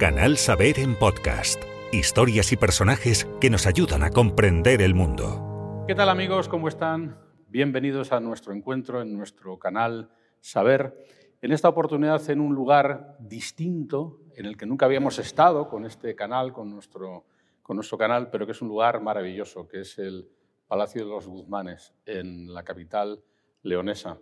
Canal 0.00 0.38
Saber 0.38 0.78
en 0.78 0.94
podcast. 0.98 1.62
Historias 1.92 2.52
y 2.52 2.56
personajes 2.56 3.28
que 3.38 3.50
nos 3.50 3.66
ayudan 3.66 4.02
a 4.02 4.08
comprender 4.08 4.80
el 4.80 4.94
mundo. 4.94 5.84
¿Qué 5.86 5.94
tal 5.94 6.08
amigos? 6.08 6.48
¿Cómo 6.48 6.68
están? 6.68 7.18
Bienvenidos 7.48 8.10
a 8.10 8.18
nuestro 8.18 8.54
encuentro 8.54 9.02
en 9.02 9.14
nuestro 9.14 9.58
canal 9.58 10.08
Saber. 10.40 11.04
En 11.42 11.52
esta 11.52 11.68
oportunidad 11.68 12.30
en 12.30 12.40
un 12.40 12.54
lugar 12.54 13.18
distinto 13.20 14.22
en 14.36 14.46
el 14.46 14.56
que 14.56 14.64
nunca 14.64 14.86
habíamos 14.86 15.18
estado 15.18 15.68
con 15.68 15.84
este 15.84 16.14
canal, 16.14 16.54
con 16.54 16.70
nuestro, 16.70 17.26
con 17.62 17.76
nuestro 17.76 17.98
canal, 17.98 18.30
pero 18.30 18.46
que 18.46 18.52
es 18.52 18.62
un 18.62 18.68
lugar 18.68 19.02
maravilloso, 19.02 19.68
que 19.68 19.82
es 19.82 19.98
el 19.98 20.30
Palacio 20.66 21.04
de 21.04 21.10
los 21.10 21.26
Guzmanes, 21.26 21.92
en 22.06 22.54
la 22.54 22.62
capital 22.62 23.22
leonesa, 23.60 24.18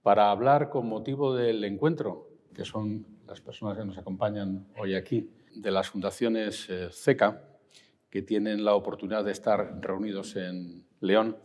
para 0.00 0.30
hablar 0.30 0.70
con 0.70 0.88
motivo 0.88 1.34
del 1.34 1.62
encuentro, 1.64 2.26
que 2.54 2.64
son 2.64 3.19
las 3.30 3.40
personas 3.40 3.78
que 3.78 3.84
nos 3.84 3.96
acompañan 3.96 4.66
hoy 4.76 4.96
aquí, 4.96 5.30
de 5.54 5.70
las 5.70 5.88
fundaciones 5.88 6.68
eh, 6.68 6.88
CECA, 6.90 7.44
que 8.10 8.22
tienen 8.22 8.64
la 8.64 8.74
oportunidad 8.74 9.24
de 9.24 9.30
estar 9.30 9.80
reunidos 9.80 10.34
en 10.34 10.84
León, 10.98 11.36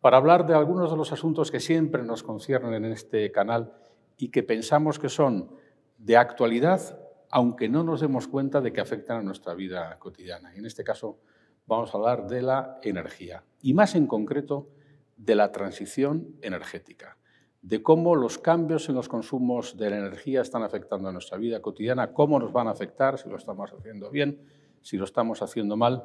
para 0.00 0.16
hablar 0.16 0.46
de 0.46 0.54
algunos 0.54 0.90
de 0.90 0.96
los 0.96 1.12
asuntos 1.12 1.50
que 1.50 1.60
siempre 1.60 2.02
nos 2.02 2.22
conciernen 2.22 2.82
en 2.82 2.92
este 2.92 3.30
canal 3.30 3.74
y 4.16 4.30
que 4.30 4.42
pensamos 4.42 4.98
que 4.98 5.10
son 5.10 5.50
de 5.98 6.16
actualidad, 6.16 6.98
aunque 7.30 7.68
no 7.68 7.84
nos 7.84 8.00
demos 8.00 8.26
cuenta 8.26 8.62
de 8.62 8.72
que 8.72 8.80
afectan 8.80 9.18
a 9.18 9.22
nuestra 9.22 9.52
vida 9.52 9.98
cotidiana. 9.98 10.54
Y 10.54 10.60
en 10.60 10.64
este 10.64 10.82
caso 10.82 11.20
vamos 11.66 11.92
a 11.92 11.98
hablar 11.98 12.26
de 12.26 12.40
la 12.40 12.78
energía 12.82 13.44
y 13.60 13.74
más 13.74 13.94
en 13.94 14.06
concreto 14.06 14.70
de 15.18 15.34
la 15.34 15.52
transición 15.52 16.38
energética 16.40 17.18
de 17.62 17.82
cómo 17.82 18.14
los 18.14 18.38
cambios 18.38 18.88
en 18.88 18.94
los 18.94 19.08
consumos 19.08 19.76
de 19.76 19.90
la 19.90 19.98
energía 19.98 20.42
están 20.42 20.62
afectando 20.62 21.08
a 21.08 21.12
nuestra 21.12 21.38
vida 21.38 21.60
cotidiana, 21.60 22.12
cómo 22.12 22.38
nos 22.38 22.52
van 22.52 22.68
a 22.68 22.70
afectar, 22.70 23.18
si 23.18 23.28
lo 23.28 23.36
estamos 23.36 23.72
haciendo 23.72 24.10
bien, 24.10 24.40
si 24.80 24.96
lo 24.96 25.04
estamos 25.04 25.42
haciendo 25.42 25.76
mal, 25.76 26.04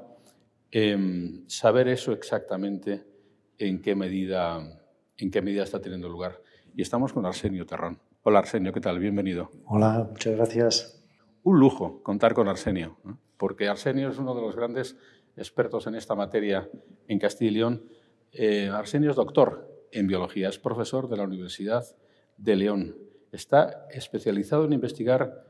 em, 0.71 1.47
saber 1.47 1.87
eso 1.87 2.11
exactamente 2.11 3.05
en 3.57 3.81
qué, 3.81 3.95
medida, 3.95 4.59
en 5.17 5.31
qué 5.31 5.41
medida 5.41 5.63
está 5.63 5.79
teniendo 5.79 6.09
lugar. 6.09 6.41
Y 6.75 6.81
estamos 6.81 7.13
con 7.13 7.25
Arsenio 7.25 7.65
Terrón. 7.65 7.99
Hola 8.23 8.39
Arsenio, 8.39 8.73
¿qué 8.73 8.81
tal? 8.81 8.99
Bienvenido. 8.99 9.51
Hola, 9.67 10.07
muchas 10.09 10.35
gracias. 10.35 11.05
Un 11.43 11.59
lujo 11.59 12.01
contar 12.01 12.33
con 12.33 12.47
Arsenio, 12.47 12.97
porque 13.37 13.67
Arsenio 13.67 14.09
es 14.09 14.17
uno 14.17 14.33
de 14.33 14.41
los 14.41 14.55
grandes 14.55 14.97
expertos 15.35 15.85
en 15.87 15.95
esta 15.95 16.15
materia 16.15 16.67
en 17.07 17.19
Castilla 17.19 17.51
y 17.51 17.53
León. 17.53 17.85
Eh, 18.31 18.69
Arsenio 18.69 19.11
es 19.11 19.15
doctor 19.15 19.72
en 19.93 20.07
biología, 20.07 20.49
es 20.49 20.59
profesor 20.59 21.07
de 21.07 21.17
la 21.17 21.23
Universidad 21.23 21.85
de 22.37 22.55
León. 22.55 22.97
Está 23.31 23.87
especializado 23.91 24.65
en 24.65 24.73
investigar 24.73 25.45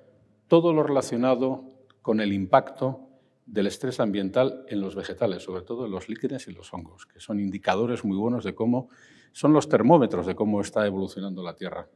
todo 0.48 0.74
lo 0.74 0.84
relacionado 0.84 1.72
con 2.02 2.22
el 2.22 2.34
impacto 2.34 3.10
del 3.46 3.68
estrés 3.68 4.00
ambiental 4.00 4.66
en 4.68 4.82
los 4.82 4.96
vegetales, 4.96 5.44
sobre 5.44 5.64
todo 5.64 5.86
en 5.86 5.92
los 5.92 6.08
líquenes 6.10 6.48
y 6.48 6.54
los 6.54 6.74
hongos, 6.74 7.06
que 7.06 7.20
son 7.20 7.40
indicadores 7.40 8.06
muy 8.06 8.18
buenos 8.18 8.44
de 8.44 8.56
cómo 8.56 8.90
son 9.32 9.52
los 9.52 9.68
termómetros 9.68 10.28
de 10.28 10.36
cómo 10.36 10.62
está 10.62 10.86
evolucionando 10.86 11.44
la 11.44 11.56
Tierra. 11.56 11.90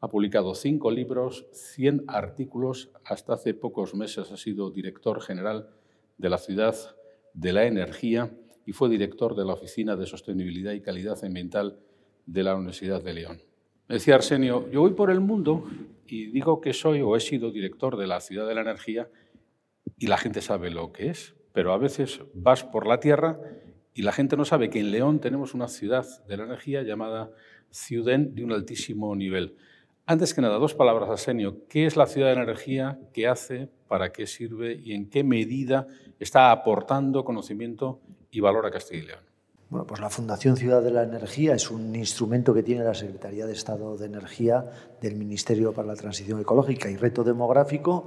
Ha 0.00 0.08
publicado 0.08 0.54
cinco 0.54 0.90
libros, 0.90 1.46
100 1.52 2.04
artículos, 2.06 2.90
hasta 3.04 3.32
hace 3.32 3.54
pocos 3.54 3.94
meses 3.94 4.30
ha 4.30 4.36
sido 4.36 4.70
director 4.70 5.22
general 5.22 5.70
de 6.18 6.28
la 6.28 6.38
Ciudad 6.38 6.76
de 7.32 7.52
la 7.52 7.64
Energía 7.64 8.30
y 8.66 8.72
fue 8.72 8.90
director 8.90 9.36
de 9.36 9.44
la 9.44 9.54
Oficina 9.54 9.96
de 9.96 10.06
Sostenibilidad 10.06 10.72
y 10.72 10.80
Calidad 10.80 11.24
Ambiental 11.24 11.78
de 12.26 12.42
la 12.42 12.56
Universidad 12.56 13.02
de 13.02 13.14
León. 13.14 13.40
Me 13.88 13.94
decía 13.94 14.16
Arsenio, 14.16 14.68
yo 14.70 14.80
voy 14.80 14.92
por 14.92 15.10
el 15.12 15.20
mundo 15.20 15.64
y 16.06 16.26
digo 16.26 16.60
que 16.60 16.72
soy 16.72 17.00
o 17.00 17.16
he 17.16 17.20
sido 17.20 17.52
director 17.52 17.96
de 17.96 18.08
la 18.08 18.20
Ciudad 18.20 18.46
de 18.46 18.56
la 18.56 18.62
Energía 18.62 19.08
y 19.96 20.08
la 20.08 20.18
gente 20.18 20.42
sabe 20.42 20.70
lo 20.70 20.92
que 20.92 21.10
es, 21.10 21.36
pero 21.52 21.72
a 21.72 21.78
veces 21.78 22.20
vas 22.34 22.64
por 22.64 22.88
la 22.88 22.98
tierra 22.98 23.38
y 23.94 24.02
la 24.02 24.12
gente 24.12 24.36
no 24.36 24.44
sabe 24.44 24.68
que 24.68 24.80
en 24.80 24.90
León 24.90 25.20
tenemos 25.20 25.54
una 25.54 25.68
ciudad 25.68 26.04
de 26.26 26.36
la 26.36 26.44
energía 26.44 26.82
llamada 26.82 27.30
Ciudén 27.70 28.34
de 28.34 28.44
un 28.44 28.52
altísimo 28.52 29.14
nivel. 29.14 29.56
Antes 30.06 30.34
que 30.34 30.40
nada, 30.40 30.58
dos 30.58 30.74
palabras, 30.74 31.10
Arsenio. 31.10 31.66
¿Qué 31.68 31.86
es 31.86 31.96
la 31.96 32.06
ciudad 32.06 32.28
de 32.28 32.36
la 32.36 32.42
energía? 32.42 32.98
¿Qué 33.12 33.26
hace? 33.26 33.68
¿Para 33.88 34.12
qué 34.12 34.26
sirve? 34.26 34.80
¿Y 34.82 34.92
en 34.92 35.08
qué 35.08 35.24
medida 35.24 35.86
está 36.18 36.52
aportando 36.52 37.24
conocimiento 37.24 38.00
y 38.30 38.40
valor 38.40 38.70
Castilla 38.70 39.02
y 39.02 39.06
León? 39.06 39.20
Bueno, 39.68 39.84
pues 39.84 40.00
la 40.00 40.10
Fundación 40.10 40.56
Ciudad 40.56 40.80
de 40.80 40.92
la 40.92 41.02
Energía 41.02 41.54
es 41.54 41.72
un 41.72 41.96
instrumento 41.96 42.54
que 42.54 42.62
tiene 42.62 42.84
la 42.84 42.94
Secretaría 42.94 43.46
de 43.46 43.52
Estado 43.52 43.96
de 43.96 44.06
Energía 44.06 44.64
del 45.00 45.16
Ministerio 45.16 45.72
para 45.72 45.88
la 45.88 45.96
Transición 45.96 46.40
Ecológica 46.40 46.88
y 46.88 46.96
Reto 46.96 47.24
Demográfico, 47.24 48.06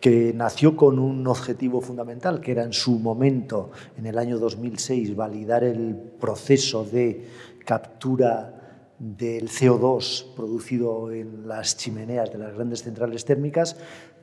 que 0.00 0.32
nació 0.34 0.76
con 0.76 0.98
un 0.98 1.26
objetivo 1.26 1.82
fundamental, 1.82 2.40
que 2.40 2.52
era 2.52 2.62
en 2.62 2.72
su 2.72 2.98
momento, 2.98 3.70
en 3.98 4.06
el 4.06 4.18
año 4.18 4.38
2006, 4.38 5.14
validar 5.14 5.62
el 5.62 5.94
proceso 5.94 6.84
de 6.84 7.28
captura 7.66 8.94
del 8.98 9.48
CO2 9.50 10.34
producido 10.34 11.12
en 11.12 11.46
las 11.46 11.76
chimeneas 11.76 12.32
de 12.32 12.38
las 12.38 12.54
grandes 12.54 12.82
centrales 12.82 13.24
térmicas 13.24 13.76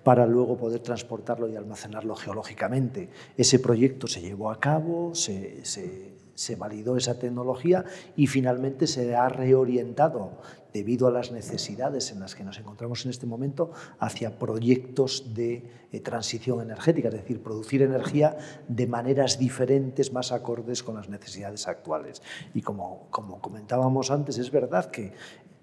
para 0.03 0.25
luego 0.25 0.57
poder 0.57 0.79
transportarlo 0.79 1.47
y 1.47 1.55
almacenarlo 1.55 2.15
geológicamente. 2.15 3.09
Ese 3.37 3.59
proyecto 3.59 4.07
se 4.07 4.21
llevó 4.21 4.51
a 4.51 4.59
cabo, 4.59 5.13
se, 5.13 5.63
se, 5.63 6.55
validó 6.57 6.97
esa 6.97 7.19
tecnología 7.19 7.85
y 8.15 8.27
finalmente 8.27 8.87
se 8.87 9.15
ha 9.15 9.29
reorientado 9.29 10.39
debido 10.73 11.07
a 11.07 11.11
las 11.11 11.31
necesidades 11.31 12.11
en 12.11 12.19
las 12.19 12.33
que 12.33 12.43
nos 12.43 12.57
encontramos 12.57 13.05
en 13.05 13.11
este 13.11 13.25
momento 13.25 13.71
hacia 13.99 14.39
proyectos 14.39 15.33
de 15.35 15.69
eh, 15.91 15.99
transición 15.99 16.61
energética, 16.61 17.09
es 17.09 17.15
decir, 17.15 17.43
producir 17.43 17.83
energía 17.83 18.37
de 18.67 18.87
maneras 18.87 19.37
diferentes, 19.37 20.13
más 20.13 20.31
acordes 20.31 20.81
con 20.81 20.95
las 20.95 21.09
necesidades 21.09 21.67
actuales. 21.67 22.21
Y 22.53 22.61
como, 22.61 23.07
como 23.11 23.39
comentábamos 23.39 24.09
antes, 24.11 24.37
es 24.37 24.49
verdad 24.49 24.89
que 24.89 25.13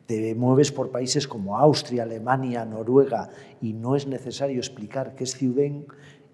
te 0.08 0.34
mueves 0.34 0.72
por 0.72 0.90
países 0.90 1.28
como 1.28 1.58
Austria, 1.58 2.04
Alemania, 2.04 2.64
Noruega 2.64 3.28
y 3.60 3.74
no 3.74 3.94
es 3.94 4.06
necesario 4.06 4.56
explicar 4.56 5.14
qué 5.14 5.24
es 5.24 5.36
Ciudén 5.36 5.84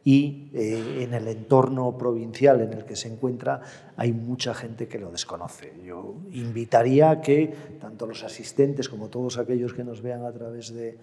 y 0.04 0.52
eh, 0.54 1.02
en 1.02 1.12
el 1.12 1.26
entorno 1.26 1.98
provincial 1.98 2.60
en 2.60 2.72
el 2.72 2.84
que 2.84 2.94
se 2.94 3.08
encuentra 3.08 3.62
hay 3.96 4.12
mucha 4.12 4.54
gente 4.54 4.86
que 4.86 5.00
lo 5.00 5.10
desconoce. 5.10 5.72
Yo 5.84 6.14
invitaría 6.30 7.10
a 7.10 7.20
que 7.20 7.52
tanto 7.80 8.06
los 8.06 8.22
asistentes 8.22 8.88
como 8.88 9.08
todos 9.08 9.38
aquellos 9.38 9.74
que 9.74 9.82
nos 9.82 10.02
vean 10.02 10.24
a 10.24 10.30
través 10.30 10.72
de, 10.72 10.96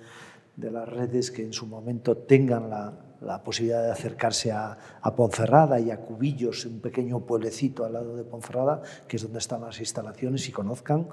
las 0.56 0.88
redes 0.88 1.30
que 1.30 1.44
en 1.44 1.52
su 1.52 1.68
momento 1.68 2.16
tengan 2.16 2.70
la, 2.70 2.94
la 3.20 3.44
posibilidad 3.44 3.84
de 3.84 3.92
acercarse 3.92 4.54
a, 4.54 4.78
a, 5.02 5.16
Ponferrada 5.16 5.78
y 5.78 5.92
a 5.92 5.98
Cubillos, 5.98 6.66
un 6.66 6.80
pequeño 6.80 7.20
pueblecito 7.20 7.84
al 7.84 7.94
lado 7.94 8.16
de 8.16 8.24
Ponferrada, 8.24 8.82
que 9.10 9.18
es 9.18 9.24
donde 9.24 9.40
están 9.40 9.62
las 9.62 9.80
instalaciones, 9.80 10.48
y 10.48 10.52
conozcan 10.54 11.08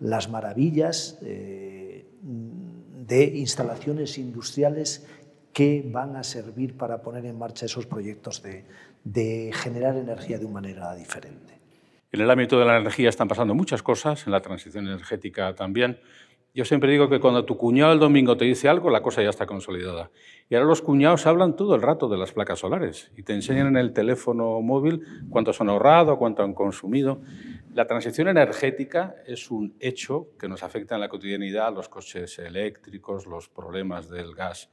las 0.00 0.28
maravillas 0.28 1.18
eh, 1.22 2.06
de 2.22 3.24
instalaciones 3.24 4.18
industriales 4.18 5.06
que 5.52 5.88
van 5.90 6.16
a 6.16 6.22
servir 6.22 6.76
para 6.76 7.02
poner 7.02 7.26
en 7.26 7.38
marcha 7.38 7.66
esos 7.66 7.86
proyectos 7.86 8.42
de, 8.42 8.64
de 9.04 9.50
generar 9.52 9.96
energía 9.96 10.38
de 10.38 10.44
una 10.44 10.54
manera 10.54 10.94
diferente. 10.94 11.58
En 12.12 12.20
el 12.20 12.30
ámbito 12.30 12.58
de 12.58 12.64
la 12.64 12.78
energía 12.78 13.08
están 13.08 13.28
pasando 13.28 13.54
muchas 13.54 13.82
cosas, 13.82 14.26
en 14.26 14.32
la 14.32 14.40
transición 14.40 14.86
energética 14.86 15.54
también. 15.54 15.98
Yo 16.54 16.64
siempre 16.64 16.90
digo 16.90 17.08
que 17.08 17.20
cuando 17.20 17.44
tu 17.44 17.56
cuñado 17.56 17.92
el 17.92 17.98
domingo 17.98 18.36
te 18.36 18.44
dice 18.44 18.68
algo, 18.68 18.90
la 18.90 19.02
cosa 19.02 19.22
ya 19.22 19.28
está 19.28 19.46
consolidada. 19.46 20.10
Y 20.48 20.54
ahora 20.54 20.66
los 20.66 20.80
cuñados 20.80 21.26
hablan 21.26 21.54
todo 21.54 21.74
el 21.74 21.82
rato 21.82 22.08
de 22.08 22.16
las 22.16 22.32
placas 22.32 22.60
solares 22.60 23.12
y 23.16 23.22
te 23.22 23.34
enseñan 23.34 23.68
en 23.68 23.76
el 23.76 23.92
teléfono 23.92 24.60
móvil 24.60 25.02
cuánto 25.28 25.52
han 25.58 25.68
ahorrado, 25.68 26.18
cuánto 26.18 26.42
han 26.42 26.54
consumido. 26.54 27.20
La 27.74 27.86
transición 27.86 28.28
energética 28.28 29.16
es 29.26 29.50
un 29.50 29.74
hecho 29.78 30.30
que 30.38 30.48
nos 30.48 30.62
afecta 30.62 30.94
en 30.94 31.00
la 31.00 31.08
cotidianidad, 31.08 31.72
los 31.74 31.88
coches 31.88 32.38
eléctricos, 32.38 33.26
los 33.26 33.48
problemas 33.48 34.08
del 34.08 34.34
gas, 34.34 34.70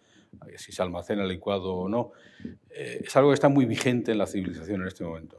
si 0.57 0.71
se 0.71 0.81
almacena 0.81 1.25
licuado 1.25 1.73
o 1.73 1.89
no. 1.89 2.11
Eh, 2.69 3.01
es 3.05 3.15
algo 3.15 3.29
que 3.29 3.35
está 3.35 3.49
muy 3.49 3.65
vigente 3.65 4.11
en 4.11 4.17
la 4.17 4.27
civilización 4.27 4.81
en 4.81 4.87
este 4.87 5.03
momento. 5.03 5.37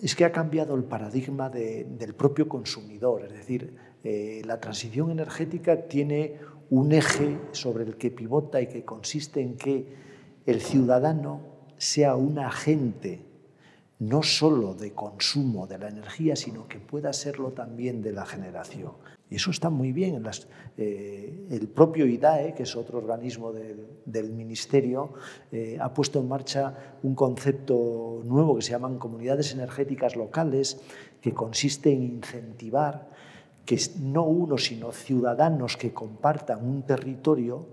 Es 0.00 0.14
que 0.14 0.24
ha 0.24 0.32
cambiado 0.32 0.74
el 0.74 0.84
paradigma 0.84 1.48
de, 1.48 1.84
del 1.84 2.14
propio 2.14 2.48
consumidor, 2.48 3.24
es 3.24 3.32
decir, 3.32 3.76
eh, 4.04 4.42
la 4.44 4.60
transición 4.60 5.10
energética 5.10 5.86
tiene 5.86 6.40
un 6.70 6.92
eje 6.92 7.38
sobre 7.52 7.84
el 7.84 7.96
que 7.96 8.10
pivota 8.10 8.60
y 8.60 8.66
que 8.66 8.84
consiste 8.84 9.40
en 9.40 9.56
que 9.56 9.86
el 10.46 10.60
ciudadano 10.60 11.40
sea 11.76 12.16
un 12.16 12.38
agente 12.38 13.31
no 14.02 14.22
solo 14.24 14.74
de 14.74 14.92
consumo 14.92 15.68
de 15.68 15.78
la 15.78 15.88
energía, 15.88 16.34
sino 16.34 16.66
que 16.66 16.80
pueda 16.80 17.12
serlo 17.12 17.52
también 17.52 18.02
de 18.02 18.10
la 18.10 18.26
generación. 18.26 18.92
Y 19.30 19.36
eso 19.36 19.52
está 19.52 19.70
muy 19.70 19.92
bien. 19.92 20.20
Eh, 20.76 21.46
el 21.50 21.68
propio 21.68 22.06
IDAE, 22.06 22.52
que 22.54 22.64
es 22.64 22.74
otro 22.74 22.98
organismo 22.98 23.52
del 23.52 24.32
Ministerio, 24.32 25.12
eh, 25.52 25.78
ha 25.80 25.94
puesto 25.94 26.18
en 26.18 26.28
marcha 26.28 26.96
un 27.04 27.14
concepto 27.14 28.22
nuevo 28.24 28.56
que 28.56 28.62
se 28.62 28.72
llaman 28.72 28.98
comunidades 28.98 29.52
energéticas 29.52 30.16
locales, 30.16 30.80
que 31.20 31.32
consiste 31.32 31.92
en 31.92 32.02
incentivar 32.02 33.08
que 33.64 33.80
no 34.00 34.24
uno, 34.24 34.58
sino 34.58 34.90
ciudadanos 34.90 35.76
que 35.76 35.92
compartan 35.92 36.66
un 36.66 36.82
territorio 36.82 37.68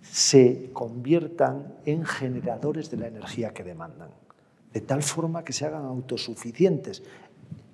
se 0.00 0.70
conviertan 0.72 1.76
en 1.84 2.04
generadores 2.04 2.90
de 2.90 2.96
la 2.96 3.08
energía 3.08 3.52
que 3.52 3.64
demandan, 3.64 4.10
de 4.74 4.80
tal 4.80 5.02
forma 5.02 5.44
que 5.44 5.52
se 5.52 5.64
hagan 5.64 5.84
autosuficientes. 5.84 7.02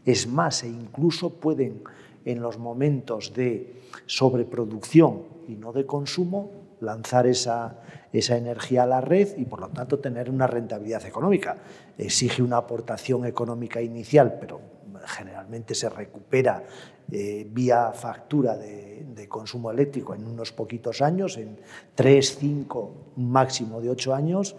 Es 0.04 0.28
más, 0.28 0.62
e 0.62 0.68
incluso 0.68 1.40
pueden, 1.40 1.82
en 2.24 2.40
los 2.40 2.58
momentos 2.58 3.32
de 3.34 3.80
sobreproducción 4.06 5.22
y 5.48 5.56
no 5.56 5.72
de 5.72 5.86
consumo, 5.86 6.52
lanzar 6.80 7.26
esa, 7.26 7.80
esa 8.12 8.36
energía 8.36 8.84
a 8.84 8.86
la 8.86 9.00
red 9.00 9.36
y, 9.36 9.46
por 9.46 9.60
lo 9.60 9.68
tanto, 9.68 9.98
tener 9.98 10.30
una 10.30 10.46
rentabilidad 10.46 11.04
económica. 11.06 11.56
Exige 11.96 12.42
una 12.42 12.58
aportación 12.58 13.24
económica 13.24 13.80
inicial, 13.80 14.36
pero 14.38 14.60
generalmente 15.06 15.74
se 15.74 15.88
recupera 15.88 16.62
eh, 17.10 17.46
vía 17.50 17.92
factura 17.92 18.56
de, 18.56 18.88
consumo 19.28 19.70
eléctrico 19.70 20.12
en 20.12 20.26
unos 20.26 20.50
poquitos 20.50 21.00
años, 21.00 21.36
en 21.36 21.56
3, 21.94 22.36
5, 22.40 22.94
un 23.16 23.30
máximo 23.30 23.80
de 23.80 23.90
8 23.90 24.12
años, 24.12 24.56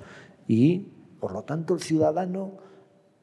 y 0.47 0.87
por 1.21 1.31
lo 1.31 1.43
tanto 1.43 1.75
el 1.75 1.79
ciudadano, 1.79 2.57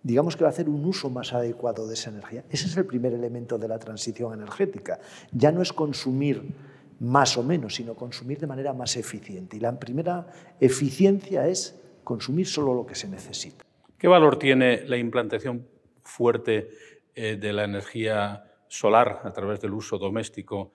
digamos 0.03 0.37
que 0.37 0.45
va 0.45 0.49
a 0.49 0.53
hacer 0.53 0.69
un 0.69 0.85
uso 0.87 1.11
más 1.11 1.35
adecuado 1.35 1.87
de 1.87 1.95
esa 1.95 2.11
energía. 2.11 2.45
Ese 2.49 2.67
es 2.67 2.77
el 2.77 2.87
primer 2.87 3.13
elemento 3.13 3.59
de 3.59 3.69
la 3.69 3.79
transición 3.79 4.33
energética. 4.33 5.01
Ya 5.33 5.53
no 5.53 5.61
es 5.61 5.73
consumir 5.73 6.55
más 7.01 7.37
o 7.37 7.43
menos, 7.43 7.75
sino 7.75 7.95
consumir 7.95 8.39
de 8.39 8.47
manera 8.47 8.73
más 8.73 8.97
eficiente. 8.97 9.57
Y 9.57 9.61
la 9.61 9.79
primera 9.79 10.29
eficiencia 10.61 11.47
es 11.49 11.79
consumir 12.05 12.47
solo 12.47 12.73
lo 12.73 12.87
que 12.87 12.95
se 12.95 13.09
necesita. 13.09 13.65
¿Qué 13.99 14.09
valor 14.09 14.39
tiene 14.39 14.85
la 14.87 14.97
implantación 14.97 15.67
fuerte 16.03 16.71
eh, 17.15 17.37
de 17.37 17.53
la 17.53 17.65
energía 17.65 18.45
solar 18.69 19.23
a 19.25 19.33
través 19.33 19.61
del 19.61 19.75
uso 19.75 19.99
doméstico, 19.99 20.73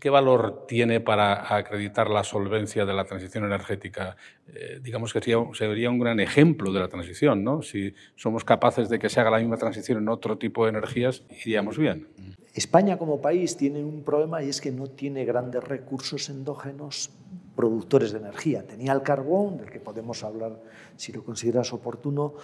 ¿qué 0.00 0.10
valor 0.10 0.66
tiene 0.66 1.00
para 1.00 1.54
acreditar 1.54 2.10
la 2.10 2.24
solvencia 2.24 2.84
de 2.84 2.92
la 2.92 3.04
transición 3.04 3.44
energética? 3.44 4.16
Eh, 4.48 4.80
digamos 4.82 5.12
que 5.12 5.20
sería, 5.20 5.90
un 5.90 5.98
gran 5.98 6.20
ejemplo 6.20 6.72
de 6.72 6.80
la 6.80 6.88
transición, 6.88 7.44
¿no? 7.44 7.62
Si 7.62 7.94
somos 8.16 8.44
capaces 8.44 8.88
de 8.88 8.98
que 8.98 9.08
se 9.08 9.20
haga 9.20 9.30
la 9.30 9.38
misma 9.38 9.56
transición 9.56 9.98
en 9.98 10.08
otro 10.08 10.38
tipo 10.38 10.64
de 10.64 10.70
energías, 10.70 11.22
iríamos 11.44 11.78
bien. 11.78 12.08
España 12.54 12.98
como 12.98 13.20
país 13.20 13.56
tiene 13.56 13.82
un 13.82 14.02
problema 14.02 14.42
y 14.42 14.48
es 14.48 14.60
que 14.60 14.70
no 14.70 14.86
tiene 14.86 15.24
grandes 15.24 15.64
recursos 15.64 16.28
endógenos 16.28 17.10
productores 17.56 18.12
de 18.12 18.18
energía. 18.18 18.66
Tenía 18.66 18.92
el 18.92 19.02
carbón, 19.02 19.58
del 19.58 19.70
que 19.70 19.80
podemos 19.80 20.22
hablar 20.24 20.60
si 20.96 21.12
lo 21.12 21.24
consideras 21.24 21.72
oportuno, 21.72 22.34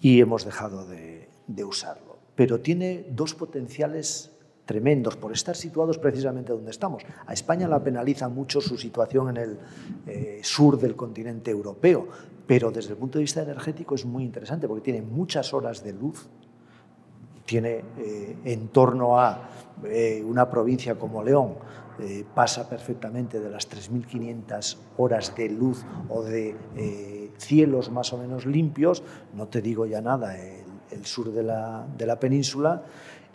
y 0.00 0.20
hemos 0.20 0.44
dejado 0.44 0.86
de 0.86 1.64
usarlo 1.64 2.10
pero 2.40 2.58
tiene 2.58 3.04
dos 3.10 3.34
potenciales 3.34 4.30
tremendos 4.70 5.16
por 5.16 5.32
estar 5.32 5.56
situados 5.56 5.98
precisamente 5.98 6.52
donde 6.52 6.70
estamos. 6.70 7.02
A 7.26 7.32
España 7.32 7.66
la 7.66 7.82
penaliza 7.82 8.28
mucho 8.28 8.60
su 8.60 8.78
situación 8.78 9.30
en 9.30 9.36
el 9.36 9.58
eh, 10.06 10.38
sur 10.44 10.78
del 10.78 10.94
continente 10.94 11.50
europeo, 11.50 12.06
pero 12.46 12.70
desde 12.70 12.92
el 12.92 12.96
punto 12.96 13.18
de 13.18 13.24
vista 13.24 13.42
energético 13.42 13.96
es 13.96 14.04
muy 14.04 14.22
interesante 14.22 14.68
porque 14.68 14.84
tiene 14.84 15.02
muchas 15.02 15.52
horas 15.54 15.82
de 15.82 15.92
luz, 15.92 16.28
tiene 17.44 17.82
eh, 17.98 18.36
en 18.44 18.68
torno 18.68 19.18
a 19.18 19.50
eh, 19.82 20.22
una 20.24 20.48
provincia 20.48 20.94
como 20.94 21.24
León, 21.24 21.54
pasa 22.32 22.66
perfectamente 22.66 23.40
de 23.40 23.50
las 23.50 23.68
3.500 23.68 24.76
horas 24.96 25.34
de 25.36 25.50
luz 25.50 25.84
o 26.08 26.22
de 26.22 26.56
cielos 27.36 27.90
más 27.90 28.14
o 28.14 28.18
menos 28.18 28.46
limpios, 28.46 29.02
no 29.34 29.48
te 29.48 29.60
digo 29.60 29.84
ya 29.84 30.00
nada, 30.00 30.34
el 30.90 31.04
sur 31.04 31.30
de 31.30 31.42
la, 31.42 31.86
de 31.98 32.06
la 32.06 32.18
península, 32.18 32.84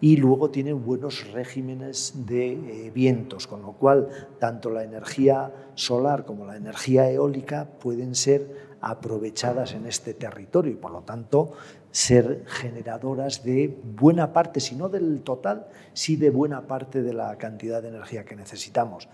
y 0.02 0.18
luego 0.18 0.52
tiene 0.52 0.74
buenos 0.74 1.32
regímenes 1.32 2.26
de 2.26 2.52
eh, 2.54 2.92
vientos, 2.94 3.48
con 3.48 3.62
lo 3.62 3.74
cual 3.74 4.10
tanto 4.40 4.70
la 4.70 4.84
energía 4.84 5.52
solar 5.76 6.26
como 6.26 6.46
la 6.46 6.58
energía 6.58 7.10
eólica 7.10 7.70
pueden 7.80 8.16
ser 8.16 8.76
aprovechadas 8.82 9.74
en 9.74 9.88
este 9.88 10.14
territorio 10.14 10.72
y 10.72 10.76
por 10.76 10.92
lo 10.92 11.02
tanto 11.02 11.54
ser 11.92 12.44
generadoras 12.46 13.44
de 13.44 13.80
buena 13.84 14.34
parte, 14.34 14.60
si 14.60 14.76
no 14.76 14.90
del 14.90 15.22
total, 15.22 15.68
sí 15.94 16.18
de 16.18 16.30
buena 16.30 16.68
parte 16.68 17.02
de 17.02 17.14
la 17.14 17.38
cantidad 17.38 17.82
de 17.82 17.88
energía 17.88 18.26
que 18.26 18.36
necesitamos. 18.36 19.08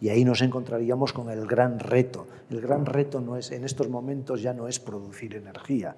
Y 0.00 0.10
ahí 0.10 0.24
nos 0.24 0.40
encontraríamos 0.40 1.12
con 1.12 1.30
el 1.30 1.46
gran 1.46 1.80
reto. 1.80 2.28
El 2.48 2.60
gran 2.60 2.86
reto 2.86 3.20
no 3.20 3.36
es, 3.36 3.50
en 3.50 3.64
estos 3.64 3.88
momentos 3.88 4.40
ya 4.40 4.54
no 4.54 4.68
es 4.68 4.78
producir 4.78 5.34
energía, 5.34 5.96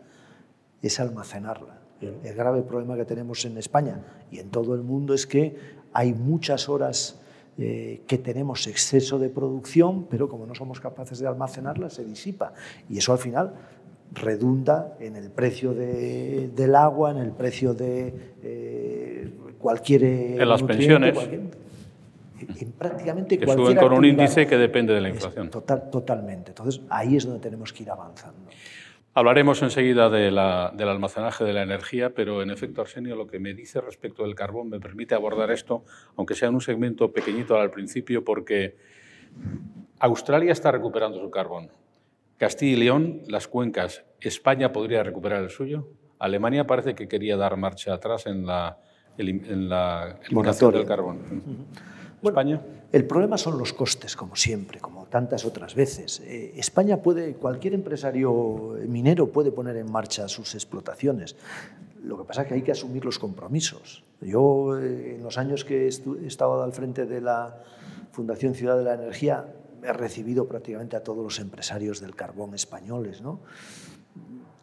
es 0.81 0.99
almacenarla. 0.99 1.90
El 2.01 2.35
grave 2.35 2.63
problema 2.63 2.97
que 2.97 3.05
tenemos 3.05 3.45
en 3.45 3.59
España 3.59 4.01
y 4.31 4.39
en 4.39 4.51
todo 4.51 4.75
el 4.75 4.83
mundo 4.83 5.13
es 5.13 5.27
que 5.27 5.57
hay 5.93 6.15
muchas 6.15 6.69
horas 6.69 7.21
eh, 7.59 8.03
que 8.07 8.17
tenemos 8.17 8.67
exceso 8.67 9.19
de 9.19 9.29
producción, 9.29 10.07
pero 10.09 10.29
como 10.29 10.47
no 10.47 10.55
somos 10.55 10.81
capaces 10.81 11.19
de 11.19 11.27
almacenarla, 11.27 11.91
se 11.91 12.05
disipa. 12.05 12.55
Y 12.89 12.99
eso 12.99 13.13
al 13.13 13.19
final 13.19 13.53
redunda 14.13 14.97
en 14.99 15.17
el 15.17 15.31
precio 15.31 15.75
del 15.75 16.75
agua, 16.75 17.11
en 17.11 17.19
el 17.19 17.33
precio 17.33 17.75
de 17.75 18.15
eh, 18.43 19.31
cualquier... 19.59 20.05
En 20.05 20.49
las 20.49 20.63
pensiones. 20.63 21.19
en 21.19 22.73
prácticamente 22.73 23.39
que 23.39 23.47
suben 23.47 23.77
con 23.77 23.93
un 23.93 24.05
índice 24.05 24.47
que 24.47 24.57
depende 24.57 24.95
de 24.95 25.01
la 25.01 25.11
inflación. 25.11 25.51
Total, 25.51 25.91
totalmente. 25.91 26.53
Entonces, 26.53 26.81
ahí 26.89 27.17
es 27.17 27.27
donde 27.27 27.41
tenemos 27.41 27.73
que 27.73 27.83
ir 27.83 27.91
avanzando. 27.91 28.39
Hablaremos 29.21 29.61
enseguida 29.61 30.09
del 30.09 30.39
almacenaje 30.39 31.45
de 31.45 31.53
la 31.53 31.63
energía, 31.63 32.15
pero 32.15 32.41
en 32.41 32.51
efecto, 32.51 32.81
Arsenio, 32.81 33.17
lo 33.17 33.27
que 33.27 33.39
me 33.39 33.53
dice 33.53 33.79
respecto 33.83 34.23
del 34.23 34.35
carbón 34.35 34.71
me 34.71 34.81
permite 34.81 35.15
abordar 35.15 35.51
esto, 35.51 35.85
aunque 36.17 36.35
sea 36.35 36.49
en 36.49 36.55
un 36.55 36.63
segmento 36.63 37.13
pequeñito 37.13 37.55
al 37.61 37.71
principio, 37.71 38.25
porque 38.25 38.79
Australia 39.99 40.53
está 40.53 40.73
recuperando 40.73 41.21
su 41.21 41.31
carbón. 41.31 41.69
Castilla 42.39 42.73
y 42.73 42.77
León, 42.77 43.21
las 43.27 43.47
cuencas, 43.47 44.07
España 44.23 44.73
podría 44.73 45.03
recuperar 45.03 45.43
el 45.43 45.51
suyo. 45.51 45.87
Alemania 46.19 46.67
parece 46.67 46.95
que 46.95 47.07
quería 47.07 47.37
dar 47.37 47.59
marcha 47.59 47.93
atrás 47.93 48.25
en 48.25 48.47
la, 48.47 48.79
en 49.19 49.69
la 49.69 50.19
eliminación 50.23 50.73
del 50.73 50.87
carbón. 50.87 51.67
España. 52.23 52.61
El 52.93 53.07
problema 53.07 53.39
son 53.39 53.59
los 53.59 53.73
costes, 53.73 54.17
como 54.17 54.37
siempre, 54.37 54.81
como 54.81 55.07
tantas 55.07 55.45
otras 55.45 55.75
veces. 55.75 56.21
Eh, 56.21 56.53
España 56.57 56.99
puede, 56.99 57.35
cualquier 57.35 57.75
empresario 57.75 58.77
minero 58.87 59.31
puede 59.31 59.53
poner 59.53 59.77
en 59.77 59.91
marcha 59.91 60.29
sus 60.29 60.55
explotaciones. 60.55 61.37
Lo 62.03 62.19
que 62.19 62.25
pasa 62.25 62.43
es 62.43 62.49
que 62.49 62.55
hay 62.55 62.63
que 62.63 62.73
asumir 62.73 63.05
los 63.05 63.19
compromisos. 63.19 64.05
Yo, 64.21 64.79
eh, 64.79 65.17
en 65.17 65.23
los 65.23 65.39
años 65.39 65.65
que 65.65 65.87
he 65.87 66.27
estado 66.27 66.63
al 66.63 66.73
frente 66.73 67.07
de 67.07 67.21
la 67.21 67.63
Fundación 68.13 68.55
Ciudad 68.55 68.77
de 68.77 68.85
la 68.85 68.95
Energía, 68.95 69.47
he 69.83 69.93
recibido 69.93 70.47
prácticamente 70.47 70.97
a 70.97 71.03
todos 71.03 71.23
los 71.23 71.39
empresarios 71.39 72.01
del 72.01 72.15
carbón 72.15 72.55
españoles, 72.55 73.23
¿no? 73.23 73.41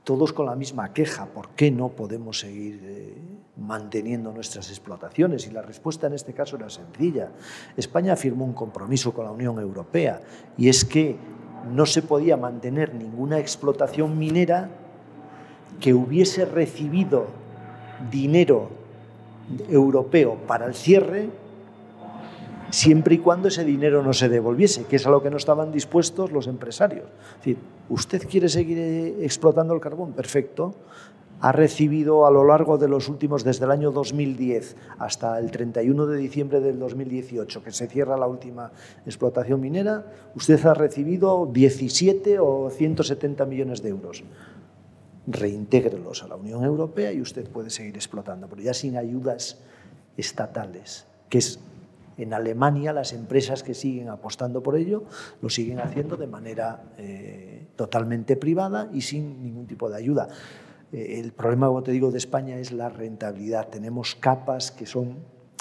todos 0.07 0.31
con 0.31 0.45
la 0.45 0.55
misma 0.55 0.93
queja, 0.93 1.25
¿por 1.25 1.49
qué 1.49 1.69
no 1.69 1.89
podemos 1.89 2.39
seguir 2.39 2.79
eh, 2.81 3.13
manteniendo 3.57 4.31
nuestras 4.31 4.69
explotaciones? 4.69 5.47
Y 5.47 5.51
la 5.51 5.61
respuesta 5.61 6.07
en 6.07 6.13
este 6.13 6.33
caso 6.33 6.55
era 6.55 6.69
sencilla. 6.69 7.29
España 7.75 8.15
firmó 8.15 8.45
un 8.45 8.53
compromiso 8.53 9.13
con 9.13 9.25
la 9.25 9.31
Unión 9.31 9.59
Europea 9.59 10.21
y 10.57 10.69
es 10.69 10.85
que 10.85 11.15
no 11.73 11.85
se 11.85 12.01
podía 12.01 12.37
mantener 12.37 12.93
ninguna 12.93 13.39
explotación 13.39 14.17
minera 14.17 14.69
que 15.79 15.93
hubiese 15.93 16.45
recibido 16.45 17.27
dinero 18.11 18.69
europeo 19.69 20.35
para 20.47 20.65
el 20.65 20.75
cierre 20.75 21.29
siempre 22.69 23.15
y 23.15 23.17
cuando 23.19 23.47
ese 23.47 23.63
dinero 23.63 24.03
no 24.03 24.13
se 24.13 24.29
devolviese, 24.29 24.85
que 24.85 24.97
es 24.97 25.07
a 25.07 25.09
lo 25.09 25.21
que 25.21 25.29
no 25.29 25.37
estaban 25.37 25.71
dispuestos 25.71 26.31
los 26.31 26.47
empresarios. 26.47 27.05
Es 27.05 27.37
decir, 27.37 27.57
¿usted 27.89 28.27
quiere 28.27 28.49
seguir 28.49 28.77
eh, 28.77 29.25
explotando 29.25 29.73
el 29.73 29.79
carbón? 29.79 30.13
Perfecto. 30.13 30.75
Ha 31.39 31.51
recibido 31.51 32.25
a 32.25 32.31
lo 32.31 32.43
largo 32.43 32.77
de 32.77 32.87
los 32.87 33.09
últimos, 33.09 33.43
desde 33.43 33.65
el 33.65 33.71
año 33.71 33.91
2010 33.91 34.75
hasta 34.97 35.37
el 35.37 35.51
31 35.51 36.07
de 36.07 36.17
diciembre 36.17 36.59
del 36.61 36.79
2018, 36.79 37.63
que 37.63 37.71
se 37.71 37.87
cierra 37.87 38.17
la 38.17 38.27
última 38.27 38.71
explotación 39.05 39.61
minera, 39.61 40.05
usted 40.35 40.65
ha 40.65 40.73
recibido 40.73 41.47
17 41.51 42.39
o 42.39 42.71
170 42.71 43.45
millones 43.45 43.83
de 43.83 43.89
euros. 43.89 44.23
Reintégrelos 45.27 46.23
a 46.23 46.27
la 46.27 46.37
Unión 46.37 46.63
Europea 46.63 47.11
y 47.11 47.21
usted 47.21 47.47
puede 47.47 47.69
seguir 47.69 47.95
explotando, 47.95 48.47
pero 48.47 48.61
ya 48.63 48.73
sin 48.73 48.97
ayudas 48.97 49.59
estatales, 50.15 51.05
que 51.29 51.37
es 51.37 51.59
en 52.17 52.33
Alemania 52.33 52.93
las 52.93 53.13
empresas 53.13 53.61
que 53.61 53.75
siguen 53.75 54.09
apostando 54.09 54.63
por 54.63 54.75
ello 54.75 55.03
lo 55.41 55.49
siguen 55.49 55.79
haciendo 55.79 56.17
de 56.17 56.27
manera 56.27 56.81
eh, 56.97 57.67
totalmente 57.75 58.35
privada 58.35 58.89
y 58.91 59.01
sin 59.01 59.43
ningún 59.43 59.67
tipo 59.67 59.87
de 59.89 59.97
ayuda. 59.97 60.27
Eh, 60.91 61.19
el 61.19 61.33
problema, 61.33 61.67
como 61.67 61.83
te 61.83 61.91
digo, 61.91 62.11
de 62.11 62.17
España 62.17 62.57
es 62.57 62.71
la 62.71 62.89
rentabilidad. 62.89 63.69
Tenemos 63.69 64.15
capas 64.15 64.71
que 64.71 64.85
son, 64.85 65.17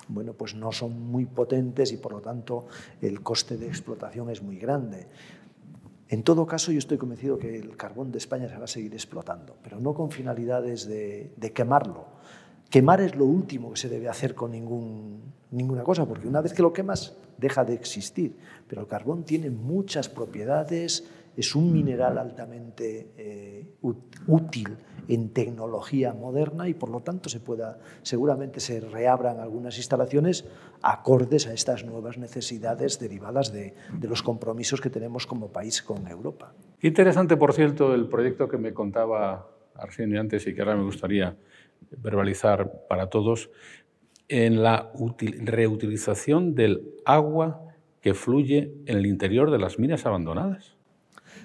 bueno, 0.08 0.32
pues 0.34 0.54
no 0.54 0.72
son 0.72 1.00
muy 1.10 1.26
potentes 1.26 1.92
y 1.92 1.96
por 1.96 2.12
lo 2.12 2.20
tanto 2.20 2.66
el 3.00 3.22
coste 3.22 3.56
de 3.56 3.66
explotación 3.66 4.30
es 4.30 4.42
muy 4.42 4.56
grande. 4.56 5.06
En 6.08 6.22
todo 6.22 6.46
caso, 6.46 6.70
yo 6.70 6.78
estoy 6.78 6.98
convencido 6.98 7.36
que 7.36 7.56
el 7.56 7.76
carbón 7.76 8.12
de 8.12 8.18
España 8.18 8.48
se 8.48 8.56
va 8.56 8.64
a 8.64 8.68
seguir 8.68 8.94
explotando, 8.94 9.56
pero 9.62 9.80
no 9.80 9.92
con 9.92 10.12
finalidades 10.12 10.86
de, 10.86 11.52
quemarlo, 11.52 12.06
quemar 12.70 13.00
es 13.00 13.16
lo 13.16 13.24
último 13.24 13.72
que 13.72 13.80
se 13.80 13.88
debe 13.88 14.08
hacer 14.08 14.36
con 14.36 14.52
ninguna 15.50 15.82
cosa, 15.82 16.06
porque 16.06 16.28
una 16.28 16.40
vez 16.40 16.52
que 16.52 16.62
lo 16.62 16.72
quemas 16.72 17.16
deja 17.38 17.64
de 17.64 17.74
existir. 17.74 18.36
Pero 18.68 18.82
el 18.82 18.86
carbón 18.86 19.24
tiene 19.24 19.50
muchas 19.50 20.08
propiedades, 20.08 21.04
es 21.36 21.54
un 21.54 21.72
mineral 21.72 22.18
altamente 22.18 23.12
eh, 23.16 23.76
útil 24.26 24.76
en 25.08 25.30
tecnología 25.30 26.12
moderna 26.12 26.68
y 26.68 26.74
por 26.74 26.90
lo 26.90 27.00
tanto 27.00 27.28
se 27.28 27.40
pueda, 27.40 27.78
seguramente 28.02 28.60
se 28.60 28.80
reabran 28.80 29.38
algunas 29.38 29.76
instalaciones 29.76 30.44
acordes 30.82 31.46
a 31.46 31.52
estas 31.52 31.84
nuevas 31.84 32.18
necesidades 32.18 32.98
derivadas 32.98 33.52
de, 33.52 33.74
de 33.92 34.08
los 34.08 34.22
compromisos 34.22 34.80
que 34.80 34.90
tenemos 34.90 35.26
como 35.26 35.52
país 35.52 35.82
con 35.82 36.08
Europa. 36.08 36.52
Interesante, 36.80 37.36
por 37.36 37.52
cierto, 37.52 37.94
el 37.94 38.08
proyecto 38.08 38.48
que 38.48 38.58
me 38.58 38.72
contaba 38.72 39.50
Arsenio 39.74 40.20
antes 40.20 40.46
y 40.46 40.54
que 40.54 40.60
ahora 40.62 40.76
me 40.76 40.84
gustaría 40.84 41.36
verbalizar 41.90 42.86
para 42.88 43.08
todos, 43.08 43.50
en 44.28 44.62
la 44.62 44.90
reutilización 45.44 46.54
del 46.54 46.94
agua 47.04 47.62
que 48.00 48.14
fluye 48.14 48.72
en 48.86 48.98
el 48.98 49.06
interior 49.06 49.50
de 49.50 49.58
las 49.58 49.78
minas 49.78 50.06
abandonadas. 50.06 50.75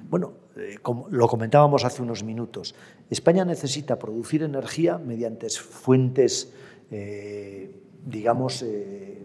Bueno, 0.09 0.33
eh, 0.55 0.77
como 0.81 1.07
lo 1.09 1.27
comentábamos 1.27 1.85
hace 1.85 2.01
unos 2.01 2.23
minutos, 2.23 2.75
España 3.09 3.45
necesita 3.45 3.97
producir 3.97 4.43
energía 4.43 4.97
mediante 4.97 5.49
fuentes, 5.49 6.53
eh, 6.91 7.73
digamos, 8.05 8.61
eh, 8.63 9.23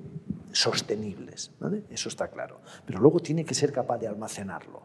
sostenibles. 0.53 1.51
Eso 1.91 2.09
está 2.09 2.29
claro. 2.29 2.61
Pero 2.87 3.01
luego 3.01 3.21
tiene 3.21 3.45
que 3.45 3.55
ser 3.55 3.73
capaz 3.73 3.99
de 3.99 4.07
almacenarlo, 4.07 4.83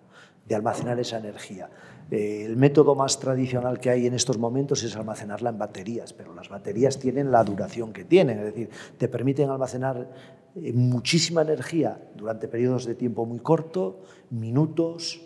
de 0.47 0.55
almacenar 0.55 0.99
esa 0.99 1.17
energía. 1.17 1.69
el 2.09 2.57
método 2.57 2.93
más 2.93 3.19
tradicional 3.19 3.79
que 3.79 3.89
hay 3.89 4.05
en 4.05 4.13
estos 4.13 4.37
momentos 4.37 4.83
es 4.83 4.97
almacenarla 4.97 5.51
en 5.51 5.57
baterías, 5.57 6.11
pero 6.11 6.35
las 6.35 6.49
baterías 6.49 6.99
tienen 6.99 7.31
la 7.31 7.41
duración 7.41 7.93
que 7.93 8.03
tienen, 8.03 8.39
es 8.39 8.45
decir, 8.45 8.69
te 8.97 9.07
permiten 9.07 9.49
almacenar 9.49 10.09
muchísima 10.73 11.43
energía 11.43 12.01
durante 12.15 12.49
periodos 12.49 12.83
de 12.85 12.95
tiempo 12.95 13.25
muy 13.25 13.39
corto, 13.39 14.01
minutos, 14.29 15.21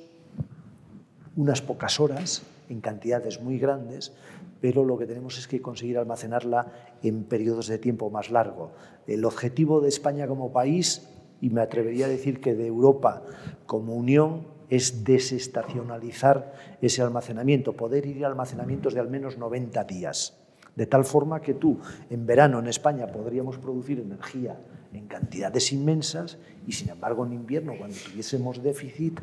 unas 1.35 1.61
pocas 1.61 1.99
horas 1.99 2.43
en 2.69 2.81
cantidades 2.81 3.41
muy 3.41 3.59
grandes, 3.59 4.13
pero 4.61 4.83
lo 4.83 4.97
que 4.97 5.05
tenemos 5.05 5.37
es 5.37 5.47
que 5.47 5.61
conseguir 5.61 5.97
almacenarla 5.97 6.71
en 7.03 7.23
periodos 7.23 7.67
de 7.67 7.77
tiempo 7.77 8.09
más 8.09 8.31
largo. 8.31 8.71
El 9.05 9.25
objetivo 9.25 9.81
de 9.81 9.89
España 9.89 10.27
como 10.27 10.51
país, 10.51 11.07
y 11.41 11.49
me 11.49 11.61
atrevería 11.61 12.05
a 12.05 12.09
decir 12.09 12.39
que 12.41 12.55
de 12.55 12.67
Europa 12.67 13.21
como 13.65 13.93
Unión, 13.93 14.47
es 14.69 15.03
desestacionalizar 15.03 16.53
ese 16.81 17.01
almacenamiento, 17.01 17.73
poder 17.73 18.05
ir 18.07 18.25
a 18.25 18.27
almacenamientos 18.27 18.93
de 18.93 18.99
al 18.99 19.09
menos 19.09 19.37
90 19.37 19.83
días. 19.83 20.37
De 20.75 20.87
tal 20.87 21.05
forma 21.05 21.41
que 21.41 21.53
tú, 21.53 21.77
en 22.09 22.25
verano 22.25 22.59
en 22.59 22.67
España, 22.67 23.07
podríamos 23.07 23.57
producir 23.57 23.99
energía 23.99 24.57
en 24.91 25.07
cantidades 25.07 25.71
inmensas 25.71 26.37
y, 26.67 26.71
sin 26.71 26.89
embargo, 26.89 27.25
en 27.25 27.33
invierno, 27.33 27.73
cuando 27.77 27.95
tuviésemos 27.95 28.61
déficit, 28.61 29.19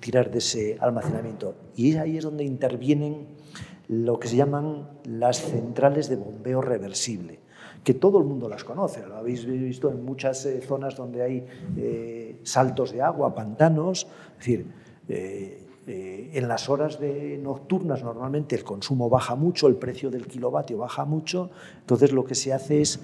tirar 0.00 0.30
de 0.30 0.38
ese 0.38 0.76
almacenamiento. 0.80 1.54
Y 1.76 1.96
ahí 1.96 2.18
es 2.18 2.24
donde 2.24 2.44
intervienen 2.44 3.26
lo 3.90 4.20
que 4.20 4.28
se 4.28 4.36
llaman 4.36 4.88
las 5.04 5.40
centrales 5.40 6.08
de 6.08 6.14
bombeo 6.14 6.62
reversible, 6.62 7.40
que 7.82 7.92
todo 7.92 8.18
el 8.18 8.24
mundo 8.24 8.48
las 8.48 8.62
conoce, 8.62 9.04
lo 9.04 9.16
habéis 9.16 9.44
visto 9.44 9.90
en 9.90 10.04
muchas 10.04 10.46
eh, 10.46 10.60
zonas 10.60 10.94
donde 10.94 11.22
hay 11.22 11.46
eh, 11.76 12.40
saltos 12.44 12.92
de 12.92 13.02
agua, 13.02 13.34
pantanos, 13.34 14.06
es 14.32 14.38
decir, 14.38 14.66
eh, 15.08 15.66
en 15.86 16.46
las 16.46 16.68
horas 16.68 17.00
de 17.00 17.36
nocturnas 17.42 18.04
normalmente 18.04 18.54
el 18.54 18.62
consumo 18.62 19.10
baja 19.10 19.34
mucho, 19.34 19.66
el 19.66 19.74
precio 19.74 20.08
del 20.08 20.28
kilovatio 20.28 20.78
baja 20.78 21.04
mucho, 21.04 21.50
entonces 21.80 22.12
lo 22.12 22.24
que 22.24 22.36
se 22.36 22.52
hace 22.52 22.80
es 22.80 23.00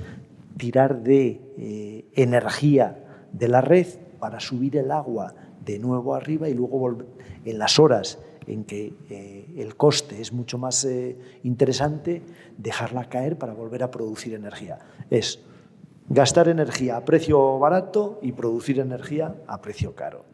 tirar 0.56 1.02
de 1.02 2.04
energía 2.14 3.26
de 3.32 3.48
la 3.48 3.60
red 3.60 3.88
para 4.20 4.38
subir 4.38 4.76
el 4.76 4.92
agua 4.92 5.34
de 5.66 5.78
nuevo 5.78 6.14
arriba 6.14 6.48
y 6.48 6.54
luego 6.54 6.96
en 7.44 7.58
las 7.58 7.78
horas 7.78 8.18
en 8.46 8.64
que 8.64 8.94
eh, 9.10 9.54
el 9.56 9.76
coste 9.76 10.20
es 10.20 10.32
mucho 10.32 10.56
más 10.56 10.84
eh, 10.84 11.18
interesante, 11.42 12.22
dejarla 12.56 13.08
caer 13.08 13.36
para 13.36 13.52
volver 13.52 13.82
a 13.82 13.90
producir 13.90 14.34
energía. 14.34 14.78
Es 15.10 15.40
gastar 16.08 16.48
energía 16.48 16.96
a 16.96 17.04
precio 17.04 17.58
barato 17.58 18.20
y 18.22 18.32
producir 18.32 18.78
energía 18.78 19.34
a 19.48 19.60
precio 19.60 19.94
caro. 19.96 20.24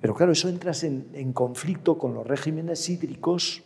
Pero 0.00 0.14
claro, 0.14 0.32
eso 0.32 0.48
entras 0.48 0.82
en, 0.84 1.08
en 1.12 1.34
conflicto 1.34 1.98
con 1.98 2.14
los 2.14 2.26
regímenes 2.26 2.88
hídricos 2.88 3.62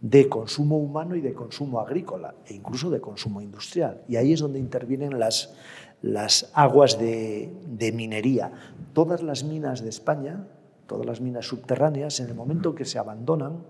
de 0.00 0.28
consumo 0.28 0.78
humano 0.78 1.16
y 1.16 1.20
de 1.20 1.34
consumo 1.34 1.80
agrícola 1.80 2.34
e 2.46 2.54
incluso 2.54 2.88
de 2.88 3.00
consumo 3.00 3.42
industrial. 3.42 4.02
Y 4.08 4.16
ahí 4.16 4.32
es 4.32 4.40
donde 4.40 4.58
intervienen 4.58 5.18
las, 5.18 5.54
las 6.02 6.50
aguas 6.54 6.98
de, 6.98 7.92
minería. 7.94 8.52
Todas 8.92 9.22
las 9.22 9.44
minas 9.44 9.82
de 9.82 9.88
España, 9.88 10.46
todas 10.86 11.06
las 11.06 11.20
minas 11.20 11.46
subterráneas, 11.46 12.20
en 12.20 12.28
el 12.28 12.34
momento 12.34 12.74
que 12.74 12.84
se 12.84 12.98
abandonan, 12.98 13.64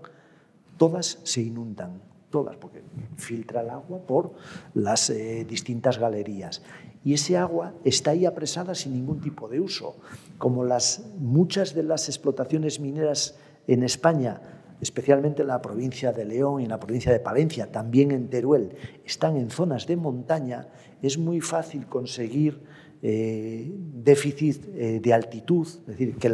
todas 0.77 1.19
se 1.23 1.41
inundan, 1.41 2.01
todas, 2.29 2.55
porque 2.57 2.83
filtra 3.17 3.61
el 3.61 3.69
agua 3.69 3.99
por 3.99 4.33
las 4.73 5.09
eh, 5.09 5.45
distintas 5.47 5.97
galerías. 5.97 6.61
Y 7.03 7.13
ese 7.13 7.37
agua 7.37 7.73
está 7.83 8.11
ahí 8.11 8.25
apresada 8.25 8.75
sin 8.75 8.93
ningún 8.93 9.21
tipo 9.21 9.47
de 9.47 9.59
uso. 9.59 9.95
Como 10.37 10.65
las, 10.65 11.05
muchas 11.17 11.73
de 11.73 11.83
las 11.83 12.09
explotaciones 12.09 12.79
mineras 12.79 13.37
en 13.67 13.83
España 13.83 14.58
especialmente 14.81 15.41
en 15.41 15.49
la 15.49 15.61
provincia 15.61 16.11
de 16.11 16.25
León 16.25 16.61
y 16.61 16.63
en 16.63 16.69
la 16.69 16.79
provincia 16.79 17.11
de 17.11 17.19
Palencia, 17.19 17.71
también 17.71 18.11
en 18.11 18.29
Teruel, 18.29 18.75
están 19.05 19.37
en 19.37 19.49
zonas 19.49 19.87
de 19.87 19.95
montaña, 19.95 20.67
es 21.01 21.17
muy 21.17 21.41
fácil 21.41 21.87
conseguir 21.87 22.61
eh, 23.01 23.71
déficit 23.93 24.65
eh, 24.75 24.99
de 25.01 25.13
altitud, 25.13 25.67
es 25.67 25.85
decir, 25.85 26.17
que 26.17 26.27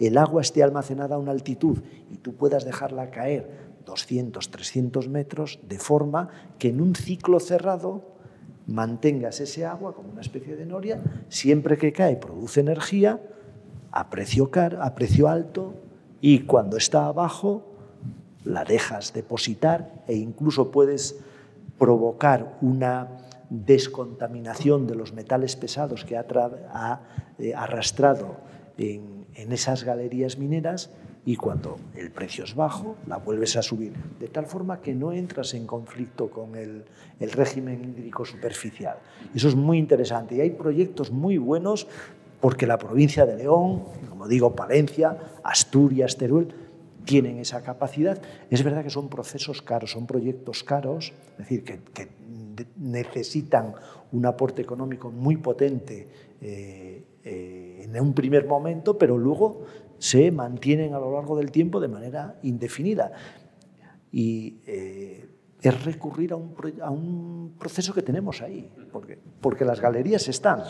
el 0.00 0.18
agua 0.18 0.42
esté 0.42 0.62
almacenada 0.62 1.14
a 1.14 1.18
una 1.18 1.30
altitud 1.30 1.78
y 2.10 2.16
tú 2.16 2.34
puedas 2.34 2.64
dejarla 2.64 3.10
caer 3.10 3.68
200, 3.86 4.50
300 4.50 5.08
metros, 5.08 5.60
de 5.66 5.78
forma 5.78 6.28
que 6.58 6.68
en 6.68 6.80
un 6.80 6.94
ciclo 6.94 7.40
cerrado 7.40 8.16
mantengas 8.66 9.40
ese 9.40 9.64
agua 9.64 9.94
como 9.94 10.10
una 10.10 10.20
especie 10.20 10.56
de 10.56 10.66
noria, 10.66 11.02
siempre 11.28 11.78
que 11.78 11.92
cae 11.92 12.16
produce 12.16 12.60
energía 12.60 13.20
a 13.90 14.10
precio, 14.10 14.50
a 14.54 14.94
precio 14.94 15.28
alto 15.28 15.74
y 16.20 16.40
cuando 16.40 16.76
está 16.76 17.06
abajo 17.06 17.67
la 18.44 18.64
dejas 18.64 19.12
depositar 19.12 19.90
e 20.06 20.16
incluso 20.16 20.70
puedes 20.70 21.16
provocar 21.78 22.58
una 22.60 23.08
descontaminación 23.50 24.86
de 24.86 24.94
los 24.94 25.12
metales 25.12 25.56
pesados 25.56 26.04
que 26.04 26.16
ha, 26.16 27.00
eh, 27.38 27.54
arrastrado 27.54 28.36
en, 28.76 29.18
esas 29.34 29.84
galerías 29.84 30.36
mineras 30.36 30.90
y 31.24 31.36
cuando 31.36 31.78
el 31.94 32.10
precio 32.10 32.44
es 32.44 32.56
bajo, 32.56 32.96
la 33.06 33.18
vuelves 33.18 33.56
a 33.56 33.62
subir, 33.62 33.92
de 34.18 34.26
tal 34.26 34.46
forma 34.46 34.80
que 34.80 34.94
no 34.94 35.12
entras 35.12 35.54
en 35.54 35.64
conflicto 35.64 36.28
con 36.28 36.56
el, 36.56 36.84
el, 37.20 37.30
régimen 37.30 37.84
hídrico 37.84 38.24
superficial. 38.24 38.98
Eso 39.34 39.46
es 39.46 39.54
muy 39.54 39.78
interesante 39.78 40.34
y 40.34 40.40
hay 40.40 40.50
proyectos 40.50 41.12
muy 41.12 41.38
buenos 41.38 41.86
porque 42.40 42.66
la 42.66 42.78
provincia 42.78 43.26
de 43.26 43.36
León, 43.36 43.84
como 44.08 44.26
digo, 44.26 44.56
Palencia, 44.56 45.16
Asturias, 45.44 46.16
Teruel, 46.16 46.52
tienen 47.08 47.38
esa 47.38 47.62
capacidad. 47.62 48.20
Es 48.50 48.62
verdad 48.62 48.84
que 48.84 48.90
son 48.90 49.08
procesos 49.08 49.62
caros, 49.62 49.92
son 49.92 50.06
proyectos 50.06 50.62
caros, 50.62 51.14
es 51.32 51.38
decir, 51.38 51.64
que, 51.64 52.18
necesitan 52.76 53.72
un 54.10 54.26
aporte 54.26 54.62
económico 54.62 55.10
muy 55.12 55.36
potente 55.36 56.08
eh, 56.40 57.04
eh, 57.24 57.82
en 57.84 58.00
un 58.00 58.12
primer 58.12 58.46
momento, 58.46 58.98
pero 58.98 59.16
luego 59.16 59.64
se 59.96 60.30
mantienen 60.32 60.92
a 60.92 60.98
lo 60.98 61.12
largo 61.12 61.36
del 61.36 61.50
tiempo 61.50 61.80
de 61.80 61.88
manera 61.88 62.38
indefinida. 62.42 63.12
Y 64.10 64.58
eh, 64.66 65.28
es 65.62 65.84
recurrir 65.84 66.32
a 66.32 66.36
un, 66.36 67.54
a 67.54 67.58
proceso 67.58 67.94
que 67.94 68.02
tenemos 68.02 68.42
ahí, 68.42 68.70
porque, 68.92 69.18
porque 69.40 69.64
las 69.64 69.80
galerías 69.80 70.28
están. 70.28 70.62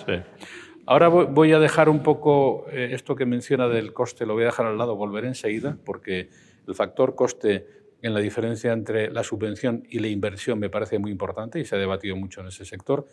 Ahora 0.90 1.08
voy 1.08 1.52
a 1.52 1.58
dejar 1.58 1.90
un 1.90 2.02
poco 2.02 2.64
eh, 2.70 2.92
esto 2.92 3.14
que 3.14 3.26
menciona 3.26 3.68
del 3.68 3.92
coste, 3.92 4.24
lo 4.24 4.32
voy 4.32 4.44
a 4.44 4.46
dejar 4.46 4.64
al 4.64 4.78
lado, 4.78 4.96
volveré 4.96 5.28
enseguida, 5.28 5.76
porque 5.84 6.30
el 6.66 6.74
factor 6.74 7.14
coste 7.14 7.66
en 8.00 8.14
la 8.14 8.20
diferencia 8.20 8.72
entre 8.72 9.10
la 9.10 9.22
subvención 9.22 9.82
y 9.90 9.98
la 9.98 10.08
inversión 10.08 10.58
me 10.58 10.70
parece 10.70 10.98
muy 10.98 11.10
importante 11.10 11.60
y 11.60 11.66
se 11.66 11.76
ha 11.76 11.78
debatido 11.78 12.16
mucho 12.16 12.40
en 12.40 12.46
ese 12.46 12.64
sector. 12.64 13.06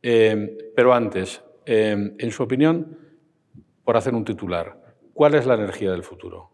Eh, 0.00 0.72
pero 0.74 0.94
antes, 0.94 1.42
eh, 1.66 2.14
en 2.16 2.30
su 2.30 2.42
opinión, 2.42 2.96
por 3.84 3.98
hacer 3.98 4.14
un 4.14 4.24
titular, 4.24 4.96
¿cuál 5.12 5.34
es 5.34 5.44
la 5.44 5.56
energía 5.56 5.90
del 5.90 6.04
futuro? 6.04 6.52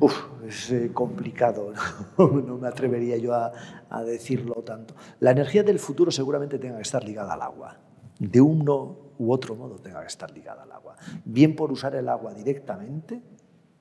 Uf, 0.00 0.24
es 0.48 0.72
complicado, 0.94 1.70
¿no? 2.18 2.56
me 2.56 2.66
atrevería 2.66 3.18
yo 3.18 3.34
a, 3.34 3.52
a 3.90 4.02
decirlo 4.04 4.54
tanto. 4.62 4.94
La 5.20 5.32
energía 5.32 5.62
del 5.62 5.80
futuro 5.80 6.10
seguramente 6.10 6.58
tenga 6.58 6.76
que 6.76 6.82
estar 6.82 7.04
ligada 7.04 7.34
al 7.34 7.42
agua 7.42 7.85
de 8.18 8.40
uno 8.40 8.96
u 9.18 9.32
otro 9.32 9.54
modo 9.54 9.76
tenga 9.76 10.00
que 10.00 10.08
estar 10.08 10.30
ligada 10.30 10.62
al 10.62 10.72
agua. 10.72 10.96
Bien 11.24 11.56
por 11.56 11.72
usar 11.72 11.94
el 11.94 12.08
agua 12.08 12.34
directamente 12.34 13.22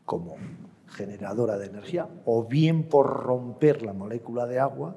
como 0.06 0.36
generadora 0.88 1.58
de 1.58 1.68
energía 1.68 2.08
o 2.26 2.46
bien 2.46 2.84
por 2.84 3.08
romper 3.08 3.82
la 3.82 3.94
molécula 3.94 4.46
de 4.46 4.60
agua 4.60 4.96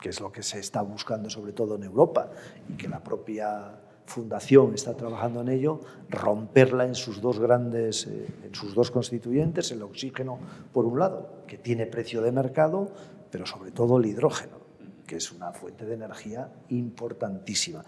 que 0.00 0.10
es 0.10 0.20
lo 0.20 0.30
que 0.32 0.42
se 0.42 0.58
está 0.58 0.82
buscando 0.82 1.30
sobre 1.30 1.52
todo 1.52 1.76
en 1.76 1.84
Europa 1.84 2.30
y 2.68 2.74
que 2.74 2.88
la 2.88 3.02
propia 3.02 3.80
fundación 4.06 4.74
está 4.74 4.94
trabajando 4.94 5.40
en 5.40 5.48
ello, 5.48 5.80
romperla 6.08 6.84
en 6.84 6.94
sus 6.94 7.20
dos 7.20 7.40
grandes, 7.40 8.06
eh, 8.06 8.26
en 8.44 8.54
sus 8.54 8.74
dos 8.74 8.90
constituyentes, 8.90 9.72
el 9.72 9.82
oxígeno 9.82 10.38
por 10.72 10.84
un 10.84 10.98
lado, 10.98 11.42
que 11.46 11.58
tiene 11.58 11.86
precio 11.86 12.22
de 12.22 12.30
mercado, 12.30 12.92
pero 13.30 13.46
sobre 13.46 13.72
todo 13.72 13.98
el 13.98 14.06
hidrógeno, 14.06 14.58
que 15.06 15.16
es 15.16 15.32
una 15.32 15.52
fuente 15.52 15.84
de 15.84 15.94
energía 15.94 16.52
importantísima. 16.68 17.84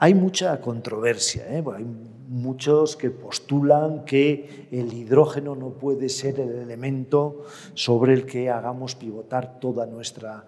Hay 0.00 0.14
mucha 0.14 0.60
controversia, 0.60 1.44
¿eh? 1.48 1.64
hay 1.74 1.84
muchos 2.28 2.96
que 2.96 3.10
postulan 3.10 4.04
que 4.04 4.68
el 4.70 4.92
hidrógeno 4.92 5.56
no 5.56 5.70
puede 5.70 6.08
ser 6.08 6.38
el 6.38 6.50
elemento 6.50 7.42
sobre 7.74 8.14
el 8.14 8.24
que 8.24 8.48
hagamos 8.48 8.94
pivotar 8.94 9.58
todas 9.58 9.88
nuestra, 9.88 10.44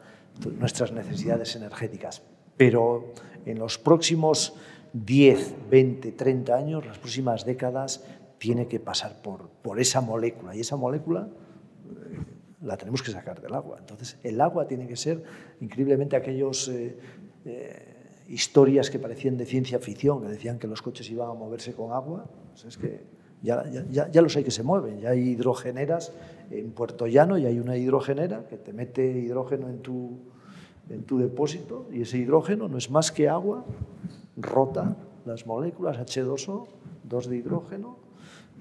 nuestras 0.57 0.93
necesidades 0.93 1.57
energéticas. 1.57 2.23
Pero 2.57 3.13
en 3.45 3.59
los 3.59 3.77
próximos 3.77 4.55
10, 4.93 5.55
20, 5.69 6.13
30 6.13 6.55
años, 6.55 6.87
las 6.87 6.99
próximas 6.99 7.45
décadas, 7.45 8.05
tiene 8.39 8.69
que 8.69 8.79
pasar 8.79 9.21
por, 9.21 9.81
esa 9.81 10.01
molécula. 10.01 10.55
Y 10.55 10.61
esa 10.61 10.77
molécula 10.77 11.27
eh, 11.27 12.19
la 12.63 12.77
tenemos 12.77 13.03
que 13.03 13.11
sacar 13.11 13.41
del 13.41 13.55
agua. 13.55 13.79
Entonces, 13.81 14.17
el 14.23 14.41
agua 14.41 14.69
tiene 14.69 14.87
que 14.87 14.97
ser, 14.97 15.25
increíblemente, 15.61 16.15
aquellos... 16.15 16.69
Eh, 16.69 17.90
historias 18.31 18.91
que 18.91 18.99
parecían 18.99 19.37
de 19.37 19.45
ciencia 19.45 19.81
ficción, 19.81 20.23
que 20.23 20.29
decían 20.29 20.59
que 20.59 20.69
los 20.69 20.83
coches 20.83 21.11
iban 21.11 21.29
a 21.29 21.35
moverse 21.35 21.75
con 21.75 21.93
agua, 21.93 22.27
pues 22.53 22.65
es 22.65 22.79
que 22.79 23.03
ya, 23.43 23.65
ya, 23.69 24.09
ya, 24.09 24.23
los 24.23 24.37
hay 24.37 24.45
que 24.45 24.51
se 24.51 24.63
mueven, 24.63 25.01
ya 25.01 25.11
hay 25.11 25.31
hidrogeneras 25.31 26.13
en 26.51 26.71
Puerto 26.71 27.07
Llano, 27.07 27.39
y 27.39 27.47
hay 27.47 27.59
una 27.59 27.77
hidrogenera 27.77 28.47
que 28.47 28.57
te 28.57 28.73
mete 28.73 29.05
hidrógeno 29.05 29.69
en 29.69 29.81
tu, 29.81 30.19
en 30.89 31.03
tu 31.05 31.19
depósito 31.19 31.89
y 31.91 32.03
ese 32.03 32.19
hidrógeno 32.19 32.69
no 32.69 32.79
es 32.79 32.91
más 32.91 33.11
que 33.11 33.29
agua 33.29 33.65
rota 34.37 34.97
las 35.25 35.47
moléculas 35.47 35.99
H2O, 35.99 36.67
2 37.05 37.29
de 37.29 37.37
hidrógeno, 37.37 37.97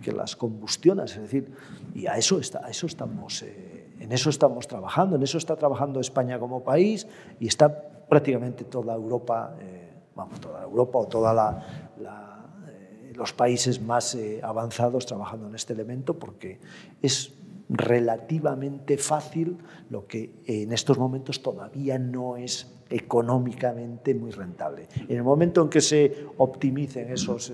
que 0.02 0.12
las 0.12 0.36
combustionas, 0.36 1.16
es 1.16 1.22
decir, 1.22 1.52
y 1.94 2.08
a 2.08 2.18
eso, 2.18 2.40
está, 2.40 2.66
a 2.66 2.70
eso 2.70 2.88
estamos, 2.88 3.44
eh, 3.44 3.88
en 4.00 4.12
eso 4.12 4.30
estamos 4.30 4.68
trabajando, 4.68 5.18
en 5.18 5.24
eso 5.24 5.38
está 5.38 5.58
trabajando 5.58 6.00
España 6.00 6.40
como 6.40 6.64
país 6.64 7.06
y 7.40 7.48
está 7.48 7.99
prácticamente 8.10 8.66
toda 8.66 8.96
Europa, 8.96 9.56
eh, 9.62 9.94
vamos, 10.16 10.42
toda 10.42 10.64
Europa 10.64 11.00
o 11.00 11.08
todos 11.08 11.54
eh, 12.00 13.14
los 13.16 13.32
países 13.34 13.80
más 13.80 14.16
eh, 14.16 14.42
avanzados 14.44 15.06
trabajando 15.06 15.48
en 15.48 15.56
este 15.56 15.74
elemento 15.74 16.18
porque 16.18 16.60
es 17.02 17.34
relativamente 17.70 18.98
fácil 18.98 19.60
lo 19.92 20.08
que 20.08 20.42
en 20.48 20.74
estos 20.74 20.98
momentos 20.98 21.44
todavía 21.44 22.00
no 22.00 22.36
es 22.36 22.74
económicamente 22.90 24.16
muy 24.16 24.32
rentable. 24.32 24.88
En 25.08 25.18
el 25.18 25.24
momento 25.24 25.62
en 25.62 25.70
que 25.70 25.80
se 25.80 26.26
optimicen 26.38 27.12
esos, 27.12 27.54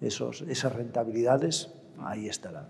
esos, 0.00 0.42
esas 0.42 0.72
rentabilidades, 0.72 1.74
ahí 1.98 2.28
estará. 2.28 2.68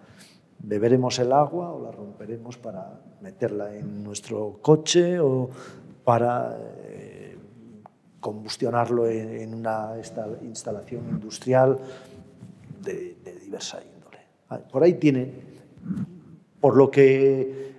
Beberemos 0.58 1.18
el 1.18 1.32
agua 1.32 1.70
o 1.74 1.84
la 1.84 1.92
romperemos 1.92 2.56
para 2.56 2.98
meterla 3.20 3.74
en 3.76 4.02
nuestro 4.02 4.60
coche 4.62 5.20
o 5.20 5.50
para 6.04 6.56
combustionarlo 8.24 9.06
en, 9.06 9.52
una 9.52 9.90
instalación 10.42 11.02
industrial 11.10 11.78
de, 12.80 13.16
diversa 13.44 13.82
índole. 13.84 14.20
Ah, 14.48 14.60
por 14.72 14.82
ahí 14.82 14.94
tiene, 14.94 15.30
por 16.58 16.74
lo 16.74 16.90
que 16.90 17.74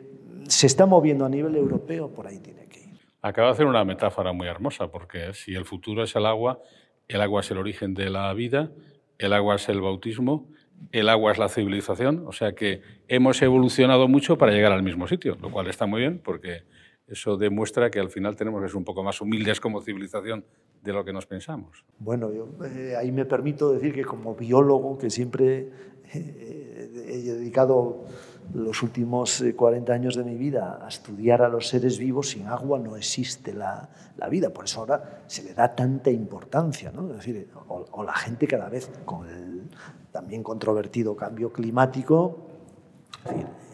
se 0.48 0.68
está 0.68 0.86
moviendo 0.86 1.25
a 1.25 1.30
nivel 1.30 1.56
europeo, 1.56 2.10
por 2.10 2.28
ahí 2.28 2.38
tiene 2.38 2.68
que 2.68 2.80
ir. 2.80 3.00
Acaba 3.24 3.48
de 3.48 3.54
hacer 3.54 3.66
una 3.66 3.84
metáfora 3.86 4.34
muy 4.34 4.48
hermosa, 4.48 4.92
porque 4.92 5.34
si 5.34 5.56
el 5.56 5.66
futuro 5.66 6.04
es 6.04 6.16
el 6.16 6.28
agua, 6.28 6.62
el 7.08 7.22
agua 7.22 7.42
es 7.42 7.50
el 7.50 7.58
origen 7.58 7.96
de 7.96 8.12
la 8.12 8.32
vida, 8.36 8.70
el 9.18 9.34
agua 9.34 9.56
es 9.56 9.68
el 9.68 9.82
bautismo, 9.82 10.48
el 10.92 11.10
agua 11.10 11.32
es 11.32 11.40
la 11.40 11.50
civilización, 11.50 12.24
o 12.28 12.34
sea 12.34 12.54
que 12.54 12.84
hemos 13.08 13.42
evolucionado 13.42 14.08
mucho 14.08 14.38
para 14.38 14.52
llegar 14.52 14.74
al 14.74 14.84
mismo 14.84 15.08
sitio, 15.08 15.40
lo 15.42 15.50
cual 15.50 15.66
está 15.70 15.88
muy 15.88 16.02
bien 16.02 16.22
porque 16.24 16.66
eso 17.08 17.38
demuestra 17.38 17.90
que 17.92 18.00
al 18.00 18.10
final 18.10 18.36
tenemos 18.36 18.62
que 18.62 18.68
ser 18.68 18.77
un 18.77 18.84
poco 18.84 19.03
más 19.03 19.22
humildes 19.22 19.60
como 19.60 19.82
civilización 19.82 20.44
de 20.84 20.94
lo 20.94 21.03
que 21.03 21.14
nos 21.14 21.25
pensamos. 21.25 21.84
Bueno, 22.00 22.32
yo 22.32 22.48
eh, 22.66 22.96
ahí 22.98 23.12
me 23.12 23.25
permito 23.25 23.72
decir 23.74 23.94
que 23.94 24.03
como 24.03 24.36
biólogo, 24.36 24.98
que 24.98 25.10
siempre 25.10 25.70
eh, 26.14 26.92
he 27.08 27.22
dedicado 27.22 28.06
los 28.53 28.84
últimos 28.84 29.44
40 29.56 29.92
eh, 29.92 29.96
años 29.96 30.16
de 30.16 30.24
mi 30.24 30.36
vida 30.36 30.79
a 30.84 30.88
estudiar 30.88 31.42
a 31.42 31.50
los 31.50 31.68
seres 31.68 31.98
vivos, 31.98 32.29
sin 32.29 32.48
agua 32.48 32.79
no 32.79 32.96
existe 32.96 33.53
la, 33.53 33.90
la 34.18 34.29
vida. 34.29 34.51
Por 34.51 34.66
eso 34.66 34.82
ahora 34.82 35.24
se 35.27 35.44
le 35.44 35.53
da 35.53 35.75
tanta 35.75 36.12
importancia. 36.12 36.92
¿no? 36.92 37.10
Es 37.10 37.18
decir, 37.18 37.50
o, 37.68 38.03
la 38.03 38.14
gente 38.14 38.48
cada 38.48 38.70
vez 38.70 38.90
con 39.06 39.27
el 39.27 39.64
también 40.12 40.44
controvertido 40.44 41.16
cambio 41.16 41.51
climático, 41.51 42.38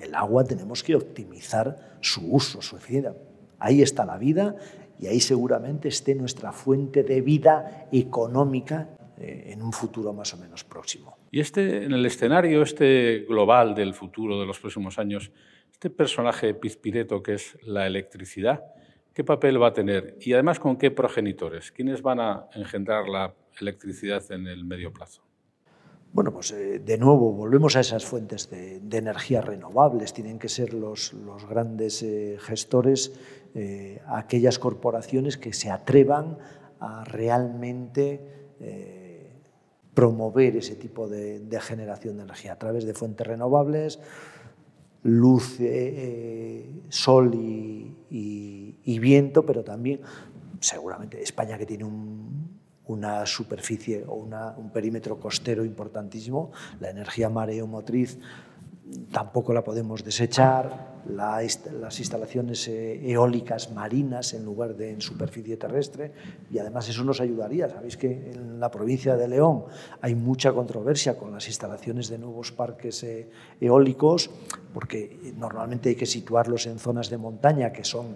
el 0.01 0.15
agua 0.15 0.43
tenemos 0.43 0.82
que 0.82 0.95
optimizar 0.95 1.97
su 1.99 2.34
uso, 2.34 2.62
su 2.62 2.77
eficiencia. 2.77 3.13
Ahí 3.62 3.82
está 3.82 4.06
la 4.06 4.17
vida 4.17 4.56
y 5.00 5.08
ahí 5.08 5.19
seguramente 5.19 5.88
esté 5.88 6.15
nuestra 6.15 6.52
fuente 6.52 7.04
de 7.04 7.21
vida 7.21 7.88
económica 7.91 8.89
eh, 9.17 9.52
en 9.54 9.62
un 9.62 9.71
futuro 9.71 10.13
más 10.13 10.34
o 10.34 10.38
menos 10.38 10.63
próximo. 10.63 11.17
Y 11.30 11.39
este, 11.39 11.84
en 11.86 11.91
el 11.91 12.04
escenario 12.06 12.63
este 12.63 13.26
global 13.30 13.76
del 13.76 13.93
futuro 13.93 14.39
de 14.39 14.47
los 14.47 14.60
próximos 14.60 14.97
años, 14.97 15.32
este 15.71 15.91
personaje 15.91 16.56
pizpireto 16.56 17.21
que 17.21 17.36
es 17.36 17.58
la 17.62 17.86
electricidad, 17.86 18.63
¿qué 19.13 19.24
papel 19.24 19.62
va 19.62 19.67
a 19.67 19.74
tener? 19.74 20.17
Y 20.21 20.34
además, 20.34 20.60
¿con 20.60 20.76
qué 20.76 20.89
progenitores? 20.89 21.71
¿Quiénes 21.71 22.02
van 22.02 22.19
a 22.19 22.47
engendrar 22.56 23.08
la 23.08 23.34
electricidad 23.60 24.24
en 24.32 24.47
el 24.47 24.65
medio 24.65 24.91
plazo? 24.91 25.21
Bueno, 26.13 26.34
pues 26.34 26.52
eh, 26.52 26.80
de 26.80 26.97
nuevo 26.97 27.32
volvemos 27.32 27.78
a 27.78 27.80
esas 27.80 28.06
fuentes 28.06 28.50
de, 28.50 28.82
energía 28.91 29.41
renovables. 29.41 30.12
Tienen 30.13 30.39
que 30.39 30.50
ser 30.50 30.74
los, 30.74 31.15
grandes 31.50 32.04
eh, 32.04 32.38
gestores, 32.39 33.13
eh, 33.56 34.02
aquellas 34.08 34.60
corporaciones 34.60 35.38
que 35.38 35.54
se 35.54 35.69
atrevan 35.69 36.38
a 36.80 37.04
realmente 37.06 38.39
promover 39.93 40.56
ese 40.56 40.76
tipo 40.76 41.08
de, 41.08 41.60
generación 41.62 42.17
de 42.17 42.24
energía 42.24 42.54
a 42.54 42.60
través 42.60 42.86
de 42.86 42.93
fuentes 42.93 43.26
renovables, 43.26 44.00
luz, 45.04 45.58
sol 46.89 47.32
y 47.34 49.00
viento, 49.00 49.45
pero 49.45 49.63
también 49.63 50.02
seguramente 50.60 51.21
España 51.21 51.58
que 51.58 51.65
tiene 51.65 51.86
un, 51.86 52.40
una 52.91 53.25
superficie 53.25 54.04
o 54.08 54.15
un 54.15 54.69
perímetro 54.71 55.19
costero 55.19 55.63
importantísimo, 55.65 56.51
la 56.80 56.89
energía 56.89 57.30
mareomotriz 57.30 58.19
tampoco 59.12 59.54
la 59.54 59.63
podemos 59.63 60.04
desechar, 60.04 60.91
las 61.08 61.99
instalaciones 61.99 62.67
eh, 62.67 63.10
eólicas 63.10 63.71
marinas 63.71 64.34
en 64.34 64.45
lugar 64.45 64.75
de 64.75 64.91
en 64.91 65.01
superficie 65.01 65.58
terrestre. 65.58 66.12
Y 66.51 66.60
además 66.60 66.88
eso 66.89 67.04
nos 67.04 67.21
ayudaría. 67.21 67.69
Sabéis 67.69 67.97
que 67.97 68.32
en 68.32 68.60
la 68.60 68.69
provincia 68.69 69.15
de 69.15 69.27
León 69.27 69.63
hay 70.01 70.13
mucha 70.13 70.54
controversia 70.54 71.17
con 71.17 71.32
las 71.32 71.47
instalaciones 71.47 72.10
de 72.10 72.19
nuevos 72.19 72.51
parques 72.51 73.04
eh, 73.04 73.30
eólicos 73.60 74.30
porque 74.73 75.34
normalmente 75.38 75.89
hay 75.89 75.95
que 75.95 76.06
situarlos 76.06 76.65
en 76.67 76.77
zonas 76.77 77.10
de 77.10 77.17
montaña 77.17 77.71
que 77.71 77.84
son 77.84 78.15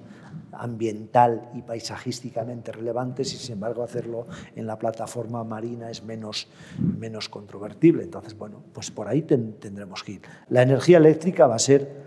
ambiental 0.57 1.49
y 1.53 1.61
paisajísticamente 1.61 2.71
relevantes 2.71 3.33
y 3.33 3.37
sin 3.37 3.53
embargo 3.53 3.83
hacerlo 3.83 4.27
en 4.55 4.67
la 4.67 4.77
plataforma 4.77 5.43
marina 5.43 5.89
es 5.89 6.03
menos, 6.03 6.47
menos 6.79 7.29
controvertible. 7.29 8.03
Entonces, 8.03 8.37
bueno, 8.37 8.63
pues 8.73 8.91
por 8.91 9.07
ahí 9.07 9.21
tendremos 9.21 10.03
que 10.03 10.13
ir. 10.13 10.21
La 10.49 10.61
energía 10.61 10.97
eléctrica 10.97 11.47
va 11.47 11.55
a 11.55 11.59
ser 11.59 12.05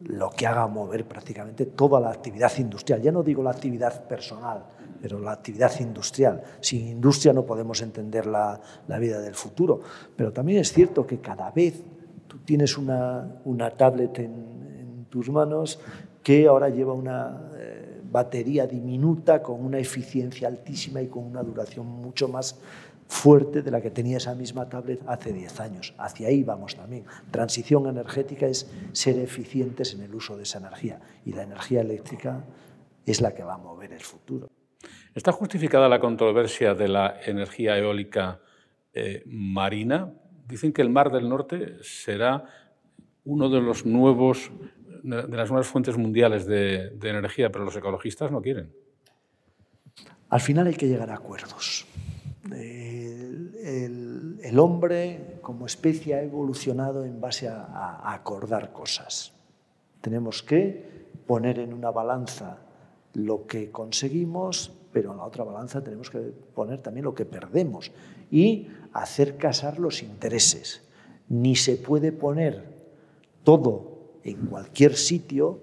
lo 0.00 0.30
que 0.30 0.46
haga 0.46 0.66
mover 0.66 1.06
prácticamente 1.06 1.66
toda 1.66 2.00
la 2.00 2.10
actividad 2.10 2.52
industrial. 2.58 3.00
Ya 3.00 3.12
no 3.12 3.22
digo 3.22 3.42
la 3.42 3.50
actividad 3.50 4.06
personal, 4.06 4.64
pero 5.00 5.18
la 5.18 5.32
actividad 5.32 5.72
industrial. 5.80 6.42
Sin 6.60 6.86
industria 6.88 7.32
no 7.32 7.44
podemos 7.46 7.80
entender 7.80 8.26
la, 8.26 8.60
la 8.86 8.98
vida 8.98 9.20
del 9.20 9.34
futuro. 9.34 9.80
Pero 10.14 10.32
también 10.32 10.60
es 10.60 10.72
cierto 10.72 11.06
que 11.06 11.20
cada 11.20 11.50
vez 11.50 11.82
tú 12.26 12.38
tienes 12.38 12.76
una, 12.76 13.40
una 13.44 13.70
tablet 13.70 14.18
en, 14.18 14.32
en 14.78 15.04
tus 15.06 15.30
manos 15.30 15.80
que 16.22 16.48
ahora 16.48 16.70
lleva 16.70 16.94
una 16.94 17.50
eh, 17.54 17.73
batería 18.14 18.68
diminuta 18.68 19.42
con 19.42 19.64
una 19.64 19.80
eficiencia 19.80 20.46
altísima 20.46 21.02
y 21.02 21.08
con 21.08 21.24
una 21.24 21.42
duración 21.42 21.88
mucho 21.88 22.28
más 22.28 22.60
fuerte 23.08 23.60
de 23.60 23.72
la 23.72 23.80
que 23.80 23.90
tenía 23.90 24.18
esa 24.18 24.36
misma 24.36 24.68
tablet 24.68 25.00
hace 25.08 25.32
10 25.32 25.60
años. 25.60 25.94
Hacia 25.98 26.28
ahí 26.28 26.44
vamos 26.44 26.76
también. 26.76 27.04
Transición 27.32 27.88
energética 27.88 28.46
es 28.46 28.70
ser 28.92 29.18
eficientes 29.18 29.94
en 29.94 30.02
el 30.02 30.14
uso 30.14 30.36
de 30.36 30.44
esa 30.44 30.60
energía 30.60 31.00
y 31.26 31.32
la 31.32 31.42
energía 31.42 31.80
eléctrica 31.80 32.44
es 33.04 33.20
la 33.20 33.34
que 33.34 33.42
va 33.42 33.54
a 33.54 33.58
mover 33.58 33.92
el 33.92 34.00
futuro. 34.00 34.46
¿Está 35.12 35.32
justificada 35.32 35.88
la 35.88 35.98
controversia 35.98 36.74
de 36.74 36.86
la 36.86 37.16
energía 37.26 37.76
eólica 37.76 38.40
eh, 38.92 39.24
marina? 39.26 40.14
Dicen 40.46 40.72
que 40.72 40.82
el 40.82 40.90
Mar 40.90 41.10
del 41.10 41.28
Norte 41.28 41.78
será 41.82 42.44
uno 43.24 43.48
de 43.48 43.60
los 43.60 43.84
nuevos 43.84 44.52
de 45.04 45.36
las 45.36 45.50
nuevas 45.50 45.66
fuentes 45.66 45.98
mundiales 45.98 46.46
de, 46.46 46.96
energía, 47.02 47.52
pero 47.52 47.64
los 47.64 47.76
ecologistas 47.76 48.32
no 48.32 48.40
quieren. 48.40 48.72
Al 50.30 50.40
final 50.40 50.66
hay 50.66 50.74
que 50.74 50.88
llegar 50.88 51.10
a 51.10 51.14
acuerdos. 51.14 51.86
El, 52.50 54.58
hombre 54.58 55.38
como 55.42 55.66
especie 55.66 56.14
ha 56.14 56.22
evolucionado 56.22 57.04
en 57.04 57.20
base 57.20 57.48
a 57.48 58.14
acordar 58.14 58.72
cosas. 58.72 59.34
Tenemos 60.00 60.42
que 60.42 61.04
poner 61.26 61.58
en 61.58 61.74
una 61.74 61.90
balanza 61.90 62.58
lo 63.14 63.46
que 63.46 63.70
conseguimos, 63.70 64.72
pero 64.92 65.12
en 65.12 65.18
la 65.18 65.24
otra 65.24 65.44
balanza 65.44 65.82
tenemos 65.82 66.08
que 66.08 66.18
poner 66.18 66.80
también 66.80 67.04
lo 67.04 67.14
que 67.14 67.24
perdemos 67.24 67.92
y 68.30 68.68
hacer 68.92 69.36
casar 69.36 69.78
los 69.78 70.02
intereses. 70.02 70.82
Ni 71.28 71.56
se 71.56 71.76
puede 71.76 72.12
poner 72.12 72.64
todo 73.42 73.93
en 74.24 74.46
cualquier 74.46 74.96
sitio, 74.96 75.60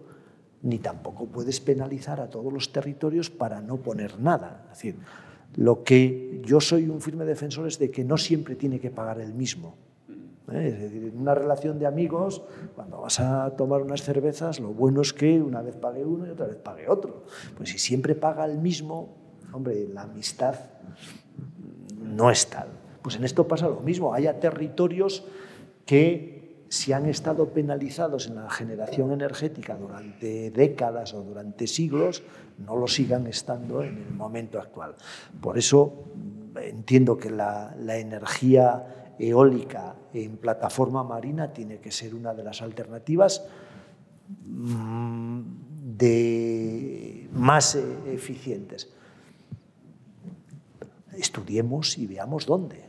ni 0.62 0.78
tampoco 0.78 1.26
puedes 1.26 1.60
penalizar 1.60 2.22
a 2.22 2.30
todos 2.30 2.54
los 2.54 2.72
territorios 2.72 3.30
para 3.30 3.62
no 3.62 3.78
poner 3.78 4.20
nada. 4.20 4.62
Es 4.72 4.78
decir, 4.78 4.96
lo 5.56 5.84
que 5.84 6.42
yo 6.46 6.62
soy 6.62 6.88
un 6.88 7.02
firme 7.02 7.26
defensor 7.26 7.68
es 7.68 7.80
de 7.80 7.92
que 7.92 8.04
no 8.04 8.18
siempre 8.18 8.56
tiene 8.56 8.80
que 8.80 8.92
pagar 8.92 9.20
el 9.20 9.34
mismo. 9.34 9.76
¿eh? 10.52 10.70
Es 10.74 10.80
decir, 10.80 11.12
en 11.12 11.20
una 11.20 11.34
relación 11.34 11.80
de 11.80 11.88
amigos, 11.88 12.44
cuando 12.76 13.02
vas 13.02 13.20
a 13.20 13.50
tomar 13.58 13.82
unas 13.82 14.04
cervezas, 14.04 14.60
lo 14.60 14.70
bueno 14.70 15.02
es 15.02 15.14
que 15.14 15.42
una 15.42 15.62
vez 15.62 15.76
pague 15.76 16.06
uno 16.06 16.28
y 16.28 16.30
otra 16.30 16.46
vez 16.46 16.58
pague 16.58 16.88
otro. 16.88 17.24
Pues 17.58 17.70
si 17.70 17.80
siempre 17.80 18.14
paga 18.14 18.46
el 18.46 18.60
mismo, 18.60 19.16
hombre, 19.52 19.88
la 19.88 20.04
amistad 20.04 20.56
no 22.00 22.30
es 22.30 22.48
tal. 22.48 22.68
Pues 23.02 23.16
en 23.16 23.24
esto 23.24 23.48
pasa 23.48 23.68
lo 23.68 23.80
mismo. 23.80 24.14
Haya 24.14 24.40
territorios 24.40 25.26
que 25.86 26.41
si 26.72 26.94
han 26.94 27.06
estado 27.06 27.50
penalizados 27.50 28.28
en 28.28 28.36
la 28.36 28.50
generación 28.50 29.12
energética 29.12 29.76
durante 29.76 30.52
décadas 30.52 31.14
o 31.14 31.22
durante 31.22 31.68
siglos, 31.68 32.24
no 32.66 32.78
lo 32.78 32.88
sigan 32.88 33.28
estando 33.28 33.84
en 33.84 33.98
el 33.98 34.14
momento 34.14 34.58
actual. 34.58 34.96
Por 35.42 35.58
eso 35.58 36.06
entiendo 36.56 37.18
que 37.18 37.30
la, 37.30 37.76
energía 37.78 39.14
eólica 39.20 39.96
en 40.14 40.38
plataforma 40.38 41.04
marina 41.04 41.52
tiene 41.52 41.80
que 41.80 41.92
ser 41.92 42.16
una 42.16 42.34
de 42.34 42.44
las 42.46 42.62
alternativas 42.62 43.44
mm, 44.46 45.42
de 45.98 47.28
más 47.34 47.76
e, 47.76 48.14
eficientes. 48.14 48.90
Estudiemos 51.18 51.98
y 51.98 52.08
veamos 52.08 52.46
dónde. 52.46 52.86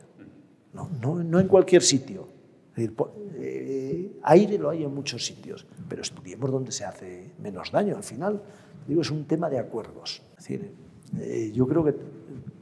No, 0.73 1.41
en 1.41 1.49
cualquier 1.49 1.83
sitio. 1.83 2.42
Eh, 2.77 4.13
aire 4.23 4.59
lo 4.59 4.71
hay 4.71 4.85
en 4.85 4.95
muchos 4.95 5.25
sitios, 5.27 5.67
pero 5.89 6.03
estudiemos 6.03 6.51
dónde 6.51 6.73
se 6.73 6.85
hace 6.85 7.33
menos 7.39 7.71
daño. 7.71 7.97
Al 7.97 8.03
final, 8.03 8.43
digo, 8.87 9.03
es 9.03 9.11
un 9.11 9.27
tema 9.27 9.51
de 9.51 9.59
acuerdos. 9.59 10.23
Es 10.31 10.37
decir, 10.37 10.73
eh, 11.19 11.51
yo 11.53 11.67
creo 11.67 11.85
que 11.85 11.95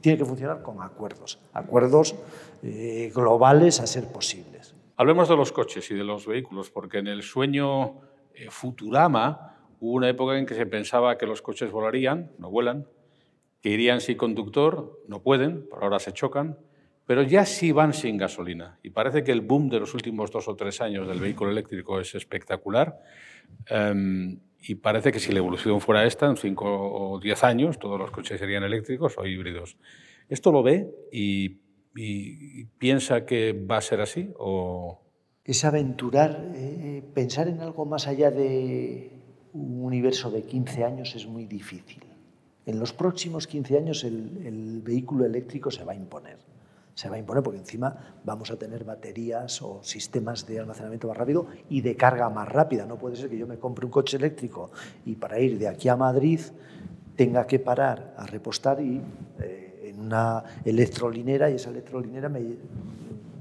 tiene 0.01 0.17
que 0.17 0.25
funcionar 0.25 0.61
con 0.61 0.81
acuerdos, 0.81 1.39
acuerdos 1.53 2.15
eh, 2.63 3.11
globales 3.15 3.79
a 3.79 3.87
ser 3.87 4.07
posibles. 4.07 4.75
Hablemos 4.97 5.29
de 5.29 5.37
los 5.37 5.51
coches 5.51 5.89
y 5.91 5.95
de 5.95 6.03
los 6.03 6.27
vehículos, 6.27 6.69
porque 6.69 6.99
en 6.99 7.07
el 7.07 7.23
sueño 7.23 8.01
Futurama 8.49 9.57
hubo 9.79 9.93
una 9.93 10.09
época 10.09 10.37
en 10.37 10.45
que 10.45 10.55
se 10.55 10.65
pensaba 10.65 11.17
que 11.17 11.25
los 11.25 11.41
coches 11.41 11.71
volarían, 11.71 12.31
no 12.37 12.49
vuelan, 12.49 12.87
que 13.61 13.69
irían 13.69 14.01
sin 14.01 14.17
conductor, 14.17 14.99
no 15.07 15.21
pueden, 15.21 15.67
por 15.69 15.83
ahora 15.83 15.99
se 15.99 16.11
chocan, 16.11 16.57
pero 17.11 17.23
ya 17.23 17.45
sí 17.45 17.73
van 17.73 17.91
sin 17.93 18.15
gasolina. 18.15 18.79
Y 18.83 18.91
parece 18.91 19.21
que 19.21 19.33
el 19.33 19.41
boom 19.41 19.67
de 19.67 19.81
los 19.81 19.93
últimos 19.93 20.31
dos 20.31 20.47
o 20.47 20.55
tres 20.55 20.79
años 20.79 21.05
del 21.09 21.19
vehículo 21.19 21.51
eléctrico 21.51 21.99
es 21.99 22.15
espectacular. 22.15 23.01
Em, 23.67 24.39
y 24.61 24.75
parece 24.75 25.11
que 25.11 25.19
si 25.19 25.33
la 25.33 25.39
evolución 25.39 25.81
fuera 25.81 26.05
esta, 26.05 26.27
en 26.27 26.37
5 26.37 26.65
o 26.65 27.19
10 27.19 27.43
años 27.43 27.79
todos 27.79 27.99
los 27.99 28.11
coches 28.11 28.39
serían 28.39 28.63
eléctricos 28.63 29.17
o 29.17 29.25
híbridos. 29.25 29.75
¿Esto 30.29 30.53
lo 30.53 30.63
ve 30.63 30.89
y, 31.11 31.59
piensa 32.77 33.25
que 33.25 33.51
va 33.51 33.75
a 33.75 33.81
ser 33.81 33.99
así? 33.99 34.29
O... 34.39 35.01
Es 35.43 35.65
aventurar, 35.65 36.53
eh, 36.55 37.03
pensar 37.13 37.49
en 37.49 37.59
algo 37.59 37.83
más 37.83 38.07
allá 38.07 38.31
de 38.31 39.11
un 39.51 39.83
universo 39.83 40.31
de 40.31 40.43
15 40.43 40.85
años 40.85 41.13
es 41.17 41.27
muy 41.27 41.45
difícil. 41.45 42.03
En 42.65 42.79
los 42.79 42.93
próximos 42.93 43.47
15 43.47 43.77
años 43.77 44.05
el 44.05 44.79
vehículo 44.81 45.25
eléctrico 45.25 45.71
se 45.71 45.83
va 45.83 45.91
a 45.91 45.95
imponer 45.95 46.37
se 46.93 47.09
va 47.09 47.15
a 47.15 47.19
imponer 47.19 47.43
porque 47.43 47.59
encima 47.59 48.19
vamos 48.23 48.51
a 48.51 48.57
tener 48.57 48.83
baterías 48.83 49.61
o 49.61 49.81
sistemas 49.83 50.45
de 50.45 50.59
almacenamiento 50.59 51.07
más 51.07 51.17
rápido 51.17 51.47
y 51.69 51.81
de 51.81 51.95
carga 51.95 52.29
más 52.29 52.47
rápida. 52.47 52.85
No 52.85 52.97
puede 52.97 53.15
ser 53.15 53.29
que 53.29 53.37
yo 53.37 53.47
me 53.47 53.57
compre 53.57 53.85
un 53.85 53.91
coche 53.91 54.17
eléctrico 54.17 54.71
y 55.05 55.15
para 55.15 55.39
ir 55.39 55.57
de 55.57 55.67
aquí 55.67 55.89
a 55.89 55.95
Madrid 55.95 56.39
tenga 57.15 57.45
que 57.45 57.59
parar 57.59 58.13
a 58.17 58.25
repostar 58.25 58.81
y 58.81 59.01
eh, 59.39 59.91
en 59.93 59.99
una 59.99 60.43
electrolinera 60.65 61.49
y 61.49 61.55
esa 61.55 61.69
electrolinera 61.69 62.29
me 62.29 62.39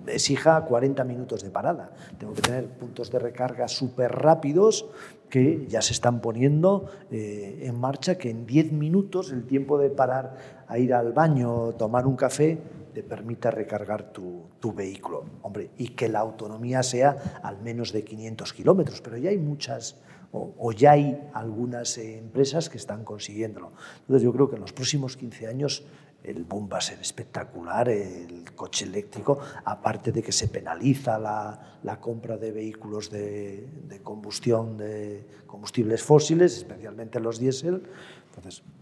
exija 0.06 0.64
40 0.64 1.04
minutos 1.04 1.42
de 1.42 1.50
parada. 1.50 1.90
Tengo 2.18 2.34
que 2.34 2.42
tener 2.42 2.66
puntos 2.66 3.10
de 3.10 3.18
recarga 3.18 3.68
súper 3.68 4.12
rápidos 4.12 4.86
que 5.28 5.66
ya 5.68 5.80
se 5.80 5.92
están 5.92 6.20
poniendo 6.20 6.90
eh, 7.10 7.60
en 7.62 7.78
marcha, 7.78 8.16
que 8.16 8.30
en 8.30 8.46
10 8.46 8.72
minutos 8.72 9.30
el 9.30 9.44
tiempo 9.46 9.78
de 9.78 9.90
parar 9.90 10.36
a 10.66 10.78
ir 10.78 10.92
al 10.92 11.12
baño, 11.12 11.72
tomar 11.78 12.06
un 12.06 12.16
café, 12.16 12.58
te 12.90 13.02
permita 13.02 13.50
recargar 13.50 14.12
tu, 14.12 14.72
vehículo. 14.74 15.24
Hombre, 15.42 15.70
y 15.78 15.88
que 15.88 16.08
la 16.08 16.20
autonomía 16.20 16.82
sea 16.82 17.40
al 17.42 17.60
menos 17.60 17.92
de 17.92 18.04
500 18.04 18.52
kilómetros, 18.52 19.00
pero 19.00 19.16
ya 19.16 19.30
hay 19.30 19.38
muchas, 19.38 19.96
o, 20.32 20.72
ya 20.72 20.92
hay 20.92 21.28
algunas 21.34 21.98
empresas 21.98 22.68
que 22.68 22.78
están 22.78 23.04
consiguiéndolo. 23.04 23.72
Entonces 24.00 24.22
yo 24.22 24.32
creo 24.32 24.48
que 24.48 24.56
en 24.56 24.62
los 24.62 24.72
próximos 24.72 25.16
15 25.16 25.46
años 25.46 25.84
el 26.22 26.44
boom 26.44 26.68
va 26.70 26.78
a 26.78 26.82
ser 26.82 27.00
espectacular, 27.00 27.88
el 27.88 28.52
coche 28.54 28.84
eléctrico, 28.84 29.40
aparte 29.64 30.12
de 30.12 30.22
que 30.22 30.32
se 30.32 30.48
penaliza 30.48 31.18
la, 31.18 31.98
compra 32.00 32.36
de 32.36 32.52
vehículos 32.52 33.10
de, 33.10 33.66
de, 33.88 34.02
combustión 34.02 34.76
de 34.76 35.26
combustibles 35.46 36.02
fósiles, 36.02 36.58
especialmente 36.58 37.20
los 37.20 37.38
diésel. 37.38 37.82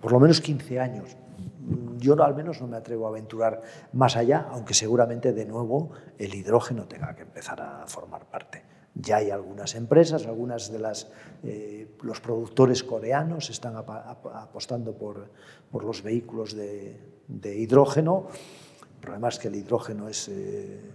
Por 0.01 0.13
lo 0.13 0.21
menos 0.21 0.41
15 0.41 0.81
años 0.81 1.17
yo 1.99 2.23
al 2.23 2.35
menos 2.35 2.61
no 2.61 2.67
me 2.67 2.77
atrevo 2.77 3.07
a 3.07 3.11
aventurar 3.11 3.61
más 3.93 4.17
allá, 4.17 4.47
aunque 4.51 4.75
seguramente 4.75 5.33
de 5.33 5.45
nuevo 5.45 5.91
el 6.17 6.35
hidrógeno 6.35 6.87
tenga 6.87 7.15
que 7.15 7.23
empezar 7.23 7.61
a 7.61 7.87
formar 7.87 8.27
parte. 8.27 8.63
Ya 8.95 9.17
hay 9.17 9.31
algunas 9.31 9.75
empresas, 9.75 10.27
algunas 10.27 10.73
de 10.73 10.79
las 10.79 11.09
eh, 11.45 11.97
los 12.03 12.21
productores 12.21 12.83
coreanos 12.83 13.51
están 13.51 13.77
apostando 13.77 14.95
por, 14.95 15.31
por, 15.71 15.85
los 15.85 16.03
vehículos 16.03 16.57
de, 16.57 16.99
hidrógeno. 17.57 18.27
El 18.83 19.01
problema 19.01 19.29
es 19.29 19.39
que 19.39 19.49
el 19.49 19.55
hidrógeno 19.55 20.09
es 20.09 20.29
eh, 20.29 20.91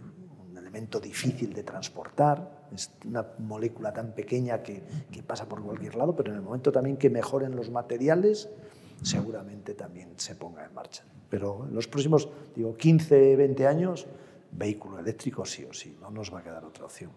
un 0.49 0.58
elemento 0.58 0.99
difícil 0.99 1.54
de 1.54 1.63
transportar, 1.63 2.62
es 2.73 2.91
una 3.05 3.25
molécula 3.39 3.93
tan 3.93 4.13
pequeña 4.13 4.63
que, 4.63 4.83
que 5.12 5.23
pasa 5.23 5.47
por 5.47 5.62
cualquier 5.62 5.95
lado, 5.95 6.15
pero 6.15 6.31
en 6.31 6.38
el 6.38 6.41
momento 6.41 6.71
también 6.71 6.97
que 6.97 7.09
mejoren 7.09 7.55
los 7.55 7.69
materiales, 7.69 8.49
seguramente 9.01 9.73
también 9.73 10.09
se 10.17 10.36
ponga 10.36 10.65
en 10.65 10.73
marcha. 10.73 11.03
Pero 11.29 11.65
en 11.67 11.73
los 11.73 11.88
próximos, 11.88 12.29
digo, 12.55 12.75
15, 12.75 13.36
20 13.36 13.67
años, 13.67 14.07
vehículo 14.51 14.99
eléctrico 14.99 15.45
sí 15.45 15.65
o 15.69 15.73
sí, 15.73 15.97
no 16.01 16.12
nos 16.12 16.33
va 16.33 16.39
a 16.39 16.43
quedar 16.43 16.63
otra 16.63 16.86
opción. 16.86 17.12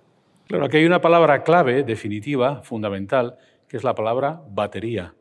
Claro, 0.46 0.64
aquí 0.64 0.76
hay 0.76 0.86
una 0.86 1.00
palabra 1.00 1.42
clave, 1.42 1.82
definitiva, 1.82 2.62
fundamental, 2.62 3.36
que 3.68 3.76
es 3.76 3.84
la 3.84 3.94
palabra 3.94 4.40
batería. 4.48 5.14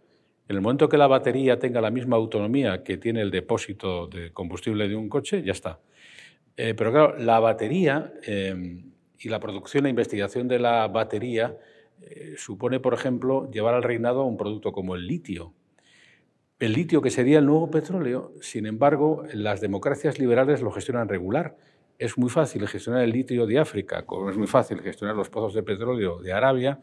En 0.48 0.56
el 0.56 0.62
momento 0.62 0.88
que 0.88 0.98
la 0.98 1.08
batería 1.08 1.58
tenga 1.58 1.82
la 1.82 1.90
misma 1.90 2.16
autonomía 2.16 2.84
que 2.84 2.98
tiene 2.98 3.22
el 3.22 3.32
depósito 3.32 4.08
de 4.08 4.32
combustible 4.32 4.88
de 4.88 4.96
un 4.96 5.10
coche, 5.10 5.42
ya 5.42 5.54
está. 5.54 5.80
Eh, 6.56 6.76
pero 6.78 6.92
claro, 6.92 7.18
la 7.18 7.40
batería 7.40 8.14
eh, 8.26 8.84
y 9.26 9.30
la 9.30 9.40
producción 9.40 9.88
e 9.88 9.90
investigación 9.90 10.48
de 10.48 10.60
la 10.60 10.88
batería 10.88 11.58
eh, 12.02 12.36
supone, 12.38 12.80
por 12.80 12.94
ejemplo, 12.94 13.50
llevar 13.50 13.74
al 13.74 13.82
reinado 13.82 14.24
un 14.24 14.38
producto 14.38 14.72
como 14.72 14.94
el 14.94 15.08
litio, 15.08 15.54
el 16.60 16.74
litio, 16.74 17.02
que 17.02 17.10
sería 17.10 17.40
el 17.40 17.46
nuevo 17.48 17.72
petróleo, 17.72 18.34
sin 18.40 18.68
embargo, 18.68 19.26
las 19.34 19.62
democracias 19.62 20.20
liberales 20.20 20.62
lo 20.62 20.72
gestionan 20.72 21.10
regular. 21.10 21.58
Es 21.98 22.18
muy 22.18 22.30
fácil 22.30 22.68
gestionar 22.68 23.02
el 23.02 23.12
litio 23.12 23.48
de 23.48 23.58
África, 23.58 24.06
como 24.06 24.30
es 24.30 24.38
muy 24.38 24.48
fácil 24.48 24.80
gestionar 24.82 25.16
los 25.16 25.30
pozos 25.30 25.56
de 25.56 25.64
petróleo 25.64 26.20
de 26.20 26.32
Arabia, 26.32 26.80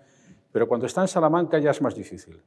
pero 0.50 0.66
cuando 0.66 0.86
está 0.86 1.00
en 1.02 1.08
Salamanca 1.08 1.58
ya 1.60 1.70
es 1.70 1.80
más 1.80 1.94
difícil. 1.94 2.42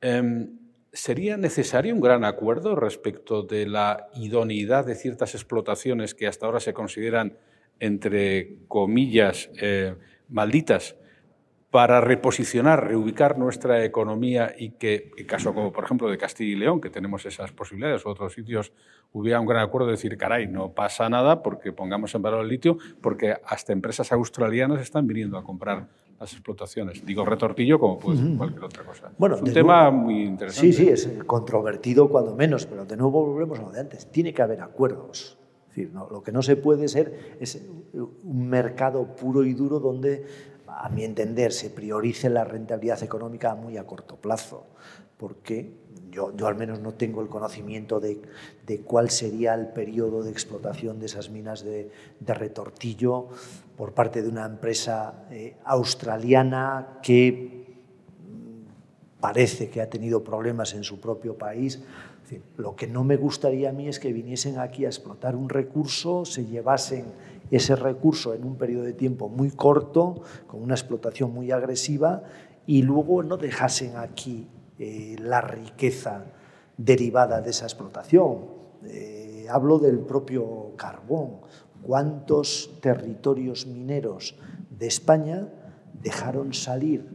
Em, 0.00 0.56
¿Sería 0.92 1.36
necesario 1.36 1.92
un 1.92 2.00
gran 2.00 2.24
acuerdo 2.24 2.76
respecto 2.76 3.42
de 3.42 3.66
la 3.66 4.08
idoneidad 4.14 4.86
de 4.86 4.94
ciertas 4.94 5.34
explotaciones 5.34 6.14
que 6.14 6.26
hasta 6.26 6.46
ahora 6.46 6.60
se 6.60 6.72
consideran, 6.72 7.36
entre 7.80 8.56
comillas, 8.68 9.50
eh, 9.60 9.94
malditas? 10.28 10.96
para 11.76 12.00
reposicionar, 12.00 12.88
reubicar 12.88 13.36
nuestra 13.36 13.84
economía 13.84 14.54
y 14.56 14.70
que, 14.70 15.10
en 15.14 15.26
caso 15.26 15.52
como 15.52 15.72
por 15.72 15.84
ejemplo 15.84 16.08
de 16.08 16.16
Castilla 16.16 16.52
y 16.52 16.54
León, 16.54 16.80
que 16.80 16.88
tenemos 16.88 17.26
esas 17.26 17.52
posibilidades, 17.52 18.06
o 18.06 18.08
otros 18.08 18.32
sitios, 18.32 18.72
hubiera 19.12 19.40
un 19.40 19.46
gran 19.46 19.62
acuerdo 19.62 19.88
de 19.88 19.92
decir, 19.92 20.16
caray, 20.16 20.46
no 20.46 20.72
pasa 20.72 21.08
nada 21.10 21.42
porque 21.42 21.72
pongamos 21.72 22.14
en 22.14 22.22
valor 22.22 22.44
el 22.44 22.48
litio, 22.48 22.78
porque 23.02 23.34
hasta 23.44 23.74
empresas 23.74 24.10
australianas 24.10 24.80
están 24.80 25.06
viniendo 25.06 25.36
a 25.36 25.44
comprar 25.44 25.88
las 26.18 26.32
explotaciones. 26.32 27.04
Digo 27.04 27.26
retortillo 27.26 27.78
como 27.78 27.98
puede 27.98 28.20
ser 28.20 28.36
cualquier 28.38 28.64
otra 28.64 28.82
cosa. 28.82 29.10
Bueno, 29.18 29.36
es 29.36 29.42
un 29.42 29.52
tema 29.52 29.90
muy 29.90 30.22
interesante. 30.22 30.72
Sí, 30.72 30.84
sí, 30.84 30.88
es 30.88 31.10
controvertido 31.26 32.08
cuando 32.08 32.34
menos, 32.34 32.64
pero 32.64 32.86
de 32.86 32.96
nuevo 32.96 33.26
volvemos 33.26 33.58
a 33.58 33.62
lo 33.64 33.70
de 33.70 33.80
antes. 33.80 34.10
Tiene 34.10 34.32
que 34.32 34.40
haber 34.40 34.62
acuerdos. 34.62 35.38
Decir, 35.76 35.92
no, 35.92 36.08
lo 36.08 36.22
que 36.22 36.32
no 36.32 36.42
se 36.42 36.56
puede 36.56 36.88
ser 36.88 37.36
es 37.38 37.60
un 37.92 38.48
mercado 38.48 39.14
puro 39.14 39.44
y 39.44 39.52
duro 39.52 39.78
donde, 39.78 40.24
a 40.66 40.88
mi 40.88 41.04
entender, 41.04 41.52
se 41.52 41.68
priorice 41.68 42.30
la 42.30 42.44
rentabilidad 42.44 43.02
económica 43.02 43.54
muy 43.54 43.76
a 43.76 43.84
corto 43.84 44.16
plazo, 44.16 44.64
porque 45.18 45.74
yo, 46.10 46.34
yo, 46.34 46.46
al 46.46 46.56
menos 46.56 46.80
no 46.80 46.94
tengo 46.94 47.20
el 47.20 47.28
conocimiento 47.28 48.00
de, 48.00 48.22
de, 48.66 48.80
cuál 48.80 49.10
sería 49.10 49.52
el 49.52 49.68
periodo 49.68 50.22
de 50.22 50.30
explotación 50.30 50.98
de 50.98 51.06
esas 51.06 51.28
minas 51.28 51.62
de, 51.62 51.90
de 52.20 52.34
retortillo 52.34 53.28
por 53.76 53.92
parte 53.92 54.22
de 54.22 54.30
una 54.30 54.46
empresa 54.46 55.26
eh, 55.30 55.56
australiana 55.64 57.00
que 57.02 57.76
mm, 58.18 59.20
parece 59.20 59.68
que 59.68 59.82
ha 59.82 59.90
tenido 59.90 60.24
problemas 60.24 60.72
en 60.72 60.84
su 60.84 60.98
propio 61.00 61.36
país. 61.36 61.82
Lo 62.56 62.74
que 62.76 62.86
no 62.86 63.04
me 63.04 63.16
gustaría 63.16 63.70
a 63.70 63.72
mí 63.72 63.88
es 63.88 64.00
que 64.00 64.12
viniesen 64.12 64.58
aquí 64.58 64.84
a 64.84 64.88
explotar 64.88 65.36
un 65.36 65.48
recurso, 65.48 66.24
se 66.24 66.44
llevasen 66.44 67.04
ese 67.50 67.76
recurso 67.76 68.34
en 68.34 68.44
un 68.44 68.56
periodo 68.56 68.84
de 68.84 68.92
tiempo 68.92 69.28
muy 69.28 69.50
corto, 69.50 70.22
con 70.46 70.62
una 70.62 70.74
explotación 70.74 71.32
muy 71.32 71.52
agresiva, 71.52 72.22
y 72.66 72.82
luego 72.82 73.22
no 73.22 73.36
dejasen 73.36 73.96
aquí 73.96 74.48
eh, 74.78 75.16
la 75.20 75.40
riqueza 75.40 76.24
derivada 76.76 77.40
de 77.40 77.50
esa 77.50 77.66
explotación. 77.66 78.46
Eh, 78.84 79.46
hablo 79.48 79.78
del 79.78 80.00
propio 80.00 80.72
carbón. 80.76 81.40
¿Cuántos 81.82 82.78
territorios 82.80 83.66
mineros 83.66 84.36
de 84.70 84.86
España 84.88 85.48
dejaron 86.02 86.52
salir 86.52 87.08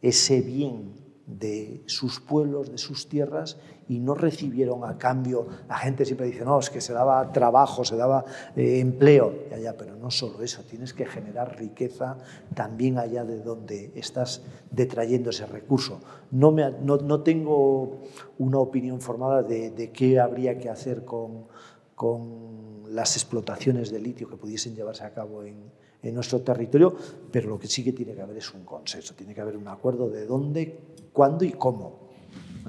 ese 0.00 0.40
bien 0.40 0.94
de 1.26 1.82
sus 1.86 2.20
pueblos, 2.20 2.70
de 2.70 2.78
sus 2.78 3.08
tierras, 3.08 3.56
y 3.88 3.98
no 3.98 4.14
recibieron 4.14 4.84
a 4.84 4.96
cambio, 4.96 5.46
la 5.68 5.76
gente 5.76 6.04
siempre 6.04 6.26
dice, 6.26 6.44
no, 6.44 6.58
es 6.58 6.70
que 6.70 6.80
se 6.80 6.92
daba 6.92 7.32
trabajo, 7.32 7.84
se 7.84 7.96
daba 7.96 8.24
eh, 8.54 8.80
empleo, 8.80 9.34
allá, 9.54 9.76
pero 9.76 9.96
no 9.96 10.10
solo 10.10 10.42
eso, 10.42 10.62
tienes 10.62 10.92
que 10.92 11.04
generar 11.04 11.58
riqueza 11.58 12.18
también 12.54 12.98
allá 12.98 13.24
de 13.24 13.40
donde 13.40 13.92
estás 13.96 14.42
detrayendo 14.70 15.30
ese 15.30 15.46
recurso. 15.46 16.00
No, 16.30 16.52
me, 16.52 16.70
no, 16.70 16.96
no 16.98 17.20
tengo 17.22 18.02
una 18.38 18.58
opinión 18.58 19.00
formada 19.00 19.42
de, 19.42 19.70
de, 19.70 19.90
qué 19.90 20.20
habría 20.20 20.58
que 20.58 20.68
hacer 20.68 21.04
con, 21.04 21.46
con 21.94 22.84
las 22.94 23.16
explotaciones 23.16 23.90
de 23.90 23.98
litio 23.98 24.28
que 24.28 24.36
pudiesen 24.36 24.74
llevarse 24.74 25.04
a 25.04 25.12
cabo 25.12 25.42
en, 25.42 25.56
en 26.02 26.14
nuestro 26.14 26.40
territorio, 26.40 26.94
pero 27.32 27.48
lo 27.48 27.58
que 27.58 27.66
sí 27.66 27.82
que 27.82 27.92
tiene 27.92 28.14
que 28.14 28.22
haber 28.22 28.36
es 28.36 28.52
un 28.54 28.64
consenso, 28.64 29.14
tiene 29.14 29.34
que 29.34 29.40
haber 29.40 29.56
un 29.56 29.68
acuerdo 29.68 30.08
de 30.08 30.26
dónde, 30.26 30.78
cuándo 31.16 31.46
y 31.46 31.52
cómo. 31.52 32.10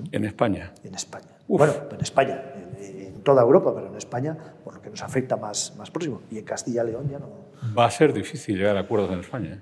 ¿En 0.09 0.23
España? 0.23 0.73
En 0.85 0.95
España. 0.95 1.27
Bueno, 1.49 1.73
en 1.91 1.99
España, 1.99 2.41
en, 2.55 3.01
en, 3.01 3.23
toda 3.23 3.41
Europa, 3.41 3.75
pero 3.75 3.87
en 3.87 3.95
España, 3.97 4.37
por 4.63 4.75
lo 4.75 4.81
que 4.81 4.89
nos 4.89 5.03
afecta 5.03 5.35
más, 5.35 5.75
más 5.77 5.91
próximo. 5.91 6.21
Y 6.31 6.37
en 6.37 6.45
Castilla 6.45 6.83
y 6.85 6.87
León 6.87 7.09
ya 7.09 7.19
no. 7.19 7.27
Va 7.77 7.85
a 7.85 7.91
ser 7.91 8.13
difícil 8.13 8.57
llegar 8.57 8.77
a 8.77 8.81
acuerdos 8.81 9.11
en 9.11 9.19
España. 9.19 9.53
¿eh? 9.55 9.61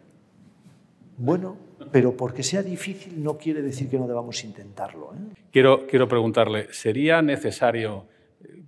Bueno, 1.17 1.57
pero 1.91 2.15
porque 2.15 2.43
sea 2.43 2.61
difícil 2.61 3.23
no 3.23 3.39
quiere 3.39 3.63
decir 3.63 3.89
que 3.89 3.97
no 3.97 4.07
debamos 4.07 4.43
intentarlo. 4.43 5.15
¿eh? 5.15 5.33
Quiero, 5.51 5.87
quiero 5.87 6.07
preguntarle, 6.07 6.71
¿sería 6.71 7.23
necesario, 7.23 8.05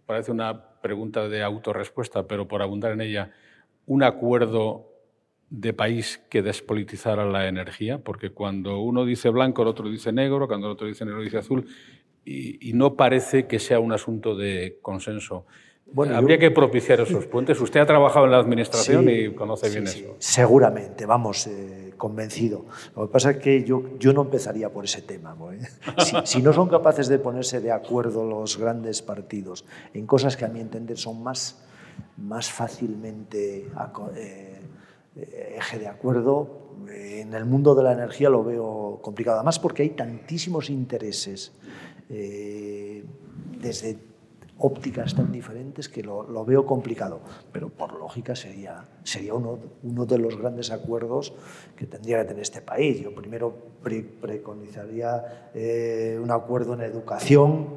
parece 0.07 0.31
una 0.31 0.79
pregunta 0.81 1.29
de 1.29 1.43
autorrespuesta, 1.43 2.27
pero 2.27 2.47
por 2.47 2.63
abundar 2.63 2.93
en 2.93 3.01
ella, 3.01 3.31
un 3.85 4.01
acuerdo 4.01 4.96
de 5.49 5.73
país 5.73 6.21
que 6.29 6.41
despolitizara 6.41 7.25
la 7.25 7.47
energía, 7.47 7.99
porque 7.99 8.31
cuando 8.31 8.79
uno 8.79 9.05
dice 9.05 9.29
blanco, 9.29 9.61
el 9.61 9.69
otro 9.69 9.89
dice 9.89 10.11
negro, 10.11 10.47
cuando 10.47 10.67
el 10.67 10.73
otro 10.73 10.87
dice 10.87 11.05
negro 11.05 11.21
dice 11.21 11.37
azul, 11.37 11.65
y, 12.25 12.69
y 12.69 12.73
no 12.73 12.95
parece 12.95 13.47
que 13.47 13.59
sea 13.59 13.79
un 13.79 13.93
asunto 13.93 14.35
de 14.35 14.79
consenso. 14.81 15.45
Bueno, 15.91 16.17
Habría 16.17 16.35
yo... 16.35 16.41
que 16.41 16.51
propiciar 16.51 16.99
esos 16.99 17.25
puentes. 17.27 17.59
Usted 17.61 17.79
ha 17.79 17.85
trabajado 17.85 18.25
en 18.25 18.31
la 18.31 18.39
administración 18.39 19.05
sí, 19.05 19.11
y 19.11 19.33
conoce 19.33 19.69
bien 19.69 19.87
sí, 19.87 19.99
eso. 19.99 20.15
Sí. 20.19 20.33
Seguramente, 20.33 21.05
vamos, 21.05 21.47
eh, 21.47 21.93
convencido. 21.97 22.65
Lo 22.95 23.07
que 23.07 23.13
pasa 23.13 23.31
es 23.31 23.37
que 23.37 23.63
yo, 23.63 23.97
yo 23.97 24.13
no 24.13 24.23
empezaría 24.23 24.69
por 24.69 24.85
ese 24.85 25.01
tema. 25.01 25.35
¿eh? 25.53 25.59
Si, 26.03 26.15
si, 26.25 26.41
no 26.41 26.53
son 26.53 26.67
capaces 26.67 27.07
de 27.07 27.19
ponerse 27.19 27.61
de 27.61 27.71
acuerdo 27.71 28.25
los 28.25 28.57
grandes 28.57 29.01
partidos 29.01 29.65
en 29.93 30.05
cosas 30.05 30.35
que 30.35 30.45
a 30.45 30.49
mi 30.49 30.59
entender 30.59 30.97
son 30.97 31.23
más, 31.23 31.63
más 32.17 32.51
fácilmente 32.51 33.69
eh, 34.15 34.56
eje 35.17 35.79
de 35.79 35.87
acuerdo, 35.87 36.67
en 36.89 37.33
el 37.33 37.45
mundo 37.45 37.75
de 37.75 37.83
la 37.83 37.93
energía 37.93 38.29
lo 38.29 38.43
veo 38.43 38.99
complicado. 39.01 39.37
Además 39.37 39.59
porque 39.59 39.83
hay 39.83 39.89
tantísimos 39.89 40.69
intereses 40.69 41.53
eh, 42.09 43.03
desde 43.59 43.97
ópticas 44.59 45.13
tan 45.13 45.31
diferentes 45.31 45.87
que 45.87 46.01
lo, 46.01 46.45
veo 46.45 46.65
complicado, 46.65 47.19
pero 47.51 47.69
por 47.69 47.93
lógica 47.93 48.35
sería, 48.35 48.85
sería 49.03 49.35
uno, 49.35 49.59
uno 49.83 50.05
de 50.05 50.17
los 50.17 50.35
grandes 50.37 50.71
acuerdos 50.71 51.33
que 51.75 51.85
tendría 51.85 52.19
que 52.19 52.29
tener 52.29 52.41
este 52.41 52.61
país. 52.61 52.99
Yo 52.99 53.13
primero 53.13 53.53
pre 53.83 54.01
preconizaría 54.01 55.49
eh, 55.53 56.19
un 56.21 56.31
acuerdo 56.31 56.73
en 56.73 56.81
educación, 56.81 57.67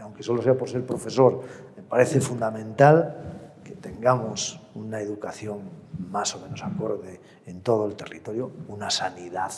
aunque 0.00 0.22
solo 0.22 0.42
sea 0.42 0.54
por 0.54 0.68
ser 0.68 0.86
profesor, 0.86 1.40
me 1.76 1.82
parece 1.82 2.20
fundamental 2.20 3.54
que 3.64 3.72
tengamos 3.72 4.61
una 4.74 5.00
educación 5.00 5.60
más 6.10 6.34
o 6.34 6.40
menos 6.40 6.62
acorde 6.62 7.20
en 7.46 7.60
todo 7.60 7.86
el 7.86 7.94
territorio, 7.94 8.50
una 8.68 8.90
sanidad 8.90 9.52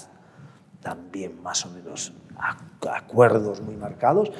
también 0.80 1.42
más 1.42 1.64
o 1.64 1.70
menos 1.70 2.12
acuerdos 2.90 3.60
muy 3.60 3.76
marcados, 3.76 4.30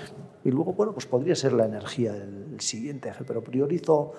y 0.45 0.51
luego, 0.51 0.75
bueno, 0.75 0.93
pues 0.93 1.07
podría 1.07 1.35
ser 1.35 1.55
la 1.55 1.65
energía 1.65 2.15
el, 2.15 2.61
siguiente 2.61 3.09
eje, 3.09 3.25
pero 3.25 3.43
priorizo, 3.43 4.13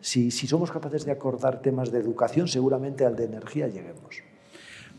si, 0.00 0.30
si 0.30 0.46
somos 0.46 0.70
capaces 0.70 1.04
de 1.04 1.12
acordar 1.12 1.60
temas 1.60 1.90
de 1.90 1.98
educación, 1.98 2.48
seguramente 2.48 3.04
al 3.04 3.16
de 3.16 3.24
energía 3.24 3.66
lleguemos. 3.66 4.22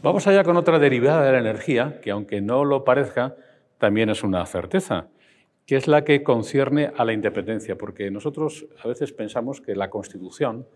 Vamos 0.03 0.27
allá 0.27 0.43
con 0.43 0.57
otra 0.57 0.77
derivada 0.77 1.23
de 1.23 1.31
la 1.31 1.39
energía, 1.39 1.99
que 2.01 2.11
aunque 2.11 2.41
no 2.41 2.65
lo 2.65 2.83
parezca, 2.83 3.35
también 3.77 4.09
es 4.09 4.23
una 4.23 4.45
certeza, 4.45 5.07
que 5.65 5.77
es 5.77 5.87
la 5.87 6.03
que 6.03 6.23
concierne 6.23 6.91
a 6.95 7.05
la 7.05 7.13
independencia, 7.13 7.77
porque 7.77 8.11
nosotros 8.11 8.67
a 8.83 8.87
veces 8.87 9.13
pensamos 9.13 9.61
que 9.61 9.75
la 9.75 9.89
constitución 9.89 10.67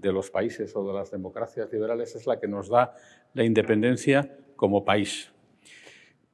de 0.00 0.12
los 0.12 0.30
países 0.30 0.74
o 0.76 0.86
de 0.86 0.94
las 0.94 1.10
democracias 1.10 1.72
liberales 1.72 2.14
es 2.14 2.26
la 2.26 2.38
que 2.38 2.48
nos 2.48 2.68
da 2.68 2.92
la 3.34 3.44
independencia 3.44 4.36
como 4.56 4.84
país, 4.84 5.32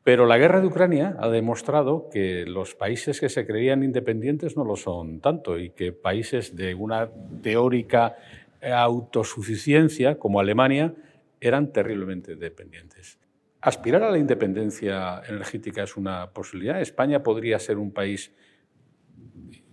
pero 0.05 0.27
la 0.27 0.37
guerra 0.37 0.61
de 0.61 0.66
Ucrania 0.66 1.16
ha 1.20 1.29
demostrado 1.29 2.09
que 2.11 2.44
los 2.44 2.75
países 2.75 3.20
que 3.20 3.29
se 3.29 3.46
creían 3.46 3.85
independientes 3.85 4.57
no 4.57 4.64
lo 4.64 4.75
son 4.77 5.20
tanto 5.20 5.59
y 5.59 5.70
que 5.70 5.92
países 5.92 6.57
de 6.57 6.75
una 6.75 7.09
teórica 7.40 8.16
autosuficiencia 8.61 10.18
como 10.18 10.40
Alemania 10.40 10.94
eran 11.40 11.72
terriblemente 11.72 12.35
dependientes. 12.35 13.18
¿Aspirar 13.61 14.03
a 14.03 14.11
la 14.11 14.18
independencia 14.18 15.22
energética 15.29 15.85
es 15.85 15.96
una 15.96 16.31
posibilidad? 16.31 16.81
¿España 16.81 17.22
podría 17.22 17.61
ser 17.61 17.79
un 17.79 17.92
país, 17.92 18.33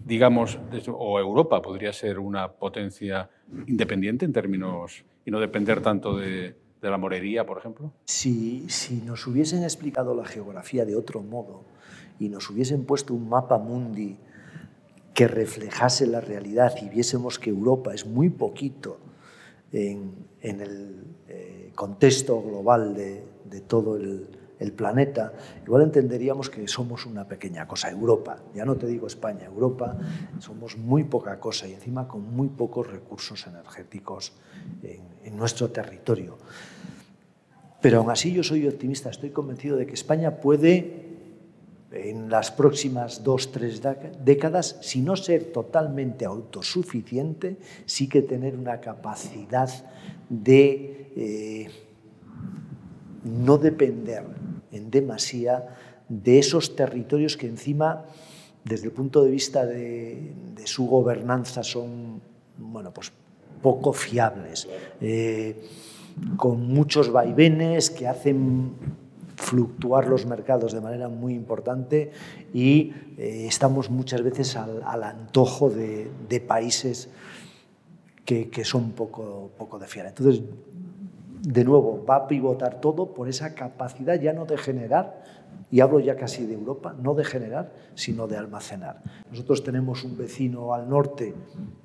digamos, 0.10 0.60
o 0.92 1.20
Europa 1.20 1.62
podría 1.62 1.94
ser 1.94 2.18
una 2.18 2.52
potencia 2.52 3.30
independiente 3.68 4.26
en 4.26 4.34
términos 4.34 5.06
y 5.24 5.30
no 5.30 5.40
depender 5.40 5.82
tanto 5.82 6.18
de, 6.18 6.56
la 6.82 6.98
morería, 6.98 7.46
por 7.46 7.60
ejemplo? 7.60 7.94
Si, 8.06 8.68
si 8.70 8.96
nos 9.02 9.28
hubiesen 9.28 9.64
explicado 9.64 10.16
la 10.16 10.26
geografía 10.26 10.84
de 10.84 10.96
otro 10.96 11.22
modo 11.22 11.64
y 12.20 12.30
nos 12.30 12.50
hubiesen 12.50 12.86
puesto 12.86 13.14
un 13.14 13.30
mapa 13.30 13.60
mundi 13.60 14.18
que 15.14 15.28
reflejase 15.28 16.08
la 16.08 16.22
realidad 16.22 16.74
y 16.82 16.90
viésemos 16.90 17.38
que 17.38 17.52
Europa 17.52 17.94
es 17.94 18.06
muy 18.08 18.30
poquito 18.30 18.98
en, 19.72 20.14
en 20.42 20.62
el 20.62 21.04
eh, 21.28 21.72
contexto 21.76 22.42
global 22.42 22.96
de, 22.96 23.24
de 23.46 23.62
todo 23.62 23.98
el, 23.98 24.39
el, 24.60 24.72
planeta, 24.74 25.34
igual 25.66 25.84
entenderíamos 25.84 26.50
que 26.50 26.68
somos 26.68 27.06
una 27.06 27.28
pequeña 27.28 27.68
cosa. 27.68 27.90
Europa, 27.90 28.38
ya 28.54 28.66
no 28.66 28.76
te 28.76 28.88
digo 28.88 29.08
España, 29.08 29.46
Europa, 29.46 29.98
somos 30.40 30.78
muy 30.78 31.04
poca 31.04 31.40
cosa 31.40 31.68
y 31.68 31.74
encima 31.74 32.08
con 32.08 32.36
muy 32.36 32.50
pocos 32.50 32.88
recursos 32.88 33.48
energéticos 33.48 34.34
en, 34.84 35.38
nuestro 35.38 35.70
territorio. 35.70 36.38
Pero 37.82 38.00
aún 38.00 38.10
así 38.10 38.34
yo 38.34 38.44
soy 38.44 38.68
optimista, 38.68 39.10
estoy 39.10 39.30
convencido 39.30 39.78
de 39.78 39.86
que 39.86 39.94
España 39.94 40.42
puede, 40.42 41.08
en 41.92 42.30
las 42.30 42.52
próximas 42.52 43.24
dos, 43.24 43.52
tres 43.52 43.82
décadas, 44.24 44.78
si 44.82 45.02
no 45.02 45.16
ser 45.16 45.54
totalmente 45.54 46.26
autosuficiente, 46.26 47.58
sí 47.86 48.10
que 48.10 48.22
tener 48.22 48.56
una 48.56 48.82
capacidad 48.82 49.70
de 50.30 51.12
eh, 51.16 51.70
no 53.24 53.58
depender 53.58 54.24
en 54.72 54.92
demasía 54.92 55.76
de 56.08 56.40
esos 56.40 56.76
territorios 56.76 57.38
que 57.38 57.48
encima, 57.48 58.06
desde 58.64 58.86
el 58.86 58.92
punto 58.92 59.24
de 59.24 59.32
vista 59.32 59.66
de, 59.66 60.34
su 60.66 60.88
gobernanza, 60.88 61.64
son 61.64 62.22
bueno, 62.58 62.92
pues 62.92 63.12
poco 63.62 63.94
fiables. 63.94 64.68
Eh, 65.02 65.56
con 66.36 66.68
muchos 66.68 67.12
vaivenes 67.12 67.90
que 67.90 68.08
hacen 68.08 68.74
fluctuar 69.40 70.08
los 70.08 70.26
mercados 70.26 70.74
de 70.74 70.82
manera 70.82 71.08
muy 71.08 71.34
importante 71.34 72.12
y 72.54 72.94
eh, 73.18 73.46
estamos 73.48 73.90
muchas 73.90 74.22
veces 74.22 74.58
al, 74.58 75.04
antojo 75.04 75.70
de, 75.70 76.44
países 76.46 77.10
que, 78.26 78.64
son 78.64 78.92
poco, 78.92 79.50
poco 79.58 79.80
de 79.80 79.88
fiar. 79.88 80.08
Entonces, 80.08 80.44
de 81.42 81.64
nuevo, 81.64 82.04
va 82.06 82.16
a 82.16 82.28
pivotar 82.28 82.82
todo 82.82 83.14
por 83.14 83.30
esa 83.30 83.56
capacidad 83.56 84.20
ya 84.20 84.34
no 84.34 84.46
de 84.46 84.58
generar, 84.58 85.24
y 85.72 85.82
hablo 85.82 86.00
ya 86.00 86.16
casi 86.16 86.46
de 86.46 86.54
Europa, 86.54 86.96
no 87.00 87.14
de 87.14 87.24
generar, 87.24 87.72
sino 87.94 88.28
de 88.28 88.38
almacenar. 88.38 89.02
Nosotros 89.30 89.64
tenemos 89.64 90.04
un 90.04 90.18
vecino 90.18 90.74
al 90.74 90.90
norte 90.90 91.36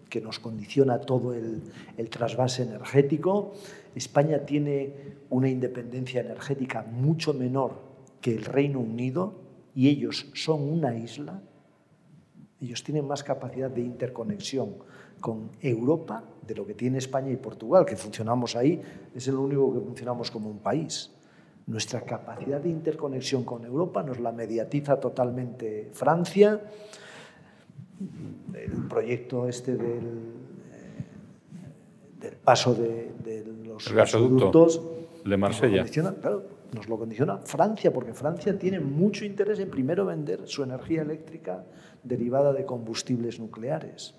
que 0.08 0.20
nos 0.20 0.38
condiciona 0.38 1.00
todo 1.00 1.34
el, 1.34 1.62
trasvase 2.08 2.62
energético. 2.62 3.52
España 3.94 4.46
tiene 4.46 5.16
una 5.28 5.48
independencia 5.48 6.20
energética 6.20 6.82
mucho 6.90 7.34
menor 7.34 7.82
que 8.20 8.34
el 8.34 8.44
Reino 8.44 8.80
Unido 8.80 9.34
y 9.74 9.88
ellos 9.88 10.30
son 10.34 10.62
una 10.62 10.96
isla. 10.96 11.42
Ellos 12.60 12.82
tienen 12.84 13.06
más 13.06 13.22
capacidad 13.22 13.70
de 13.70 13.82
interconexión 13.82 14.76
con 15.24 15.52
Europa 15.62 16.22
de 16.46 16.54
lo 16.54 16.66
que 16.66 16.74
tiene 16.74 16.98
España 16.98 17.30
y 17.30 17.36
Portugal, 17.36 17.86
que 17.86 17.96
funcionamos 17.96 18.56
ahí, 18.56 18.82
es 19.14 19.26
el 19.26 19.36
único 19.36 19.72
que 19.72 19.80
funcionamos 19.80 20.30
como 20.30 20.50
un 20.50 20.58
país. 20.58 21.10
Nuestra 21.66 22.02
capacidad 22.02 22.60
de 22.60 22.68
interconexión 22.68 23.42
con 23.42 23.64
Europa 23.64 24.02
nos 24.02 24.20
la 24.20 24.32
mediatiza 24.32 25.00
totalmente 25.00 25.88
Francia. 25.94 26.60
El 28.52 28.86
proyecto 28.86 29.48
este 29.48 29.78
del, 29.78 30.04
eh, 30.74 31.06
del 32.20 32.34
paso 32.36 32.74
de, 32.74 33.14
de 33.24 33.46
los 33.64 33.90
gasoductos 33.94 34.82
de 35.24 35.36
Marsella. 35.38 35.86
claro, 36.20 36.42
nos 36.74 36.86
lo 36.86 36.98
condiciona 36.98 37.38
Francia, 37.38 37.90
porque 37.94 38.12
Francia 38.12 38.58
tiene 38.58 38.78
mucho 38.78 39.24
interés 39.24 39.58
en 39.58 39.70
primero 39.70 40.04
vender 40.04 40.46
su 40.46 40.62
energía 40.62 41.00
eléctrica 41.00 41.64
derivada 42.02 42.52
de 42.52 42.66
combustibles 42.66 43.40
nucleares 43.40 44.16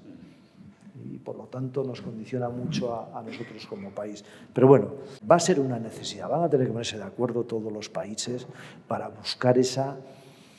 y 1.11 1.17
por 1.17 1.37
lo 1.37 1.45
tanto 1.45 1.83
nos 1.83 2.01
condiciona 2.01 2.49
mucho 2.49 2.93
a, 2.93 3.21
nosotros 3.21 3.65
como 3.67 3.91
país. 3.91 4.23
Pero 4.53 4.67
bueno, 4.67 4.91
va 5.29 5.35
a 5.35 5.39
ser 5.39 5.59
una 5.59 5.79
necesidad, 5.79 6.29
van 6.29 6.43
a 6.43 6.49
tener 6.49 6.67
que 6.67 6.73
ponerse 6.73 6.97
de 6.97 7.03
acuerdo 7.03 7.43
todos 7.43 7.71
los 7.71 7.89
países 7.89 8.47
para 8.87 9.09
buscar 9.09 9.57
esa, 9.57 9.97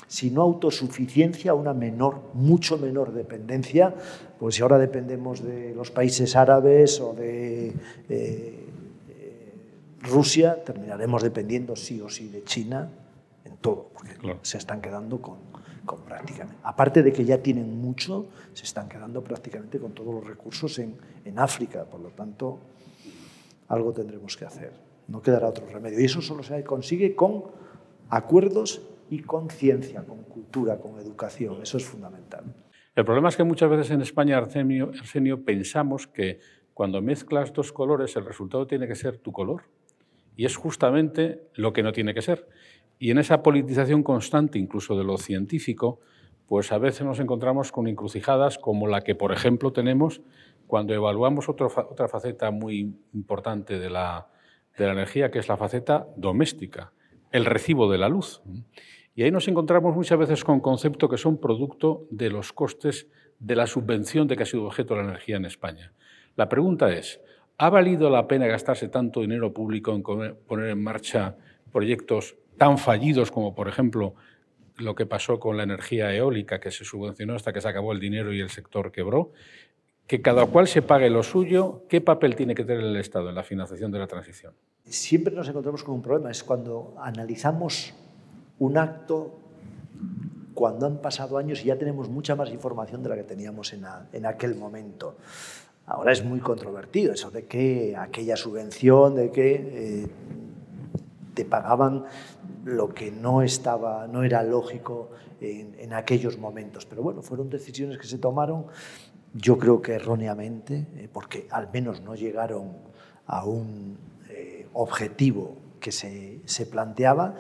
si 0.07 0.31
no 0.31 0.43
autosuficiencia, 0.43 1.55
una 1.55 1.75
menor, 1.75 2.23
mucho 2.35 2.79
menor 2.79 3.13
dependencia, 3.13 3.95
pues 4.39 4.55
si 4.57 4.63
ahora 4.63 4.79
dependemos 4.79 5.43
de 5.43 5.75
los 5.75 5.91
países 5.91 6.37
árabes 6.37 7.01
o 7.01 7.13
de... 7.15 7.73
Eh, 8.09 8.63
Rusia, 10.07 10.63
terminaremos 10.63 11.23
dependiendo 11.23 11.75
sí 11.75 12.01
o 12.01 12.09
sí 12.09 12.29
de 12.29 12.45
China 12.45 12.89
en 13.45 13.57
todo, 13.57 13.91
porque 13.93 14.39
se 14.43 14.59
están 14.59 14.81
quedando 14.81 15.21
con, 15.21 15.39
prácticamente. 15.95 16.59
Aparte 16.65 17.03
de 17.03 17.13
que 17.13 17.25
ya 17.25 17.39
tienen 17.39 17.81
mucho, 17.81 18.27
se 18.53 18.65
están 18.65 18.89
quedando 18.89 19.23
prácticamente 19.23 19.79
con 19.79 19.93
todos 19.93 20.13
los 20.13 20.25
recursos 20.25 20.79
en, 20.81 20.97
en 21.25 21.39
África. 21.39 21.85
Por 21.85 22.01
lo 22.01 22.11
tanto, 22.11 22.59
algo 23.69 23.93
tendremos 23.93 24.37
que 24.37 24.45
hacer. 24.45 24.73
No 25.07 25.23
quedará 25.23 25.49
otro 25.49 25.67
remedio. 25.67 26.01
Y 26.01 26.05
eso 26.05 26.21
solo 26.21 26.43
se 26.43 26.65
consigue 26.65 27.15
con 27.15 27.45
acuerdos 28.11 28.83
y 29.09 29.21
con 29.21 29.51
ciencia, 29.51 30.05
con 30.05 30.25
cultura, 30.25 30.79
con 30.79 30.99
educación. 30.99 31.63
Eso 31.63 31.77
es 31.77 31.85
fundamental. 31.85 32.45
El 32.95 33.05
problema 33.05 33.29
es 33.29 33.37
que 33.37 33.45
muchas 33.45 33.71
veces 33.71 33.91
en 33.91 34.01
España, 34.01 34.39
Arsenio, 34.39 34.91
Arsenio, 34.99 35.45
pensamos 35.45 36.07
que 36.07 36.41
cuando 36.73 37.01
mezclas 37.03 37.53
dos 37.53 37.73
colores 37.73 38.17
el 38.17 38.25
resultado 38.25 38.67
tiene 38.67 38.89
que 38.89 38.95
ser 38.95 39.19
tu 39.19 39.33
color. 39.33 39.63
Y 40.37 40.45
es 40.45 40.57
justamente 40.57 41.49
lo 41.55 41.73
que 41.73 41.83
no 41.83 41.93
tiene 41.93 42.13
que 42.13 42.23
ser. 42.23 42.49
Y 42.99 43.11
en 43.11 43.19
esa 43.19 43.43
politización 43.43 44.03
constante, 44.03 44.59
incluso 44.59 44.97
de 44.97 45.05
lo 45.05 45.19
científico, 45.19 46.01
pues 46.47 46.73
a 46.73 46.79
veces 46.79 47.05
nos 47.05 47.21
encontramos 47.21 47.73
con 47.73 47.89
encrucijadas 47.89 48.59
como 48.59 48.87
la 48.87 49.03
que, 49.03 49.15
por 49.15 49.33
ejemplo, 49.33 49.73
tenemos 49.73 50.23
cuando 50.67 50.95
evaluamos 50.95 51.49
otra 51.49 52.09
faceta 52.09 52.51
muy 52.51 52.95
importante 53.13 53.79
de 53.79 53.91
la, 53.91 54.29
de 54.77 54.87
la 54.87 54.93
energía, 54.93 55.31
que 55.31 55.39
es 55.39 55.49
la 55.49 55.57
faceta 55.57 56.07
doméstica, 56.17 56.93
el 57.33 57.45
recibo 57.45 57.91
de 57.91 57.99
la 57.99 58.09
luz. 58.09 58.43
Y 59.15 59.23
ahí 59.23 59.31
nos 59.31 59.49
encontramos 59.49 59.95
muchas 59.95 60.19
veces 60.19 60.45
con 60.45 60.61
conceptos 60.61 61.09
que 61.11 61.17
son 61.17 61.39
producto 61.39 62.07
de 62.11 62.31
los 62.31 62.53
costes 62.53 63.09
de 63.39 63.57
la 63.57 63.67
subvención 63.67 64.27
de 64.29 64.37
que 64.37 64.43
ha 64.43 64.47
sido 64.47 64.65
objeto 64.65 64.95
la 64.97 65.05
energía 65.05 65.37
en 65.37 65.45
España. 65.45 65.93
La 66.37 66.49
pregunta 66.49 66.93
es, 66.93 67.21
¿ha 67.59 67.71
valido 67.71 68.11
la 68.11 68.29
pena 68.29 68.47
gastarse 68.47 68.89
tanto 68.89 69.21
dinero 69.21 69.53
público 69.53 69.93
en 69.95 70.03
poner 70.47 70.71
en 70.71 70.83
marcha 70.83 71.37
proyectos 71.73 72.37
tan 72.57 72.79
fallidos 72.79 73.31
como, 73.31 73.55
por 73.55 73.69
ejemplo, 73.69 74.15
lo 74.79 74.95
que 74.95 75.07
pasó 75.07 75.39
con 75.41 75.57
la 75.57 75.63
energía 75.63 76.15
eólica, 76.15 76.61
que 76.61 76.71
se 76.71 76.85
subvencionó 76.85 77.35
hasta 77.35 77.53
que 77.53 77.61
se 77.61 77.69
acabó 77.69 77.93
el 77.93 78.01
dinero 78.01 78.33
y 78.33 78.41
el 78.41 78.51
sector 78.51 78.93
quebró, 78.93 79.33
que 80.07 80.23
cada 80.23 80.47
cual 80.47 80.69
se 80.69 80.83
pague 80.83 81.11
lo 81.11 81.23
suyo, 81.23 81.83
¿qué 81.89 82.01
papel 82.01 82.37
tiene 82.37 82.55
que 82.55 82.65
tener 82.65 82.85
el 82.85 82.97
Estado 82.97 83.29
en 83.29 83.35
la 83.35 83.43
financiación 83.43 83.91
de 83.91 83.99
la 83.99 84.07
transición? 84.07 84.55
Siempre 84.85 85.35
nos 85.35 85.49
encontramos 85.49 85.83
con 85.83 85.95
un 85.95 86.03
problema, 86.03 86.31
es 86.31 86.45
cuando 86.45 86.95
analizamos 86.99 87.95
un 88.59 88.79
acto 88.79 89.41
cuando 90.55 90.87
han 90.87 90.99
pasado 90.99 91.37
años 91.37 91.63
y 91.63 91.67
ya 91.67 91.77
tenemos 91.77 92.09
mucha 92.09 92.35
más 92.35 92.51
información 92.51 93.03
de 93.03 93.11
la 93.11 93.17
que 93.17 93.25
teníamos 93.25 93.75
en, 93.75 94.27
aquel 94.27 94.55
momento. 94.55 95.17
Ahora 95.87 96.13
es 96.13 96.25
muy 96.25 96.41
controvertido 96.41 97.13
eso 97.13 97.31
de 97.31 97.45
que 97.45 97.95
aquella 97.97 98.37
subvención, 98.37 99.15
de 99.15 99.31
que 99.31 99.55
eh, 99.55 100.07
te 101.37 101.45
pagaban 101.45 102.07
lo 102.65 102.89
que 102.95 103.13
no, 103.13 103.43
estaba, 103.43 104.09
no 104.09 104.25
era 104.25 104.43
lógico 104.43 105.11
en, 105.41 105.93
aquellos 105.93 106.39
momentos. 106.39 106.87
Pero 106.87 107.03
bueno, 107.03 107.21
fueron 107.23 107.51
decisiones 107.51 107.99
que 107.99 108.07
se 108.07 108.17
tomaron, 108.19 108.67
yo 109.35 109.59
creo 109.59 109.83
que 109.83 109.93
erróneamente, 109.93 110.89
eh, 110.97 111.09
porque 111.13 111.47
al 111.51 111.71
menos 111.71 112.01
no 112.01 112.15
llegaron 112.15 112.73
a 113.27 113.45
un 113.45 113.99
eh, 114.31 114.67
objetivo 114.73 115.59
que 115.79 115.93
se, 115.93 116.41
se, 116.47 116.65
planteaba, 116.65 117.35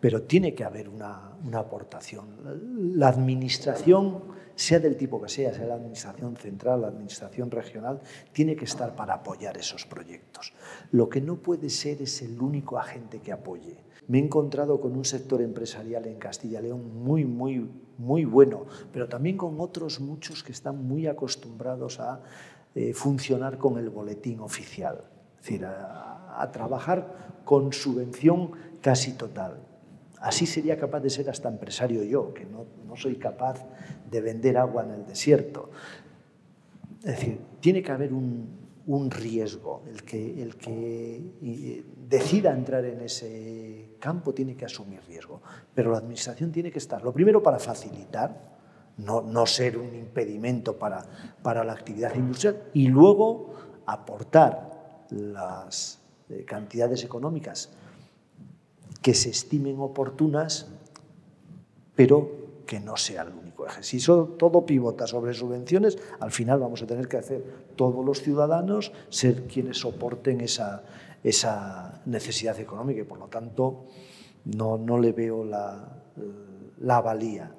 pero 0.00 0.22
tiene 0.22 0.54
que 0.54 0.64
haber 0.64 0.88
una, 0.88 1.32
una 1.44 1.58
aportación. 1.58 2.96
La 2.96 3.08
administración 3.08 4.22
sea 4.54 4.78
del 4.78 4.96
tipo 4.96 5.20
que 5.20 5.28
sea, 5.28 5.52
sea 5.52 5.66
la 5.66 5.74
administración 5.74 6.36
central, 6.36 6.82
la 6.82 6.88
administración 6.88 7.50
regional, 7.50 8.00
tiene 8.32 8.56
que 8.56 8.64
estar 8.64 8.94
para 8.94 9.14
apoyar 9.14 9.56
esos 9.56 9.86
proyectos. 9.86 10.52
Lo 10.92 11.08
que 11.08 11.20
no 11.20 11.36
puede 11.36 11.70
ser 11.70 12.02
es 12.02 12.22
el 12.22 12.40
único 12.40 12.78
agente 12.78 13.20
que 13.20 13.32
apoye. 13.32 13.76
Me 14.06 14.18
he 14.18 14.22
encontrado 14.22 14.80
con 14.80 14.96
un 14.96 15.04
sector 15.04 15.40
empresarial 15.40 16.06
en 16.06 16.18
Castilla 16.18 16.60
y 16.60 16.64
León 16.64 17.02
muy, 17.02 17.24
muy, 17.24 17.70
muy 17.98 18.24
bueno, 18.24 18.66
pero 18.92 19.08
también 19.08 19.36
con 19.36 19.60
otros 19.60 20.00
muchos 20.00 20.42
que 20.42 20.52
están 20.52 20.86
muy 20.86 21.06
acostumbrados 21.06 22.00
a 22.00 22.20
eh, 22.74 22.92
funcionar 22.92 23.56
con 23.56 23.78
el 23.78 23.88
boletín 23.88 24.40
oficial, 24.40 25.04
es 25.36 25.46
decir, 25.46 25.64
a, 25.64 26.42
a 26.42 26.52
trabajar 26.52 27.40
con 27.44 27.72
subvención 27.72 28.52
casi 28.80 29.12
total. 29.12 29.73
Así 30.24 30.46
sería 30.46 30.78
capaz 30.78 31.00
de 31.00 31.10
ser 31.10 31.28
hasta 31.28 31.50
empresario 31.50 32.02
yo, 32.02 32.32
que 32.32 32.46
no, 32.46 32.64
no 32.88 32.96
soy 32.96 33.16
capaz 33.16 33.62
de 34.10 34.22
vender 34.22 34.56
agua 34.56 34.82
en 34.82 34.92
el 34.92 35.06
desierto. 35.06 35.70
Es 37.00 37.16
decir, 37.16 37.40
tiene 37.60 37.82
que 37.82 37.92
haber 37.92 38.10
un, 38.14 38.48
un 38.86 39.10
riesgo. 39.10 39.82
El 39.86 40.02
que, 40.02 40.42
el 40.42 40.56
que 40.56 41.34
eh, 41.42 41.84
decida 42.08 42.54
entrar 42.54 42.86
en 42.86 43.02
ese 43.02 43.96
campo 44.00 44.32
tiene 44.32 44.56
que 44.56 44.64
asumir 44.64 45.02
riesgo. 45.06 45.42
Pero 45.74 45.90
la 45.92 45.98
Administración 45.98 46.50
tiene 46.50 46.70
que 46.70 46.78
estar, 46.78 47.02
lo 47.02 47.12
primero, 47.12 47.42
para 47.42 47.58
facilitar, 47.58 48.54
no, 48.96 49.20
no 49.20 49.44
ser 49.44 49.76
un 49.76 49.94
impedimento 49.94 50.78
para, 50.78 51.04
para 51.42 51.64
la 51.64 51.74
actividad 51.74 52.14
industrial, 52.14 52.62
y 52.72 52.88
luego 52.88 53.52
aportar 53.84 55.04
las 55.10 56.00
eh, 56.30 56.46
cantidades 56.46 57.04
económicas 57.04 57.76
que 59.04 59.12
se 59.12 59.28
estimen 59.28 59.76
oportunas, 59.80 60.66
pero 61.94 62.62
que 62.66 62.80
no 62.80 62.96
sea 62.96 63.20
el 63.20 63.34
único 63.34 63.66
eje. 63.66 63.82
Si 63.82 64.02
todo 64.02 64.64
pivota 64.64 65.06
sobre 65.06 65.34
subvenciones, 65.34 65.98
al 66.20 66.30
final 66.30 66.60
vamos 66.60 66.80
a 66.80 66.86
tener 66.86 67.06
que 67.06 67.18
hacer 67.18 67.44
todos 67.76 68.02
los 68.02 68.22
ciudadanos 68.22 68.92
ser 69.10 69.42
quienes 69.42 69.76
soporten 69.76 70.40
esa, 70.40 70.84
esa 71.22 72.00
necesidad 72.06 72.58
económica 72.58 73.02
y 73.02 73.04
por 73.04 73.18
lo 73.18 73.26
tanto 73.26 73.84
no, 74.46 74.78
no 74.78 74.98
le 74.98 75.12
veo 75.12 75.44
la, 75.44 75.86
la 76.80 77.02
valía 77.02 77.52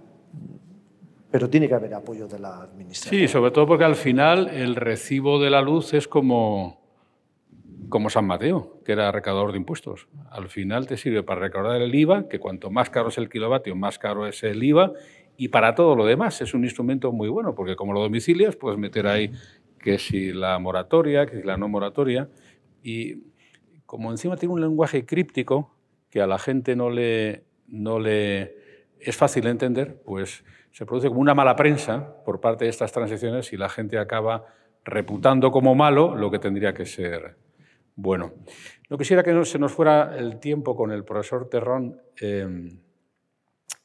pero 1.30 1.50
tiene 1.50 1.68
que 1.68 1.74
haber 1.74 1.94
apoyo 1.94 2.30
de 2.30 2.40
la 2.40 2.62
administración. 2.62 3.20
Sí, 3.20 3.28
sobre 3.28 3.52
todo 3.52 3.68
porque 3.68 3.84
al 3.84 3.96
final 3.96 4.48
el 4.48 4.74
recibo 4.74 5.38
de 5.38 5.50
la 5.50 5.62
luz 5.62 5.94
es 5.94 6.08
como 6.08 6.85
como 7.90 8.10
San 8.10 8.26
Mateo, 8.26 8.80
que 8.84 8.92
era 8.92 9.12
recaudador 9.12 9.52
de 9.52 9.58
impuestos. 9.58 10.08
Al 10.30 10.50
final 10.50 10.88
te 10.88 10.98
sirve 10.98 11.24
para 11.24 11.42
recaudar 11.42 11.82
el 11.82 11.94
IVA, 11.94 12.28
que 12.28 12.40
cuanto 12.40 12.72
más 12.72 12.90
caro 12.90 13.10
es 13.10 13.18
el 13.18 13.30
kilovatio, 13.30 13.76
más 13.76 14.00
caro 14.00 14.28
es 14.28 14.44
el 14.44 14.64
IVA, 14.64 14.94
y 15.38 15.50
para 15.50 15.76
todo 15.76 15.96
lo 15.96 16.06
demás 16.06 16.42
es 16.42 16.54
un 16.54 16.64
instrumento 16.64 17.12
muy 17.12 17.30
bueno, 17.30 17.56
porque 17.56 17.76
como 17.76 17.94
lo 17.94 18.02
domicilias, 18.02 18.56
puedes 18.56 18.80
meter 18.80 19.08
ahí 19.08 19.32
que 19.80 20.00
si 20.00 20.32
la 20.32 20.58
moratoria, 20.60 21.26
que 21.26 21.42
si 21.42 21.44
la 21.44 21.58
no 21.58 21.68
moratoria, 21.68 22.30
y 22.82 23.24
como 23.86 24.12
encima 24.12 24.38
tiene 24.38 24.54
un 24.54 24.62
lenguaje 24.62 25.06
críptico 25.06 25.76
que 26.10 26.22
a 26.22 26.28
la 26.28 26.40
gente 26.40 26.76
no 26.76 26.90
le, 26.90 27.44
no 27.68 28.00
le 28.00 28.56
es 29.00 29.16
fácil 29.16 29.44
de 29.44 29.50
entender, 29.52 30.02
pues 30.06 30.44
se 30.72 30.86
produce 30.86 31.10
como 31.10 31.20
una 31.20 31.36
mala 31.36 31.56
prensa 31.56 32.24
por 32.26 32.40
parte 32.40 32.66
de 32.66 32.70
estas 32.70 32.92
transiciones 32.92 33.54
y 33.54 33.58
la 33.58 33.70
gente 33.70 33.98
acaba 33.98 34.46
reputando 34.84 35.52
como 35.52 35.76
malo 35.76 36.16
lo 36.16 36.32
que 36.32 36.40
tendría 36.40 36.74
que 36.74 36.86
ser 36.86 37.45
bueno. 37.96 38.34
No 38.90 38.98
quisiera 38.98 39.24
que 39.24 39.46
se 39.46 39.60
nos 39.60 39.72
fuera 39.72 40.18
el 40.18 40.40
tiempo 40.40 40.76
con 40.76 40.92
el 40.92 41.04
profesor 41.04 41.50
Terrón 41.50 42.02
em, 42.18 42.80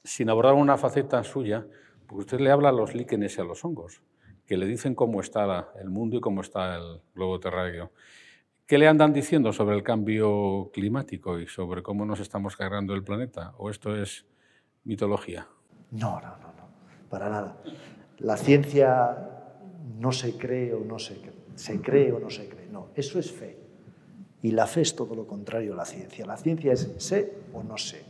sin 0.05 0.29
abordar 0.31 0.55
una 0.55 0.77
faceta 0.77 1.23
suya, 1.25 1.67
porque 2.07 2.21
usted 2.21 2.41
le 2.41 2.51
habla 2.51 2.71
a 2.71 2.73
los 2.73 2.95
líquenes 2.95 3.37
y 3.37 3.41
a 3.41 3.45
los 3.45 3.65
hongos, 3.65 4.03
que 4.47 4.57
le 4.57 4.67
dicen 4.67 4.95
cómo 4.95 5.21
está 5.21 5.73
el 5.81 5.91
mundo 5.91 6.17
y 6.17 6.21
cómo 6.21 6.41
está 6.41 6.77
el 6.77 7.01
globo 7.15 7.39
terráqueo. 7.41 7.93
¿Qué 8.67 8.79
le 8.79 8.89
andan 8.89 9.13
diciendo 9.13 9.53
sobre 9.53 9.77
el 9.77 9.83
cambio 9.83 10.71
climático 10.73 11.41
y 11.41 11.47
sobre 11.47 11.83
cómo 11.83 12.05
nos 12.05 12.21
estamos 12.21 12.57
cargando 12.57 12.95
el 12.95 13.03
planeta? 13.03 13.53
¿O 13.59 13.69
esto 13.71 13.97
es 13.97 14.27
mitología? 14.85 15.49
No, 15.91 16.21
no, 16.21 16.37
no 16.37 16.51
para 17.11 17.29
nada. 17.29 17.57
La 18.19 18.37
ciencia 18.37 19.19
no 19.99 20.13
se 20.13 20.39
cree 20.39 20.73
o 20.73 20.85
no 20.85 20.99
se 20.99 21.21
cree, 21.21 21.35
se 21.57 21.83
cree 21.83 22.13
o 22.13 22.21
no 22.21 22.31
se 22.31 22.49
cree, 22.49 22.69
no, 22.71 22.89
eso 22.95 23.19
es 23.19 23.31
fe. 23.31 23.59
Y 24.43 24.53
la 24.53 24.67
fe 24.67 24.81
es 24.83 24.97
todo 24.97 25.15
lo 25.15 25.27
contrario 25.27 25.75
a 25.75 25.77
la 25.77 25.85
ciencia. 25.85 26.27
La 26.27 26.37
ciencia 26.37 26.73
es 26.73 26.91
sé 26.99 27.35
o 27.53 27.63
no 27.63 27.77
sé. 27.77 28.03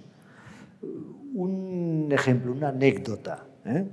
Un 1.35 2.09
ejemplo, 2.11 2.53
una 2.53 2.68
anécdota. 2.68 3.47
¿eh? 3.64 3.85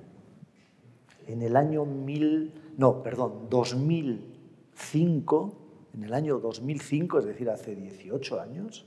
En 1.28 1.42
el 1.42 1.56
año 1.56 1.86
mil, 1.86 2.54
no, 2.78 3.02
perdón, 3.02 3.48
2005, 3.50 5.54
en 5.96 6.04
el 6.04 6.14
año 6.14 6.40
2005, 6.40 7.20
es 7.20 7.26
decir, 7.26 7.50
hace 7.50 7.76
18 7.76 8.40
años, 8.40 8.86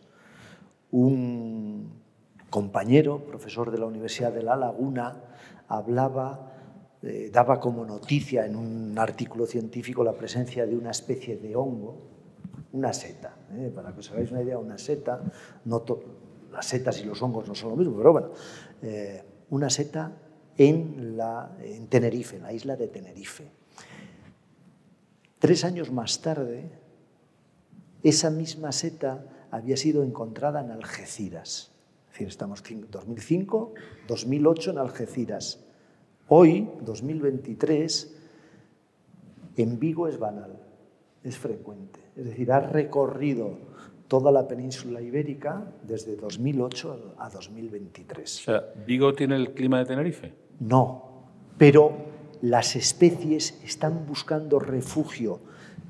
un 0.93 2.01
compañero, 2.51 3.25
profesor 3.25 3.71
de 3.71 3.79
la 3.79 3.87
Universidad 3.87 4.33
de 4.33 4.43
La 4.43 4.57
Laguna, 4.57 5.17
hablaba, 5.69 6.53
eh, 7.03 7.31
daba 7.33 7.61
como 7.61 7.85
noticia 7.85 8.47
en 8.47 8.57
un 8.57 8.99
artículo 8.99 9.47
científico 9.47 10.05
la 10.05 10.15
presencia 10.15 10.67
de 10.67 10.77
una 10.77 10.91
especie 10.91 11.37
de 11.37 11.57
hongo, 11.57 12.20
una 12.73 12.93
seta. 12.93 13.37
¿eh? 13.53 13.71
Para 13.75 13.93
que 13.93 14.01
os 14.01 14.11
hagáis 14.11 14.31
una 14.31 14.43
idea, 14.43 14.59
una 14.59 14.79
seta, 14.79 15.21
no 15.65 15.85
las 16.53 16.67
setas 16.67 17.01
y 17.01 17.05
los 17.05 17.21
hongos 17.23 17.47
no 17.49 17.55
son 17.55 17.71
lo 17.71 17.77
mismo, 17.77 17.97
pero 17.97 18.13
bueno, 18.13 18.31
eh, 18.83 19.23
una 19.51 19.71
seta 19.71 20.13
en, 20.57 21.19
en 21.63 21.87
Tenerife, 21.89 22.37
en 22.37 22.43
la 22.43 22.53
isla 22.53 22.77
de 22.77 22.89
Tenerife. 22.89 23.51
Tres 25.39 25.65
años 25.65 25.91
más 25.91 26.21
tarde, 26.21 26.71
esa 28.03 28.31
misma 28.31 28.73
seta 28.73 29.25
había 29.51 29.77
sido 29.77 30.03
encontrada 30.03 30.61
en 30.61 30.71
Algeciras 30.71 31.71
estamos 32.27 32.63
en 32.71 32.87
2005, 32.91 33.75
2008 34.09 34.71
en 34.71 34.79
Algeciras. 34.79 35.61
Hoy, 36.29 36.69
2023, 36.83 38.17
en 39.57 39.79
Vigo 39.79 40.09
es 40.09 40.19
banal, 40.19 40.59
es 41.23 41.39
frecuente. 41.39 42.01
Es 42.17 42.25
decir, 42.25 42.51
ha 42.53 42.61
recorrido 42.61 43.59
toda 44.09 44.33
la 44.33 44.49
península 44.49 45.01
ibérica 45.01 45.73
desde 45.83 46.17
2008 46.17 47.15
a 47.19 47.31
2023. 47.31 48.41
O 48.41 48.43
sea, 48.43 48.65
¿Vigo 48.87 49.13
tiene 49.15 49.37
el 49.37 49.53
clima 49.55 49.79
de 49.79 49.85
Tenerife? 49.85 50.35
No, 50.59 51.29
pero 51.57 51.93
las 52.43 52.75
especies 52.75 53.61
están 53.65 54.07
buscando 54.07 54.59
refugio 54.59 55.41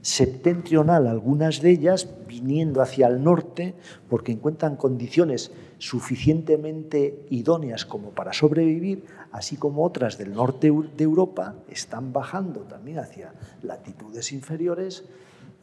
septentrional, 0.03 1.07
algunas 1.07 1.61
de 1.61 1.71
ellas 1.71 2.09
viniendo 2.27 2.81
hacia 2.81 3.07
el 3.07 3.23
norte 3.23 3.75
porque 4.09 4.33
encuentran 4.33 4.77
condiciones 4.77 5.53
suficientemente 5.79 7.27
idóneas 7.31 7.85
como 7.85 8.11
para 8.11 8.33
sobrevivir, 8.33 9.05
así 9.33 9.57
como 9.57 9.85
otras 9.85 10.17
del 10.17 10.35
norte 10.35 10.73
de 10.97 11.05
Europa 11.05 11.57
están 11.69 12.13
bajando 12.13 12.61
también 12.61 12.99
hacia 12.99 13.35
latitudes 13.63 14.33
inferiores 14.33 15.05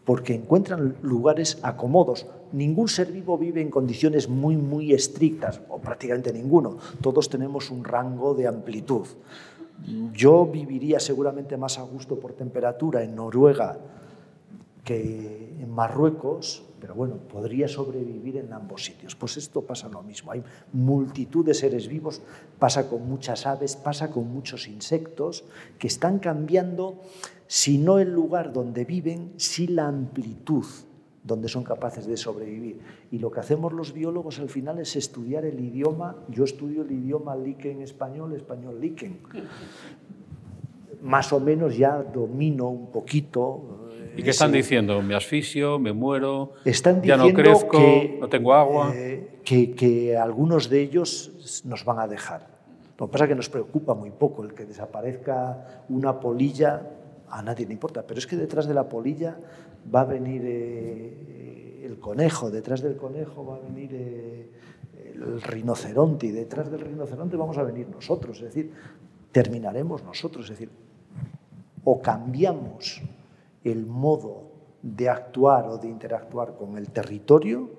porque 0.06 0.34
encuentran 0.34 0.96
lugares 1.02 1.60
acomodos. 1.64 2.28
Ningún 2.54 2.88
ser 2.88 3.12
vivo 3.12 3.38
vive 3.38 3.62
en 3.62 3.70
condiciones 3.70 4.30
muy, 4.30 4.56
muy 4.56 4.94
estrictas, 4.94 5.60
o 5.68 5.80
prácticamente 5.80 6.32
ninguno. 6.32 6.78
Todos 7.02 7.28
tenemos 7.28 7.72
un 7.72 7.84
rango 7.84 8.34
de 8.34 8.48
amplitud. 8.48 9.06
Yo 10.14 10.46
viviría 10.46 11.02
seguramente 11.02 11.58
más 11.58 11.78
a 11.78 11.82
gusto 11.82 12.20
por 12.20 12.32
temperatura 12.32 13.04
en 13.04 13.16
Noruega 13.16 13.78
que 14.88 15.58
en 15.60 15.70
Marruecos, 15.70 16.64
pero 16.80 16.96
bueno, 16.96 17.16
podría 17.16 17.68
sobrevivir 17.68 18.38
en 18.38 18.54
ambos 18.54 18.86
sitios. 18.86 19.18
Pues 19.18 19.36
esto 19.36 19.62
pasa 19.64 19.90
lo 19.90 20.02
mismo. 20.02 20.32
Hay 20.32 20.42
multitud 20.72 21.46
de 21.46 21.54
seres 21.54 21.90
vivos, 21.90 22.22
pasa 22.58 22.88
con 22.88 23.06
muchas 23.06 23.46
aves, 23.46 23.76
pasa 23.76 24.10
con 24.10 24.32
muchos 24.32 24.66
insectos 24.70 25.44
que 25.78 25.88
están 25.88 26.20
cambiando, 26.20 27.02
si 27.48 27.78
no 27.78 28.00
el 28.00 28.14
lugar 28.14 28.54
donde 28.54 28.86
viven, 28.86 29.34
si 29.36 29.68
la 29.68 29.90
amplitud 29.90 30.66
donde 31.22 31.50
son 31.50 31.66
capaces 31.66 32.08
de 32.08 32.16
sobrevivir. 32.16 32.80
Y 33.12 33.20
lo 33.20 33.30
que 33.30 33.42
hacemos 33.42 33.74
los 33.74 33.92
biólogos 33.92 34.40
al 34.40 34.48
final 34.48 34.80
es 34.80 34.96
estudiar 34.96 35.44
el 35.44 35.60
idioma. 35.60 36.16
Yo 36.30 36.46
estudio 36.46 36.84
el 36.84 36.92
idioma 36.92 37.36
líquen 37.36 37.82
español, 37.82 38.32
español 38.32 38.80
líquen. 38.80 39.20
Más 41.02 41.34
o 41.34 41.42
menos 41.42 41.78
ya 41.78 42.02
domino 42.02 42.70
un 42.70 42.90
poquito 42.90 43.87
¿Y 44.18 44.24
qué 44.24 44.32
están 44.32 44.52
diciendo? 44.52 45.02
¿Me 45.04 45.16
asfixio? 45.16 45.78
¿Me 45.78 45.94
muero? 45.94 46.54
Están 46.66 47.04
¿Ya 47.04 47.18
no 47.18 47.32
crezco? 47.32 47.80
¿No 48.20 48.28
tengo 48.28 48.54
agua? 48.54 48.92
Eh, 48.96 49.42
que, 49.44 49.76
que, 49.76 50.18
algunos 50.18 50.70
de 50.70 50.82
ellos 50.82 51.62
nos 51.66 51.86
van 51.86 52.00
a 52.00 52.08
dejar. 52.08 52.48
Lo 52.98 53.06
que 53.06 53.12
pasa 53.12 53.26
es 53.26 53.30
que 53.30 53.36
nos 53.36 53.50
preocupa 53.50 53.94
muy 53.94 54.10
poco 54.10 54.44
el 54.44 54.56
que 54.56 54.66
desaparezca 54.66 55.84
una 55.90 56.20
polilla, 56.20 56.82
a 57.30 57.44
nadie 57.44 57.68
le 57.68 57.74
importa, 57.74 58.02
pero 58.08 58.18
es 58.18 58.26
que 58.26 58.36
detrás 58.36 58.68
de 58.68 58.74
la 58.74 58.90
polilla 58.90 59.38
va 59.94 60.02
a 60.02 60.06
venir 60.06 60.42
eh, 60.44 61.84
el 61.86 62.00
conejo, 62.00 62.50
detrás 62.50 62.82
del 62.82 62.96
conejo 62.96 63.46
va 63.46 63.58
a 63.58 63.60
venir 63.60 63.92
eh, 63.94 64.50
el 65.14 65.42
rinoceronte 65.44 66.26
y 66.26 66.32
detrás 66.32 66.72
del 66.72 66.82
rinoceronte 66.82 67.38
vamos 67.38 67.58
a 67.60 67.64
venir 67.64 67.88
nosotros, 67.88 68.38
es 68.38 68.46
decir, 68.46 68.72
terminaremos 69.32 70.04
nosotros, 70.04 70.46
es 70.46 70.52
decir, 70.52 70.70
o 71.84 72.02
cambiamos 72.02 73.04
el 73.72 73.86
modo 73.86 74.52
de 74.82 75.10
actuar 75.10 75.68
o 75.68 75.78
de 75.78 75.88
interactuar 75.88 76.56
con 76.56 76.78
el 76.78 76.90
territorio 76.92 77.70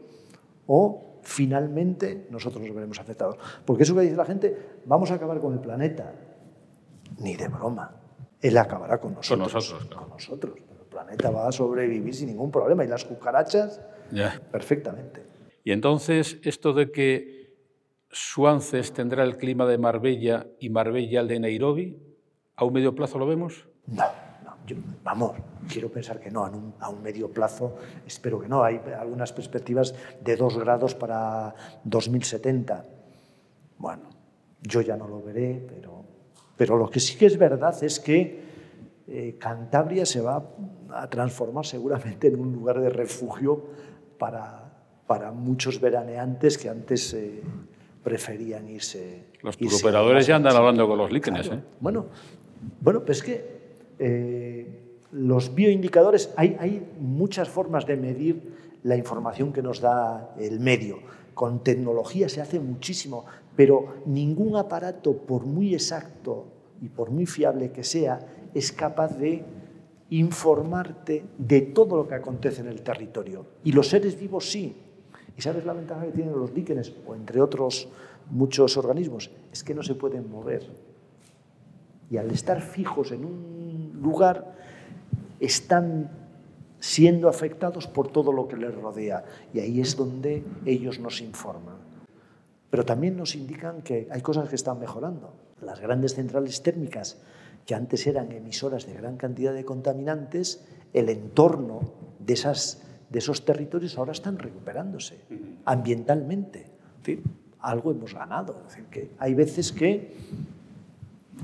o 0.66 1.20
finalmente 1.22 2.26
nosotros 2.30 2.62
nos 2.62 2.74
veremos 2.74 3.00
afectados. 3.00 3.36
Porque 3.64 3.82
eso 3.84 3.94
que 3.94 4.02
dice 4.02 4.16
la 4.16 4.24
gente, 4.24 4.80
vamos 4.84 5.10
a 5.10 5.14
acabar 5.14 5.40
con 5.40 5.52
el 5.54 5.60
planeta. 5.60 6.14
Ni 7.18 7.34
de 7.36 7.48
broma. 7.48 7.96
Él 8.40 8.56
acabará 8.56 8.98
con 9.00 9.14
nosotros. 9.14 9.52
Con 9.52 9.60
nosotros, 9.60 9.94
Con 9.94 10.08
nosotros. 10.10 10.54
el 10.56 10.86
planeta 10.86 11.30
va 11.30 11.48
a 11.48 11.52
sobrevivir 11.52 12.14
sin 12.14 12.28
ningún 12.28 12.50
problema. 12.50 12.84
Y 12.84 12.88
las 12.88 13.04
cucarachas, 13.04 13.80
perfectamente. 14.52 15.24
Y 15.64 15.72
entonces, 15.72 16.38
esto 16.42 16.72
de 16.72 16.90
que 16.90 17.56
Suances 18.10 18.92
tendrá 18.92 19.24
el 19.24 19.36
clima 19.36 19.66
de 19.66 19.78
Marbella 19.78 20.46
y 20.60 20.70
Marbella 20.70 21.20
el 21.20 21.28
de 21.28 21.40
Nairobi, 21.40 21.98
¿a 22.56 22.64
un 22.64 22.72
medio 22.72 22.94
plazo 22.94 23.18
lo 23.18 23.26
vemos? 23.26 23.68
No 23.86 24.27
vamos, 25.04 25.32
quiero 25.70 25.90
pensar 25.90 26.20
que 26.20 26.30
no, 26.30 26.44
a 26.80 26.88
un, 26.88 27.02
medio 27.02 27.30
plazo 27.30 27.76
espero 28.06 28.40
que 28.40 28.48
no. 28.48 28.62
Hay 28.62 28.80
algunas 28.98 29.32
perspectivas 29.32 29.94
de 30.22 30.36
dos 30.36 30.58
grados 30.58 30.94
para 30.94 31.54
2070. 31.84 32.84
Bueno, 33.78 34.10
yo 34.62 34.80
ya 34.80 34.96
no 34.96 35.06
lo 35.08 35.22
veré, 35.22 35.64
pero, 35.68 36.04
pero 36.56 36.76
lo 36.76 36.90
que 36.90 37.00
sí 37.00 37.16
que 37.16 37.26
es 37.26 37.38
verdad 37.38 37.76
es 37.82 38.00
que 38.00 38.42
eh, 39.06 39.36
Cantabria 39.38 40.04
se 40.04 40.20
va 40.20 40.44
a 40.90 41.08
transformar 41.08 41.64
seguramente 41.64 42.28
en 42.28 42.40
un 42.40 42.52
lugar 42.52 42.80
de 42.80 42.90
refugio 42.90 43.64
para, 44.18 44.70
para 45.06 45.32
muchos 45.32 45.80
veraneantes 45.80 46.58
que 46.58 46.68
antes 46.68 47.14
eh, 47.14 47.42
preferían 48.02 48.68
irse. 48.68 49.26
Los 49.42 49.56
turoperadores 49.56 50.26
ya 50.26 50.36
andan 50.36 50.56
hablando 50.56 50.86
con 50.86 50.98
los 50.98 51.10
líquenes. 51.12 51.46
¿eh? 51.48 51.60
Bueno, 51.80 52.06
bueno, 52.80 53.04
pues 53.04 53.22
que 53.22 53.57
eh, 53.98 54.88
los 55.12 55.54
bioindicadores, 55.54 56.32
hay, 56.36 56.56
hay 56.60 56.86
muchas 57.00 57.48
formas 57.48 57.86
de 57.86 57.96
medir 57.96 58.56
la 58.82 58.96
información 58.96 59.52
que 59.52 59.62
nos 59.62 59.80
da 59.80 60.34
el 60.38 60.60
medio. 60.60 60.98
Con 61.34 61.62
tecnología 61.62 62.28
se 62.28 62.40
hace 62.40 62.60
muchísimo, 62.60 63.24
pero 63.56 64.02
ningún 64.06 64.56
aparato, 64.56 65.16
por 65.16 65.44
muy 65.44 65.74
exacto 65.74 66.46
y 66.80 66.88
por 66.88 67.10
muy 67.10 67.26
fiable 67.26 67.72
que 67.72 67.84
sea, 67.84 68.20
es 68.54 68.72
capaz 68.72 69.16
de 69.18 69.44
informarte 70.10 71.24
de 71.36 71.60
todo 71.60 71.96
lo 71.96 72.08
que 72.08 72.14
acontece 72.14 72.60
en 72.60 72.68
el 72.68 72.82
territorio. 72.82 73.46
Y 73.64 73.72
los 73.72 73.88
seres 73.88 74.18
vivos 74.18 74.50
sí. 74.50 74.76
¿Y 75.36 75.40
sabes 75.40 75.64
la 75.64 75.72
ventaja 75.72 76.04
que 76.06 76.12
tienen 76.12 76.36
los 76.36 76.52
líquenes, 76.52 76.92
o 77.06 77.14
entre 77.14 77.40
otros 77.40 77.88
muchos 78.30 78.76
organismos? 78.76 79.30
Es 79.52 79.62
que 79.62 79.74
no 79.74 79.82
se 79.82 79.94
pueden 79.94 80.30
mover. 80.30 80.68
Y 82.10 82.16
al 82.16 82.30
estar 82.30 82.60
fijos 82.60 83.12
en 83.12 83.24
un 83.24 83.87
lugar 84.00 84.54
están 85.40 86.10
siendo 86.80 87.28
afectados 87.28 87.86
por 87.86 88.08
todo 88.08 88.32
lo 88.32 88.48
que 88.48 88.56
les 88.56 88.74
rodea. 88.74 89.24
Y 89.52 89.60
ahí 89.60 89.80
es 89.80 89.96
donde 89.96 90.44
ellos 90.64 90.98
nos 90.98 91.20
informan. 91.20 91.76
Pero 92.70 92.84
también 92.84 93.16
nos 93.16 93.34
indican 93.34 93.82
que 93.82 94.08
hay 94.10 94.20
cosas 94.20 94.48
que 94.48 94.56
están 94.56 94.78
mejorando. 94.78 95.32
Las 95.62 95.80
grandes 95.80 96.14
centrales 96.14 96.62
térmicas, 96.62 97.18
que 97.66 97.74
antes 97.74 98.06
eran 98.06 98.30
emisoras 98.32 98.86
de 98.86 98.94
gran 98.94 99.16
cantidad 99.16 99.52
de 99.52 99.64
contaminantes, 99.64 100.64
el 100.92 101.08
entorno 101.08 101.80
de, 102.18 102.34
esas, 102.34 102.82
de 103.10 103.18
esos 103.18 103.44
territorios 103.44 103.98
ahora 103.98 104.12
están 104.12 104.38
recuperándose 104.38 105.18
ambientalmente. 105.64 106.66
algo 107.60 107.90
hemos 107.90 108.14
ganado. 108.14 108.56
Es 108.60 108.74
decir, 108.74 108.84
que 108.90 109.10
hay 109.18 109.34
veces 109.34 109.72
que 109.72 110.14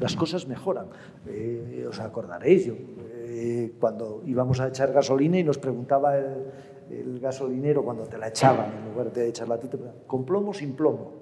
las 0.01 0.17
cosas 0.17 0.47
mejoran. 0.47 0.87
Eh, 1.27 1.87
os 1.89 2.01
acordaréis, 2.01 2.67
yo, 2.67 2.75
eh, 2.75 3.75
cuando 3.81 4.23
íbamos 4.27 4.61
a 4.61 4.69
echar 4.69 4.93
gasolina 4.93 5.39
y 5.39 5.45
nos 5.45 5.59
preguntaba 5.59 6.17
el, 6.17 7.21
gasolinero 7.21 7.83
cuando 7.83 8.05
te 8.05 8.19
la 8.19 8.29
echaban, 8.29 8.71
en 8.73 8.93
lugar 8.93 9.13
de 9.13 9.29
echarla 9.29 9.59
tú, 9.59 9.69
te 9.69 9.79
¿con 10.07 10.25
plomo 10.25 10.53
sin 10.53 10.75
plomo? 10.75 11.13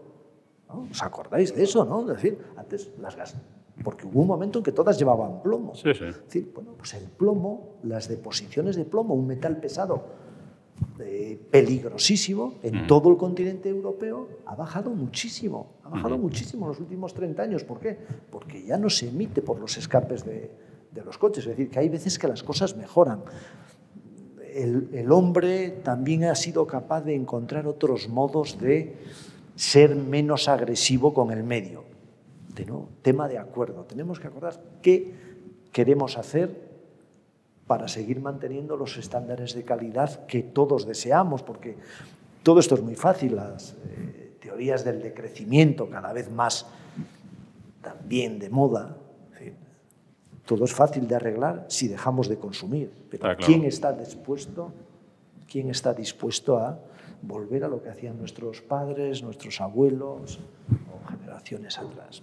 ¿Os 0.90 1.02
acordáis 1.02 1.54
de 1.54 1.62
eso? 1.62 1.84
¿no? 1.84 2.00
Es 2.00 2.16
decir, 2.16 2.38
antes 2.56 2.90
las 3.00 3.14
gas, 3.14 3.36
porque 3.84 4.06
hubo 4.06 4.20
un 4.20 4.26
momento 4.26 4.58
en 4.58 4.64
que 4.64 4.72
todas 4.72 4.98
llevaban 4.98 5.40
plomo. 5.42 5.74
Sí, 5.74 5.94
sí. 5.94 6.04
Es 6.04 6.24
decir, 6.24 6.50
bueno, 6.54 6.74
pues 6.76 6.94
el 6.94 7.04
plomo, 7.04 7.76
las 7.84 8.08
deposiciones 8.08 8.76
de 8.76 8.84
plomo, 8.84 9.14
un 9.14 9.26
metal 9.26 9.58
pesado 9.58 10.21
eh, 11.00 11.38
peligrosísimo 11.50 12.54
en 12.62 12.86
todo 12.86 13.10
el 13.10 13.16
continente 13.16 13.68
europeo, 13.68 14.28
ha 14.46 14.54
bajado 14.54 14.90
muchísimo, 14.90 15.74
ha 15.84 15.88
bajado 15.88 16.18
muchísimo 16.18 16.66
en 16.66 16.70
los 16.70 16.80
últimos 16.80 17.14
30 17.14 17.42
años. 17.42 17.64
¿Por 17.64 17.80
qué? 17.80 17.96
Porque 18.30 18.64
ya 18.64 18.76
no 18.78 18.90
se 18.90 19.08
emite 19.08 19.42
por 19.42 19.58
los 19.58 19.76
escapes 19.76 20.24
de, 20.24 20.50
de 20.92 21.04
los 21.04 21.18
coches, 21.18 21.44
es 21.44 21.50
decir, 21.50 21.70
que 21.70 21.78
hay 21.78 21.88
veces 21.88 22.18
que 22.18 22.28
las 22.28 22.42
cosas 22.42 22.76
mejoran. 22.76 23.22
El, 24.54 24.90
el, 24.92 25.10
hombre 25.12 25.70
también 25.70 26.24
ha 26.24 26.34
sido 26.34 26.66
capaz 26.66 27.02
de 27.02 27.14
encontrar 27.14 27.66
otros 27.66 28.08
modos 28.08 28.60
de 28.60 28.96
ser 29.56 29.96
menos 29.96 30.48
agresivo 30.48 31.14
con 31.14 31.30
el 31.30 31.42
medio. 31.42 31.84
De, 32.54 32.66
¿no? 32.66 32.88
Tema 33.00 33.28
de 33.28 33.38
acuerdo. 33.38 33.84
Tenemos 33.84 34.20
que 34.20 34.26
acordar 34.26 34.62
qué 34.82 35.14
queremos 35.72 36.18
hacer 36.18 36.71
para 37.72 37.88
seguir 37.88 38.20
manteniendo 38.20 38.76
los 38.76 38.98
estándares 38.98 39.54
de 39.54 39.64
calidad 39.64 40.26
que 40.26 40.42
todos 40.42 40.84
deseamos, 40.84 41.42
porque 41.42 41.78
todo 42.42 42.60
esto 42.60 42.74
es 42.74 42.82
muy 42.82 42.96
fácil, 42.96 43.36
las 43.36 43.76
eh, 43.86 44.36
teorías 44.38 44.84
del 44.84 45.00
decrecimiento 45.00 45.88
cada 45.88 46.12
vez 46.12 46.30
más 46.30 46.66
también 47.80 48.38
de 48.38 48.50
moda, 48.50 48.98
todo 50.44 50.66
es 50.66 50.74
fácil 50.74 51.08
de 51.08 51.14
arreglar 51.14 51.64
si 51.68 51.88
dejamos 51.88 52.28
de 52.28 52.36
consumir. 52.36 52.92
Pero 53.08 53.26
ah, 53.26 53.36
¿quién 53.36 53.64
está 53.64 53.90
dispuesto? 53.90 54.70
¿Quién 55.50 55.70
está 55.70 55.94
dispuesto 55.94 56.58
a 56.58 56.78
volver 57.22 57.64
a 57.64 57.68
lo 57.68 57.82
que 57.82 57.88
hacían 57.88 58.18
nuestros 58.18 58.60
padres, 58.60 59.22
nuestros 59.22 59.62
abuelos 59.62 60.40
o 60.92 61.08
generaciones 61.08 61.78
atrás? 61.78 62.22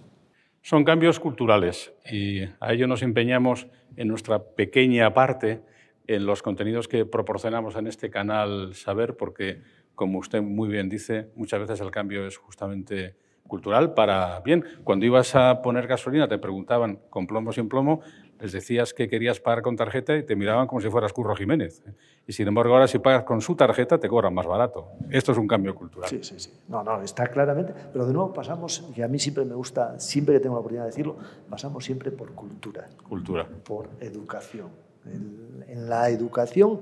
Son 0.62 0.84
cambios 0.84 1.18
culturales 1.18 1.92
y 2.10 2.42
a 2.60 2.72
ello 2.72 2.86
nos 2.86 3.02
empeñamos 3.02 3.66
en 3.96 4.08
nuestra 4.08 4.42
pequeña 4.42 5.12
parte 5.14 5.62
en 6.06 6.26
los 6.26 6.42
contenidos 6.42 6.86
que 6.86 7.06
proporcionamos 7.06 7.76
en 7.76 7.86
este 7.86 8.10
canal 8.10 8.74
Saber, 8.74 9.16
porque, 9.16 9.62
como 9.94 10.18
usted 10.18 10.42
muy 10.42 10.68
bien 10.68 10.88
dice, 10.88 11.28
muchas 11.34 11.60
veces 11.60 11.80
el 11.80 11.90
cambio 11.90 12.26
es 12.26 12.36
justamente 12.36 13.14
cultural 13.50 13.92
para 13.92 14.40
bien. 14.40 14.64
Cuando 14.84 15.04
ibas 15.04 15.34
a 15.34 15.60
poner 15.60 15.86
gasolina 15.86 16.26
te 16.26 16.38
preguntaban 16.38 17.00
con 17.10 17.26
plomo 17.26 17.52
sin 17.52 17.68
plomo, 17.68 18.00
les 18.40 18.52
decías 18.52 18.94
que 18.94 19.08
querías 19.08 19.38
pagar 19.38 19.60
con 19.60 19.76
tarjeta 19.76 20.16
y 20.16 20.22
te 20.22 20.34
miraban 20.34 20.66
como 20.66 20.80
si 20.80 20.88
fueras 20.88 21.12
Curro 21.12 21.36
Jiménez. 21.36 21.82
Y 22.26 22.32
sin 22.32 22.48
embargo 22.48 22.72
ahora 22.72 22.88
si 22.88 22.98
pagas 22.98 23.24
con 23.24 23.42
su 23.42 23.54
tarjeta 23.54 23.98
te 23.98 24.08
cobran 24.08 24.32
más 24.32 24.46
barato. 24.46 24.88
Esto 25.10 25.32
es 25.32 25.38
un 25.38 25.46
cambio 25.46 25.74
cultural. 25.74 26.08
Sí, 26.08 26.20
sí, 26.22 26.38
sí. 26.38 26.50
No, 26.68 26.82
no, 26.82 27.02
está 27.02 27.26
claramente. 27.26 27.74
Pero 27.92 28.06
de 28.06 28.14
nuevo 28.14 28.32
pasamos, 28.32 28.88
y 28.96 29.02
a 29.02 29.08
mí 29.08 29.18
siempre 29.18 29.44
me 29.44 29.54
gusta, 29.54 30.00
siempre 30.00 30.34
que 30.34 30.40
tengo 30.40 30.54
la 30.54 30.60
oportunidad 30.60 30.84
de 30.84 30.90
decirlo, 30.90 31.16
pasamos 31.50 31.84
siempre 31.84 32.10
por 32.10 32.32
cultura. 32.32 32.88
Cultura. 33.06 33.46
Por 33.64 33.90
educación. 34.00 34.68
En, 35.04 35.88
la 35.88 36.10
educación 36.10 36.80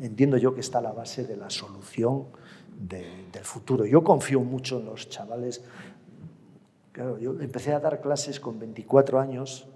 entiendo 0.00 0.36
yo 0.36 0.54
que 0.54 0.60
está 0.60 0.80
la 0.80 0.92
base 0.92 1.24
de 1.24 1.36
la 1.36 1.50
solución 1.50 2.26
del 2.78 3.44
futuro. 3.44 3.86
Yo 3.86 4.02
confío 4.02 4.40
mucho 4.40 4.80
en 4.80 4.86
los 4.86 5.08
chavales 5.08 5.62
Claro, 6.92 7.18
yo 7.18 7.40
empecé 7.40 7.72
a 7.72 7.80
dar 7.80 8.00
clases 8.00 8.38
con 8.38 8.58
24 8.58 9.18
años 9.18 9.66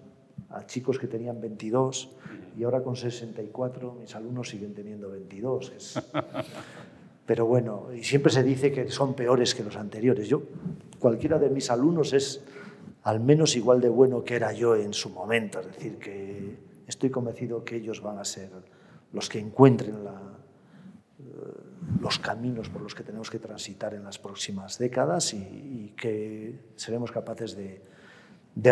a 0.50 0.66
chicos 0.66 0.98
que 0.98 1.06
tenían 1.06 1.40
22 1.40 2.10
y 2.58 2.64
ahora 2.64 2.82
con 2.82 2.94
64 2.94 3.94
mis 3.94 4.14
alumnos 4.14 4.50
siguen 4.50 4.74
teniendo 4.74 5.10
22. 5.10 5.72
Pero 7.26 7.46
bueno, 7.46 7.88
y 7.92 8.04
siempre 8.04 8.30
se 8.30 8.42
dice 8.42 8.70
que 8.70 8.90
son 8.90 9.14
peores 9.14 9.54
que 9.54 9.64
los 9.64 9.76
anteriores. 9.76 10.28
Yo, 10.28 10.42
cualquiera 10.98 11.38
de 11.38 11.48
mis 11.48 11.70
alumnos 11.70 12.12
es 12.12 12.44
al 13.02 13.20
menos 13.20 13.56
igual 13.56 13.80
de 13.80 13.88
bueno 13.88 14.22
que 14.22 14.36
era 14.36 14.52
yo 14.52 14.76
en 14.76 14.92
su 14.92 15.08
momento. 15.10 15.60
Es 15.60 15.68
decir, 15.68 15.98
que 15.98 16.58
estoy 16.86 17.10
convencido 17.10 17.64
que 17.64 17.76
ellos 17.76 18.02
van 18.02 18.18
a 18.18 18.24
ser 18.24 18.50
los 19.12 19.28
que 19.28 19.38
encuentren 19.38 20.04
la, 20.04 20.35
los 22.00 22.18
caminos 22.18 22.68
por 22.68 22.82
los 22.82 22.94
que 22.94 23.02
tenemos 23.02 23.30
que 23.30 23.38
transitar 23.38 23.94
en 23.94 24.04
las 24.04 24.18
próximas 24.18 24.78
décadas 24.78 25.34
y, 25.34 25.94
que 25.96 26.58
seremos 26.76 27.10
capaces 27.10 27.56
de, 27.56 27.82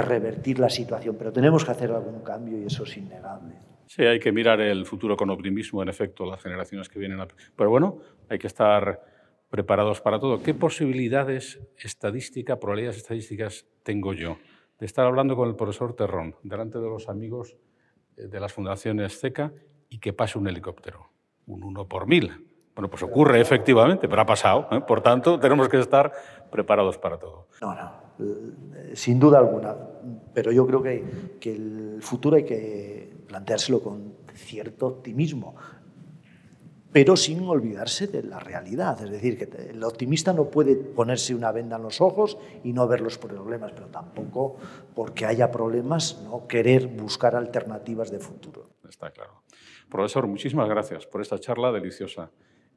revertir 0.02 0.58
la 0.58 0.70
situación. 0.70 1.16
Pero 1.18 1.32
tenemos 1.32 1.64
que 1.64 1.70
hacer 1.70 1.90
algún 1.90 2.20
cambio 2.20 2.58
y 2.60 2.66
eso 2.66 2.84
es 2.84 2.96
innegable. 2.96 3.54
Sí, 3.86 4.02
hay 4.02 4.18
que 4.18 4.32
mirar 4.32 4.60
el 4.60 4.86
futuro 4.86 5.16
con 5.16 5.30
optimismo, 5.30 5.82
en 5.82 5.88
efecto, 5.88 6.24
las 6.24 6.42
generaciones 6.42 6.88
que 6.88 6.98
vienen. 6.98 7.20
Pero 7.56 7.70
bueno, 7.70 7.98
hay 8.28 8.38
que 8.38 8.46
estar 8.46 9.02
preparados 9.50 10.00
para 10.00 10.18
todo. 10.18 10.42
¿Qué 10.42 10.54
posibilidades 10.54 11.60
estadísticas, 11.76 12.58
probabilidades 12.58 12.98
estadísticas 12.98 13.66
tengo 13.82 14.12
yo 14.12 14.38
de 14.80 14.86
estar 14.86 15.06
hablando 15.06 15.36
con 15.36 15.48
el 15.48 15.54
profesor 15.54 15.94
Terrón 15.94 16.34
delante 16.42 16.78
de 16.78 16.88
los 16.88 17.08
amigos 17.08 17.56
eh, 18.16 18.26
de 18.26 18.40
las 18.40 18.52
fundaciones 18.52 19.20
CECA 19.20 19.52
y 19.88 19.98
que 19.98 20.12
pase 20.12 20.38
un 20.38 20.48
helicóptero? 20.48 21.10
Un 21.46 21.62
uno 21.62 21.86
por 21.86 22.06
mil. 22.06 22.32
Bueno, 22.74 22.88
pues 22.88 23.02
ocurre 23.02 23.40
efectivamente, 23.40 24.08
pero 24.08 24.22
ha 24.22 24.26
pasado. 24.26 24.68
¿eh? 24.72 24.80
Por 24.80 25.00
tanto, 25.00 25.38
tenemos 25.38 25.68
que 25.68 25.78
estar 25.78 26.12
preparados 26.50 26.98
para 26.98 27.18
todo. 27.18 27.46
No, 27.60 27.74
no, 27.74 27.92
sin 28.94 29.20
duda 29.20 29.38
alguna. 29.38 29.76
Pero 30.32 30.50
yo 30.50 30.66
creo 30.66 30.82
que, 30.82 31.04
que 31.40 31.54
el 31.54 31.98
futuro 32.00 32.36
hay 32.36 32.44
que 32.44 33.16
planteárselo 33.28 33.80
con 33.80 34.14
cierto 34.34 34.86
optimismo, 34.86 35.54
pero 36.92 37.16
sin 37.16 37.46
olvidarse 37.48 38.06
de 38.06 38.22
la 38.22 38.38
realidad. 38.38 39.00
Es 39.02 39.10
decir, 39.10 39.38
que 39.38 39.70
el 39.70 39.82
optimista 39.82 40.32
no 40.32 40.44
puede 40.44 40.76
ponerse 40.76 41.34
una 41.34 41.50
venda 41.52 41.76
en 41.76 41.82
los 41.82 42.00
ojos 42.00 42.38
y 42.62 42.72
no 42.72 42.86
ver 42.86 43.00
los 43.00 43.18
problemas, 43.18 43.72
pero 43.72 43.86
tampoco 43.86 44.56
porque 44.94 45.26
haya 45.26 45.50
problemas 45.50 46.22
no 46.24 46.46
querer 46.46 46.86
buscar 46.86 47.34
alternativas 47.34 48.10
de 48.10 48.18
futuro. 48.20 48.70
Está 48.88 49.10
claro. 49.10 49.42
Profesor, 49.88 50.26
muchísimas 50.26 50.68
gracias 50.68 51.06
por 51.06 51.20
esta 51.20 51.38
charla 51.38 51.72
deliciosa 51.72 52.30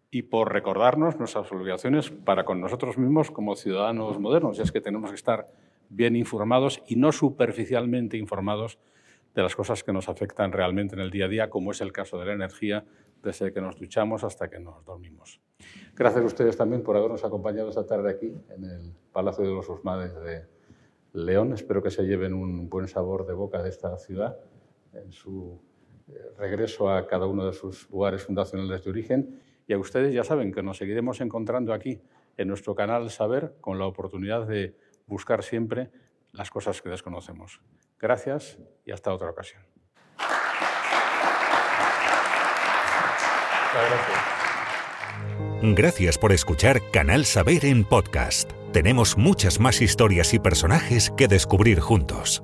y 0.10 0.24
por 0.24 0.54
recordarnos 0.54 1.18
nuestras 1.18 1.52
obligaciones 1.52 2.12
para 2.12 2.46
con 2.46 2.62
nosotros 2.62 2.98
mismos 2.98 3.32
como 3.32 3.56
ciudadanos 3.56 4.20
modernos. 4.20 4.58
Y 4.58 4.62
es 4.62 4.72
que 4.72 4.82
tenemos 4.82 5.10
que 5.10 5.16
estar 5.16 5.50
bien 5.90 6.16
informados 6.16 6.82
y 6.88 6.96
no 6.96 7.12
superficialmente 7.12 8.18
informados 8.18 8.80
de 9.36 9.44
las 9.44 9.56
cosas 9.56 9.84
que 9.84 9.94
nos 9.94 10.10
afectan 10.10 10.52
realmente 10.52 10.96
en 10.96 11.02
el 11.02 11.12
día 11.12 11.26
a 11.26 11.28
día, 11.28 11.50
como 11.50 11.72
es 11.72 11.82
el 11.82 11.92
caso 11.92 12.18
de 12.18 12.26
la 12.26 12.34
energía, 12.34 12.86
desde 13.22 13.52
que 13.54 13.62
nos 13.62 13.78
duchamos 13.78 14.24
hasta 14.24 14.50
que 14.50 14.60
nos 14.60 14.84
dormimos. 14.86 15.42
Gracias 15.96 16.24
a 16.24 16.26
ustedes 16.26 16.58
también 16.58 16.82
por 16.84 16.96
habernos 16.96 17.24
acompañado 17.24 17.70
esta 17.70 17.86
tarde 17.86 18.10
aquí 18.10 18.34
en 18.50 18.64
el 18.64 18.94
Palacio 19.12 19.44
de 19.44 19.52
los 19.52 19.68
Usmades 19.70 20.16
de 20.16 20.46
León. 21.14 21.54
Espero 21.54 21.84
que 21.84 21.92
se 21.92 22.04
lleven 22.04 22.34
un 22.34 22.70
buen 22.70 22.88
sabor 22.88 23.28
de 23.28 23.34
boca 23.34 23.62
de 23.62 23.70
esta 23.70 23.98
ciudad 23.98 24.38
en 24.94 25.12
su 25.12 25.60
eh, 26.08 26.14
regreso 26.38 26.90
a 26.90 27.06
cada 27.06 27.26
uno 27.26 27.46
de 27.46 27.54
sus 27.54 27.90
lugares 27.90 28.24
fundacionales 28.24 28.84
de 28.84 28.90
origen 28.90 29.40
y 29.68 29.74
a 29.74 29.78
ustedes 29.78 30.14
ya 30.14 30.24
saben 30.24 30.52
que 30.52 30.64
nos 30.64 30.78
seguiremos 30.78 31.22
encontrando 31.22 31.74
aquí 31.74 32.02
en 32.38 32.48
nuestro 32.48 32.74
canal 32.74 33.10
Saber 33.10 33.56
con 33.62 33.78
la 33.78 33.86
oportunidad 33.86 34.48
de 34.48 34.76
buscar 35.06 35.44
siempre 35.44 35.90
las 36.32 36.50
cosas 36.50 36.82
que 36.82 36.90
desconocemos. 36.90 37.62
Gracias 38.00 38.60
y 38.86 38.92
hasta 38.92 39.14
otra 39.14 39.30
ocasión. 39.30 39.64
Gracias 45.62 46.18
por 46.18 46.32
escuchar 46.32 46.82
Canal 46.92 47.26
Saber 47.26 47.66
en 47.66 47.84
podcast. 47.84 48.52
Tenemos 48.72 49.18
muchas 49.18 49.60
más 49.60 49.82
historias 49.82 50.34
y 50.34 50.40
personajes 50.40 51.12
que 51.18 51.28
descubrir 51.28 51.80
juntos. 51.80 52.44